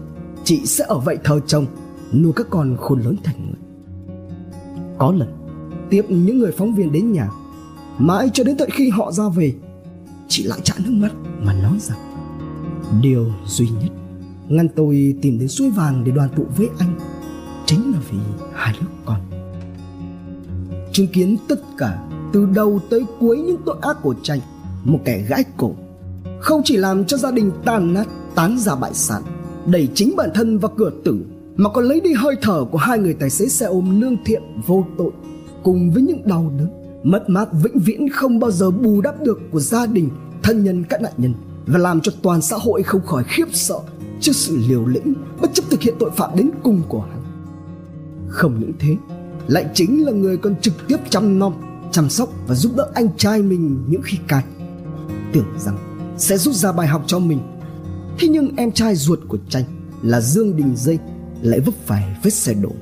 chị 0.45 0.67
sẽ 0.67 0.85
ở 0.89 0.99
vậy 0.99 1.19
thờ 1.25 1.41
chồng, 1.47 1.67
nuôi 2.13 2.33
các 2.37 2.47
con 2.51 2.77
khôn 2.77 3.01
lớn 3.01 3.17
thành 3.25 3.47
người. 3.47 3.61
Có 4.99 5.13
lần, 5.13 5.29
tiếp 5.91 6.03
những 6.09 6.39
người 6.39 6.53
phóng 6.53 6.75
viên 6.75 6.93
đến 6.93 7.13
nhà, 7.13 7.31
mãi 7.99 8.31
cho 8.33 8.45
đến 8.45 8.57
tận 8.57 8.71
khi 8.73 8.89
họ 8.89 9.13
ra 9.13 9.25
về, 9.29 9.55
chị 10.29 10.43
lại 10.43 10.61
chạm 10.65 10.77
nước 10.85 10.93
mắt 10.93 11.13
mà 11.43 11.53
nói 11.53 11.79
rằng, 11.81 11.99
điều 13.03 13.33
duy 13.47 13.69
nhất 13.69 13.93
ngăn 14.49 14.69
tôi 14.69 15.15
tìm 15.23 15.39
đến 15.39 15.49
suối 15.49 15.71
vàng 15.71 16.05
để 16.05 16.13
đoàn 16.13 16.29
tụ 16.37 16.47
với 16.57 16.69
anh 16.79 16.99
chính 17.67 17.93
là 17.93 17.99
vì 18.11 18.19
hai 18.55 18.75
đứa 18.81 18.87
con. 19.05 19.21
Chứng 20.93 21.07
kiến 21.07 21.37
tất 21.49 21.61
cả 21.79 22.09
từ 22.33 22.47
đầu 22.55 22.81
tới 22.91 23.05
cuối 23.21 23.39
những 23.39 23.61
tội 23.67 23.77
ác 23.83 23.97
của 24.03 24.15
tranh 24.23 24.41
một 24.89 24.99
kẻ 25.05 25.25
gãi 25.29 25.45
cổ. 25.57 25.75
Không 26.41 26.61
chỉ 26.65 26.77
làm 26.77 27.05
cho 27.05 27.17
gia 27.17 27.31
đình 27.31 27.51
tan 27.65 27.95
nát, 27.95 28.09
tán 28.35 28.59
ra 28.59 28.75
bại 28.75 28.95
sản, 28.95 29.23
đẩy 29.67 29.89
chính 29.95 30.17
bản 30.17 30.31
thân 30.35 30.59
vào 30.59 30.73
cửa 30.77 30.91
tử, 31.05 31.25
mà 31.57 31.71
còn 31.71 31.85
lấy 31.85 32.01
đi 32.01 32.13
hơi 32.13 32.37
thở 32.43 32.65
của 32.65 32.79
hai 32.79 32.99
người 32.99 33.15
tài 33.15 33.31
xế 33.31 33.49
xe 33.49 33.67
ôm 33.67 34.01
lương 34.01 34.17
thiện 34.25 34.43
vô 34.67 34.87
tội, 34.99 35.11
cùng 35.63 35.91
với 35.91 36.03
những 36.03 36.23
đau 36.25 36.53
đớn, 36.59 36.69
mất 37.03 37.29
mát 37.29 37.49
vĩnh 37.63 37.79
viễn 37.79 38.09
không 38.09 38.39
bao 38.39 38.51
giờ 38.51 38.71
bù 38.71 39.01
đắp 39.01 39.21
được 39.21 39.41
của 39.53 39.61
gia 39.61 39.87
đình, 39.87 40.11
thân 40.43 40.65
nhân 40.65 40.85
các 40.85 41.03
nạn 41.03 41.13
nhân, 41.17 41.35
và 41.67 41.79
làm 41.79 42.01
cho 42.01 42.13
toàn 42.23 42.43
xã 42.43 42.57
hội 42.57 42.83
không 42.83 43.07
khỏi 43.07 43.25
khiếp 43.27 43.47
sợ 43.53 43.79
trước 44.21 44.33
sự 44.33 44.59
liều 44.69 44.87
lĩnh, 44.87 45.15
bất 45.41 45.55
chấp 45.55 45.63
thực 45.71 45.83
hiện 45.83 45.95
tội 45.99 46.11
phạm 46.11 46.31
đến 46.37 46.51
cùng 46.63 46.83
của 46.89 47.01
hắn. 47.01 47.23
Không 48.29 48.61
những 48.61 48.73
thế, 48.79 48.97
lại 49.47 49.67
chính 49.75 50.07
là 50.07 50.13
người 50.13 50.37
còn 50.37 50.57
trực 50.61 50.75
tiếp 50.89 50.97
chăm 51.11 51.39
nom, 51.39 51.53
chăm 51.91 52.11
sóc 52.11 52.29
và 52.47 52.55
giúp 52.55 52.73
đỡ 52.77 52.91
anh 52.95 53.09
trai 53.17 53.43
mình 53.43 53.85
những 53.89 54.03
khi 54.05 54.19
cạn 54.29 54.45
tưởng 55.33 55.47
rằng 55.59 55.79
sẽ 56.19 56.39
rút 56.39 56.55
ra 56.55 56.73
bài 56.73 56.87
học 56.87 57.03
cho 57.07 57.19
mình. 57.19 57.41
Thế 58.19 58.29
nhưng 58.29 58.57
em 58.57 58.73
trai 58.73 58.97
ruột 58.97 59.19
của 59.29 59.39
tranh 59.49 59.65
là 60.03 60.21
dương 60.21 60.57
đình 60.57 60.73
dây 60.77 60.99
lại 61.43 61.61
vấp 61.61 61.75
phải 61.87 62.17
vết 62.23 62.31
xe 62.31 62.55
đổ. 62.55 62.73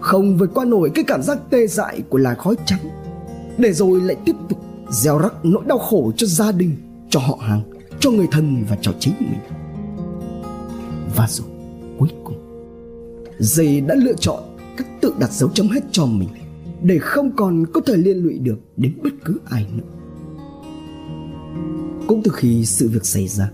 Không 0.00 0.38
vượt 0.38 0.50
qua 0.54 0.64
nổi 0.64 0.90
cái 0.94 1.04
cảm 1.04 1.22
giác 1.22 1.38
tê 1.50 1.66
dại 1.66 2.02
của 2.08 2.18
làn 2.18 2.36
khói 2.36 2.54
trắng, 2.66 2.80
để 3.58 3.72
rồi 3.72 4.00
lại 4.00 4.16
tiếp 4.24 4.36
tục 4.48 4.58
gieo 4.90 5.18
rắc 5.18 5.44
nỗi 5.44 5.62
đau 5.66 5.78
khổ 5.78 6.12
cho 6.16 6.26
gia 6.26 6.52
đình, 6.52 6.76
cho 7.10 7.20
họ 7.20 7.38
hàng, 7.40 7.62
cho 8.00 8.10
người 8.10 8.26
thân 8.32 8.64
và 8.68 8.76
cho 8.80 8.92
chính 9.00 9.14
mình. 9.20 9.40
Và 11.16 11.26
rồi, 11.28 11.46
cuối 11.98 12.08
cùng 12.24 12.36
dây 13.38 13.80
đã 13.80 13.94
lựa 13.94 14.14
chọn 14.20 14.42
cách 14.76 14.86
tự 15.00 15.14
đặt 15.18 15.32
dấu 15.32 15.50
chấm 15.54 15.68
hết 15.68 15.80
cho 15.92 16.06
mình, 16.06 16.28
để 16.82 16.98
không 16.98 17.36
còn 17.36 17.64
có 17.72 17.80
thể 17.86 17.96
liên 17.96 18.16
lụy 18.16 18.38
được 18.38 18.58
đến 18.76 18.92
bất 19.02 19.12
cứ 19.24 19.38
ai 19.50 19.66
nữa 19.76 20.01
cũng 22.12 22.22
từ 22.22 22.30
khi 22.34 22.66
sự 22.66 22.88
việc 22.88 23.06
xảy 23.06 23.28
ra. 23.28 23.50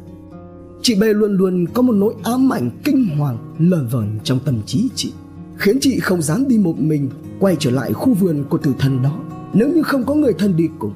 Chị 0.82 0.94
B 0.94 1.02
luôn 1.02 1.36
luôn 1.36 1.66
có 1.66 1.82
một 1.82 1.92
nỗi 1.92 2.14
ám 2.22 2.52
ảnh 2.52 2.70
kinh 2.84 3.06
hoàng 3.18 3.38
lờ 3.58 3.86
vờn 3.90 4.18
trong 4.24 4.38
tâm 4.44 4.60
trí 4.66 4.88
chị, 4.94 5.12
khiến 5.56 5.78
chị 5.80 6.00
không 6.00 6.22
dám 6.22 6.48
đi 6.48 6.58
một 6.58 6.74
mình 6.78 7.08
quay 7.40 7.56
trở 7.58 7.70
lại 7.70 7.92
khu 7.92 8.14
vườn 8.14 8.44
của 8.50 8.58
tử 8.58 8.72
thần 8.78 9.02
đó 9.02 9.20
nếu 9.52 9.68
như 9.68 9.82
không 9.82 10.04
có 10.04 10.14
người 10.14 10.32
thân 10.38 10.56
đi 10.56 10.68
cùng. 10.78 10.92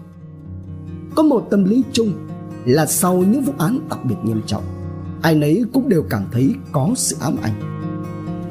Có 1.15 1.23
một 1.23 1.47
tâm 1.51 1.65
lý 1.65 1.83
chung 1.93 2.13
là 2.65 2.87
sau 2.87 3.19
những 3.19 3.43
vụ 3.43 3.53
án 3.59 3.79
đặc 3.91 3.99
biệt 4.05 4.17
nghiêm 4.25 4.41
trọng, 4.47 4.63
ai 5.23 5.35
nấy 5.35 5.65
cũng 5.73 5.89
đều 5.89 6.03
cảm 6.11 6.25
thấy 6.33 6.55
có 6.73 6.91
sự 6.97 7.17
ám 7.21 7.37
ảnh. 7.43 7.55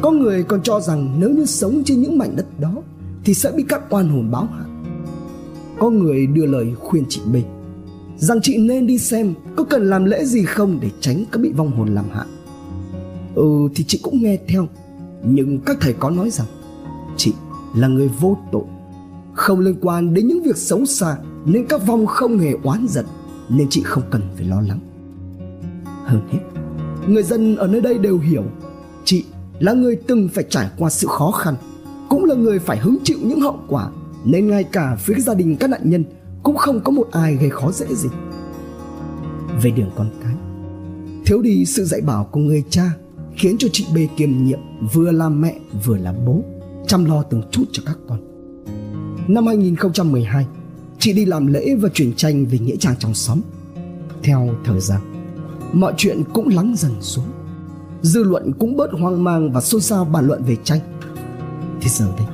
Có 0.02 0.12
người 0.12 0.44
còn 0.44 0.62
cho 0.64 0.80
rằng 0.80 1.20
nếu 1.20 1.30
như 1.30 1.46
sống 1.46 1.84
trên 1.86 2.02
những 2.02 2.18
mảnh 2.18 2.36
đất 2.36 2.60
đó 2.60 2.74
thì 3.24 3.34
sẽ 3.34 3.52
bị 3.52 3.64
các 3.70 3.94
oan 3.94 4.10
hồn 4.10 4.32
báo 4.32 4.46
hại. 4.46 4.70
Có 5.80 5.90
người 5.90 6.28
đưa 6.28 6.46
lời 6.46 6.76
khuyên 6.80 7.04
chị 7.10 7.22
mình 7.26 7.46
rằng 8.22 8.40
chị 8.42 8.58
nên 8.58 8.88
đi 8.88 8.98
xem 8.98 9.34
có 9.56 9.64
cần 9.64 9.90
làm 9.90 10.06
lễ 10.06 10.26
gì 10.26 10.46
không 10.46 10.80
để 10.82 10.90
tránh 11.00 11.24
các 11.32 11.42
bị 11.42 11.52
vong 11.52 11.72
hồn 11.72 11.96
làm 11.96 12.06
hại. 12.12 12.26
Ừ 13.36 13.70
thì 13.76 13.84
chị 13.84 14.00
cũng 14.04 14.24
nghe 14.24 14.38
theo. 14.48 14.68
Nhưng 15.24 15.60
các 15.60 15.78
thầy 15.82 15.94
có 15.94 16.10
nói 16.10 16.30
rằng, 16.30 16.48
chị 17.18 17.34
là 17.76 17.88
người 17.88 18.10
vô 18.20 18.38
tội. 18.52 18.64
Không 19.34 19.60
liên 19.60 19.76
quan 19.82 20.14
đến 20.14 20.28
những 20.28 20.44
việc 20.44 20.58
xấu 20.58 20.86
xa 20.86 21.18
nên 21.46 21.66
các 21.66 21.88
vong 21.88 22.06
không 22.06 22.40
hề 22.40 22.52
oán 22.64 22.86
giận, 22.90 23.06
nên 23.50 23.68
chị 23.70 23.82
không 23.86 24.04
cần 24.12 24.22
phải 24.36 24.46
lo 24.46 24.62
lắng. 24.62 24.80
Hơn 26.06 26.22
hết, 26.32 26.40
người 27.08 27.24
dân 27.24 27.56
ở 27.56 27.68
nơi 27.68 27.82
đây 27.82 27.98
đều 27.98 28.20
hiểu, 28.20 28.44
chị 29.06 29.26
là 29.60 29.74
người 29.74 29.96
từng 29.96 30.30
phải 30.34 30.44
trải 30.50 30.70
qua 30.78 30.90
sự 30.90 31.08
khó 31.08 31.32
khăn, 31.32 31.56
cũng 32.10 32.26
là 32.26 32.36
người 32.36 32.60
phải 32.60 32.78
hứng 32.78 32.98
chịu 33.04 33.18
những 33.24 33.42
hậu 33.42 33.60
quả, 33.68 33.90
nên 34.26 34.48
ngay 34.48 34.64
cả 34.64 34.96
phía 35.00 35.16
gia 35.18 35.34
đình 35.34 35.58
các 35.60 35.70
nạn 35.70 35.82
nhân 35.84 36.04
cũng 36.44 36.58
không 36.58 36.82
có 36.84 36.92
một 36.92 37.08
ai 37.12 37.36
gây 37.36 37.50
khó 37.50 37.72
dễ 37.72 37.86
gì. 37.96 38.10
Về 39.62 39.72
đường 39.72 39.92
con 39.96 40.10
cái, 40.24 40.36
thiếu 41.26 41.42
đi 41.42 41.66
sự 41.66 41.86
dạy 41.86 42.02
bảo 42.02 42.24
của 42.32 42.40
người 42.40 42.64
cha 42.70 42.92
khiến 43.36 43.56
cho 43.60 43.68
chị 43.72 43.86
B 43.94 43.98
kiêm 44.18 44.44
nhiệm 44.44 44.60
vừa 44.94 45.12
là 45.12 45.30
mẹ 45.30 45.60
vừa 45.86 45.98
là 45.98 46.14
bố, 46.26 46.44
chăm 46.88 47.06
lo 47.06 47.24
từng 47.24 47.42
chút 47.52 47.64
cho 47.72 47.84
các 47.86 47.98
con. 48.08 48.20
Năm 49.28 49.48
2012 49.48 50.46
chị 51.00 51.14
đi 51.14 51.26
làm 51.26 51.48
lễ 51.48 51.76
và 51.76 51.90
chuyển 51.94 52.14
tranh 52.14 52.46
về 52.46 52.60
nghĩa 52.60 52.76
trang 52.76 52.96
trong 53.00 53.14
xóm. 53.14 53.42
Theo 54.24 54.50
thời 54.66 54.80
gian, 54.80 55.02
mọi 55.74 55.94
chuyện 55.98 56.24
cũng 56.34 56.48
lắng 56.48 56.74
dần 56.78 56.92
xuống. 57.02 57.26
Dư 58.02 58.24
luận 58.24 58.54
cũng 58.60 58.78
bớt 58.78 58.92
hoang 58.92 59.24
mang 59.24 59.52
và 59.52 59.62
xôn 59.62 59.82
xao 59.82 60.06
bàn 60.06 60.28
luận 60.28 60.44
về 60.44 60.58
tranh. 60.64 60.80
Thì 61.82 61.90
giờ 61.90 62.14
đây, 62.18 62.28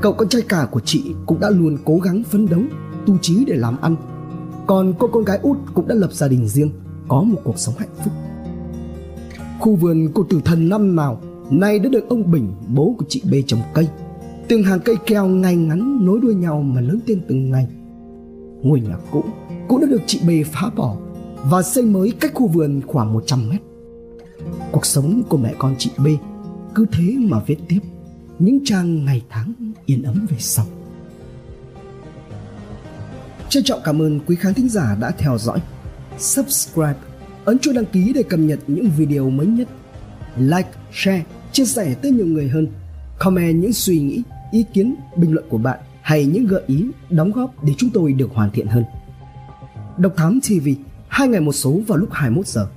cậu 0.00 0.12
con 0.12 0.28
trai 0.28 0.42
cả 0.42 0.68
của 0.70 0.80
chị 0.80 1.14
cũng 1.26 1.40
đã 1.40 1.50
luôn 1.50 1.78
cố 1.84 1.98
gắng 1.98 2.22
phấn 2.30 2.46
đấu 2.46 2.62
tu 3.06 3.18
trí 3.18 3.44
để 3.44 3.54
làm 3.56 3.80
ăn. 3.80 3.96
Còn 4.66 4.94
cô 4.98 5.06
con 5.06 5.24
gái 5.24 5.38
út 5.42 5.56
cũng 5.74 5.88
đã 5.88 5.94
lập 5.94 6.12
gia 6.12 6.28
đình 6.28 6.48
riêng, 6.48 6.70
có 7.08 7.22
một 7.22 7.38
cuộc 7.44 7.58
sống 7.58 7.74
hạnh 7.78 7.94
phúc. 8.04 8.12
Khu 9.60 9.76
vườn 9.76 10.12
của 10.12 10.24
tử 10.28 10.40
thần 10.44 10.68
năm 10.68 10.96
nào, 10.96 11.20
nay 11.50 11.78
đã 11.78 11.88
được 11.88 12.08
ông 12.08 12.30
bình, 12.30 12.52
bố 12.74 12.94
của 12.98 13.04
chị 13.08 13.22
b 13.30 13.34
trồng 13.46 13.60
cây. 13.74 13.88
Từng 14.48 14.62
hàng 14.62 14.80
cây 14.84 14.96
keo 15.06 15.26
ngay 15.26 15.56
ngắn 15.56 16.06
nối 16.06 16.20
đuôi 16.20 16.34
nhau 16.34 16.62
mà 16.62 16.80
lớn 16.80 17.00
lên 17.06 17.20
từng 17.28 17.50
ngày. 17.50 17.66
Ngôi 18.62 18.80
nhà 18.80 18.96
cũ 19.10 19.24
cũng 19.68 19.80
đã 19.80 19.86
được 19.86 20.02
chị 20.06 20.20
b 20.26 20.30
phá 20.52 20.70
bỏ 20.76 20.96
và 21.44 21.62
xây 21.62 21.84
mới 21.84 22.12
cách 22.20 22.30
khu 22.34 22.48
vườn 22.48 22.80
khoảng 22.86 23.12
100 23.12 23.48
mét. 23.48 23.60
Cuộc 24.72 24.86
sống 24.86 25.22
của 25.28 25.36
mẹ 25.36 25.54
con 25.58 25.74
chị 25.78 25.90
b 25.98 26.06
cứ 26.74 26.86
thế 26.92 27.16
mà 27.18 27.40
viết 27.46 27.58
tiếp, 27.68 27.80
những 28.38 28.58
trang 28.64 29.04
ngày 29.04 29.22
tháng 29.28 29.52
yên 29.86 30.02
ấm 30.02 30.26
về 30.30 30.36
sau. 30.38 30.66
Trân 33.48 33.64
trọng 33.64 33.80
cảm 33.84 34.02
ơn 34.02 34.20
quý 34.26 34.36
khán 34.36 34.54
thính 34.54 34.68
giả 34.68 34.96
đã 35.00 35.10
theo 35.10 35.38
dõi. 35.38 35.58
Subscribe, 36.18 36.94
ấn 37.44 37.58
chuông 37.58 37.74
đăng 37.74 37.84
ký 37.84 38.12
để 38.12 38.22
cập 38.22 38.40
nhật 38.40 38.58
những 38.66 38.90
video 38.96 39.30
mới 39.30 39.46
nhất. 39.46 39.68
Like, 40.38 40.68
share, 40.92 41.24
chia 41.52 41.64
sẻ 41.64 41.94
tới 42.02 42.10
nhiều 42.10 42.26
người 42.26 42.48
hơn. 42.48 42.68
Comment 43.18 43.62
những 43.62 43.72
suy 43.72 44.00
nghĩ, 44.00 44.22
ý 44.52 44.64
kiến, 44.72 44.94
bình 45.16 45.32
luận 45.32 45.46
của 45.48 45.58
bạn 45.58 45.78
hay 46.02 46.24
những 46.24 46.46
gợi 46.46 46.62
ý, 46.66 46.86
đóng 47.10 47.32
góp 47.32 47.64
để 47.64 47.72
chúng 47.78 47.90
tôi 47.90 48.12
được 48.12 48.30
hoàn 48.34 48.50
thiện 48.50 48.66
hơn. 48.66 48.84
Độc 49.98 50.12
Thám 50.16 50.40
TV, 50.40 50.68
hai 51.08 51.28
ngày 51.28 51.40
một 51.40 51.52
số 51.52 51.80
vào 51.86 51.98
lúc 51.98 52.08
21 52.12 52.46
giờ. 52.46 52.68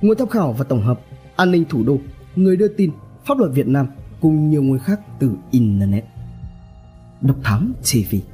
Nguồn 0.00 0.18
tham 0.18 0.28
khảo 0.28 0.52
và 0.52 0.64
tổng 0.64 0.82
hợp 0.82 1.00
An 1.36 1.50
ninh 1.50 1.64
thủ 1.68 1.84
đô, 1.84 1.98
người 2.36 2.56
đưa 2.56 2.68
tin, 2.68 2.90
pháp 3.26 3.38
luật 3.38 3.52
Việt 3.54 3.66
Nam 3.66 3.86
cùng 4.20 4.50
nhiều 4.50 4.62
nguồn 4.62 4.78
khác 4.78 5.00
từ 5.18 5.30
Internet. 5.50 6.04
Độc 7.20 7.36
Thám 7.42 7.72
TV 7.82 8.33